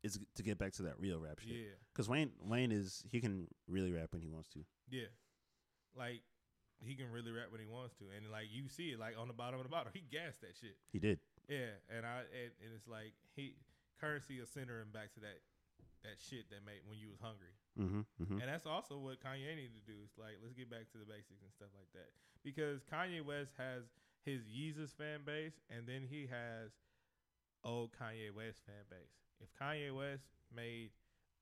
[0.02, 0.06] it.
[0.06, 1.50] Is to get back to that real rap shit.
[1.52, 4.60] Yeah, Because Wayne Wayne is he can really rap when he wants to.
[4.90, 5.10] yeah.
[5.96, 6.22] Like
[6.82, 9.28] he can really rap when he wants to, and like you see it, like on
[9.28, 10.76] the bottom of the bottle, he gassed that shit.
[10.92, 11.18] He did.
[11.48, 13.54] Yeah, and I and, and it's like he
[14.00, 15.44] currency will send him back to that
[16.04, 17.56] that shit that made when you was hungry.
[17.80, 18.04] Mm-hmm.
[18.20, 18.38] mm-hmm.
[18.38, 19.96] And that's also what Kanye needed to do.
[20.04, 22.12] It's like let's get back to the basics and stuff like that.
[22.44, 23.88] Because Kanye West has
[24.24, 26.72] his Yeezus fan base, and then he has
[27.64, 29.16] old Kanye West fan base.
[29.40, 30.92] If Kanye West made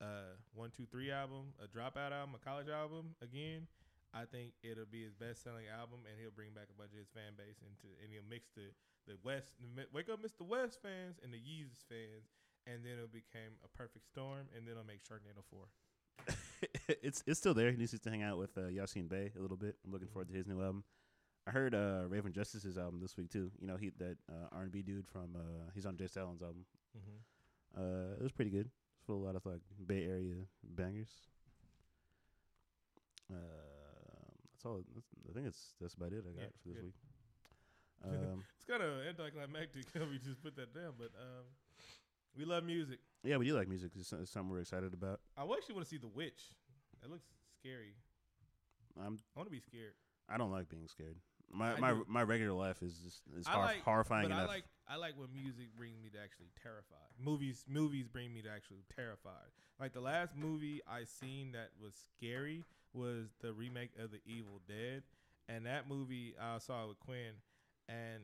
[0.00, 3.66] a one two three album, a dropout album, a college album again,
[4.12, 7.00] I think it'll be his best selling album, and he'll bring back a bunch of
[7.00, 8.68] his fan base into, and he'll mix the
[9.08, 9.50] the West,
[9.92, 10.46] Wake Up Mr.
[10.46, 12.30] West fans and the Yeezus fans,
[12.66, 15.66] and then it'll become a perfect storm, and then I'll make Sharknado four.
[17.02, 17.70] it's it's still there.
[17.70, 19.76] He needs to hang out with uh, Yasin Bey a little bit.
[19.84, 20.84] I'm looking forward to his new album.
[21.46, 23.50] I heard uh, Rayven Justice's album this week too.
[23.60, 26.04] You know, he that uh, R&B dude from uh, he's on J.
[26.04, 26.64] Stalin's album.
[26.96, 27.82] Mm-hmm.
[27.82, 28.66] Uh, it was pretty good.
[28.66, 31.10] It's full of a lot of like Bay Area bangers.
[33.32, 33.71] Uh,
[34.62, 34.80] that's all.
[34.94, 36.84] That's, I think it's that's about it I got Yeah, for this good.
[36.84, 36.94] week.
[38.04, 41.44] Um, It's kind of anticlimactic how we just put that down, but um,
[42.36, 42.98] we love music.
[43.22, 43.92] yeah, we do like music.
[43.96, 45.20] It's, it's something we're excited about.
[45.38, 46.42] I actually want to see The Witch.
[47.00, 47.26] That looks
[47.60, 47.94] scary.
[48.98, 49.94] I'm I want to be scared.
[50.28, 51.16] I don't like being scared.
[51.52, 52.04] My I my do.
[52.08, 54.48] my regular life is just is hor- like- horrifying but enough.
[54.48, 57.06] I like I like when music brings me to actually terrified.
[57.22, 59.50] Movies movies bring me to actually terrified.
[59.78, 62.64] Like the last movie I seen that was scary
[62.94, 65.02] was the remake of The Evil Dead,
[65.48, 67.34] and that movie I saw with Quinn,
[67.88, 68.22] and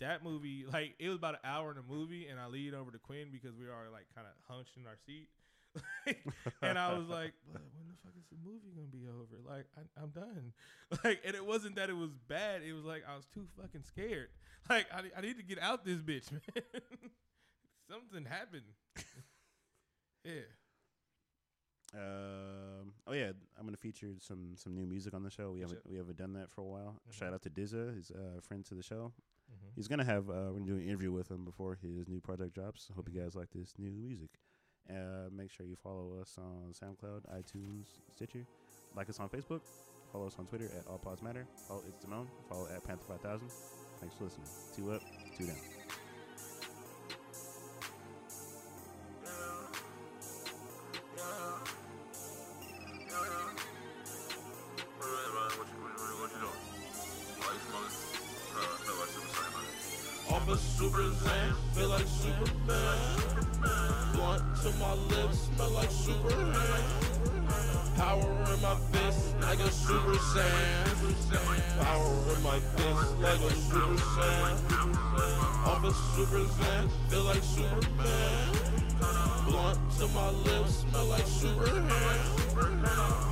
[0.00, 2.90] that movie like it was about an hour in the movie, and I leaned over
[2.90, 5.28] to Quinn because we are like kind of hunched in our seat.
[6.62, 9.36] and I was like, "But when the fuck is the movie gonna be over?
[9.46, 10.52] Like, I, I'm done.
[11.04, 12.62] Like, and it wasn't that it was bad.
[12.62, 14.28] It was like I was too fucking scared.
[14.70, 16.64] Like, I, I need to get out this bitch, man.
[17.90, 18.64] Something happened.
[20.24, 20.48] yeah.
[21.94, 25.52] Um, oh yeah, I'm gonna feature some some new music on the show.
[25.52, 27.00] We haven't we haven't done that for a while.
[27.08, 27.12] Mhm.
[27.14, 29.12] Shout out to Dizza, he's a friend to the show.
[29.50, 29.68] Mm-hmm.
[29.76, 32.54] He's gonna have uh, we're gonna do an interview with him before his new project
[32.54, 32.90] drops.
[32.94, 33.14] Hope Mhm.
[33.14, 34.30] you guys like this new music.
[34.90, 38.46] Uh, make sure you follow us on SoundCloud, iTunes, Stitcher.
[38.94, 39.60] Like us on Facebook.
[40.12, 41.46] Follow us on Twitter at All Pods Matter.
[41.66, 42.28] Follow it's Simone.
[42.48, 43.50] Follow at Panther Five Thousand.
[44.00, 44.46] Thanks for listening.
[44.74, 45.02] Two up,
[45.36, 45.77] two down.
[60.98, 62.98] A super zen, feel like Superman.
[64.12, 66.82] Blunt to my lips, smell like Superman.
[67.96, 71.82] Power in my fist, like a super saiyan.
[71.82, 74.56] Power in my fist, like a super saiyan.
[75.66, 78.87] Off a super zen, feel like Superman.
[79.48, 82.18] Blunt to my lips, smell like Superman.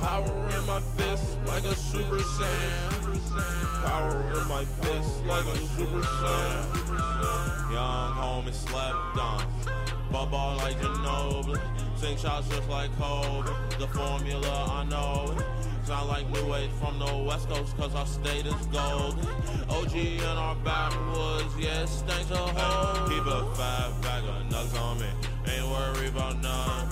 [0.01, 3.83] Power in my fist, like a super saiyan.
[3.85, 7.71] Power in my fist, like a super saiyan.
[7.71, 9.43] Young homie slept on.
[10.11, 11.59] Bubble like Ginobili.
[11.97, 13.49] Sing shots just like Kobe.
[13.79, 15.37] The formula, I know.
[15.83, 19.25] Sound like new age from the west coast, cause our state is golden.
[19.69, 23.07] OG in our backwoods, yes, thanks a whole.
[23.07, 25.07] Keep a fat bag of nuts on me.
[25.97, 26.89] Worried about none.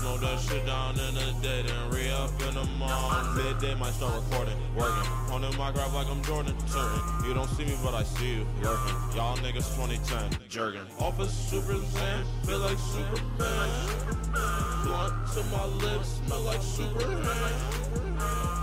[0.00, 3.34] Smoke that shit down in the day, then re up in the morning.
[3.36, 5.08] Midday, might start recording, working.
[5.30, 7.00] On the mic rap like I'm Jordan, certain.
[7.24, 8.96] You don't see me, but I see you lurking.
[9.14, 10.80] Y'all niggas 2010, jerking.
[10.98, 13.70] Off a super zen, feel like Superman.
[14.82, 17.54] Blunt to my lips, smell like Superman.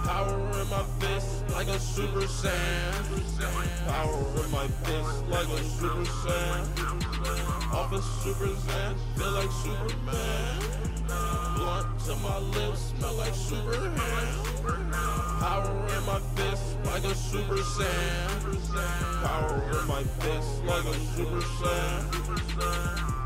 [0.04, 1.15] Power in my fist,
[1.56, 3.88] like a super saiyan.
[3.88, 6.68] Power in my fist, like a super saiyan.
[7.72, 10.60] Off a super zen, feel like Superman.
[11.56, 14.27] Blunt to my lips, smell like Superman.
[15.40, 19.23] Power in my fist, like a super saiyan.
[19.23, 23.24] Power in my fist, like a super saiyan.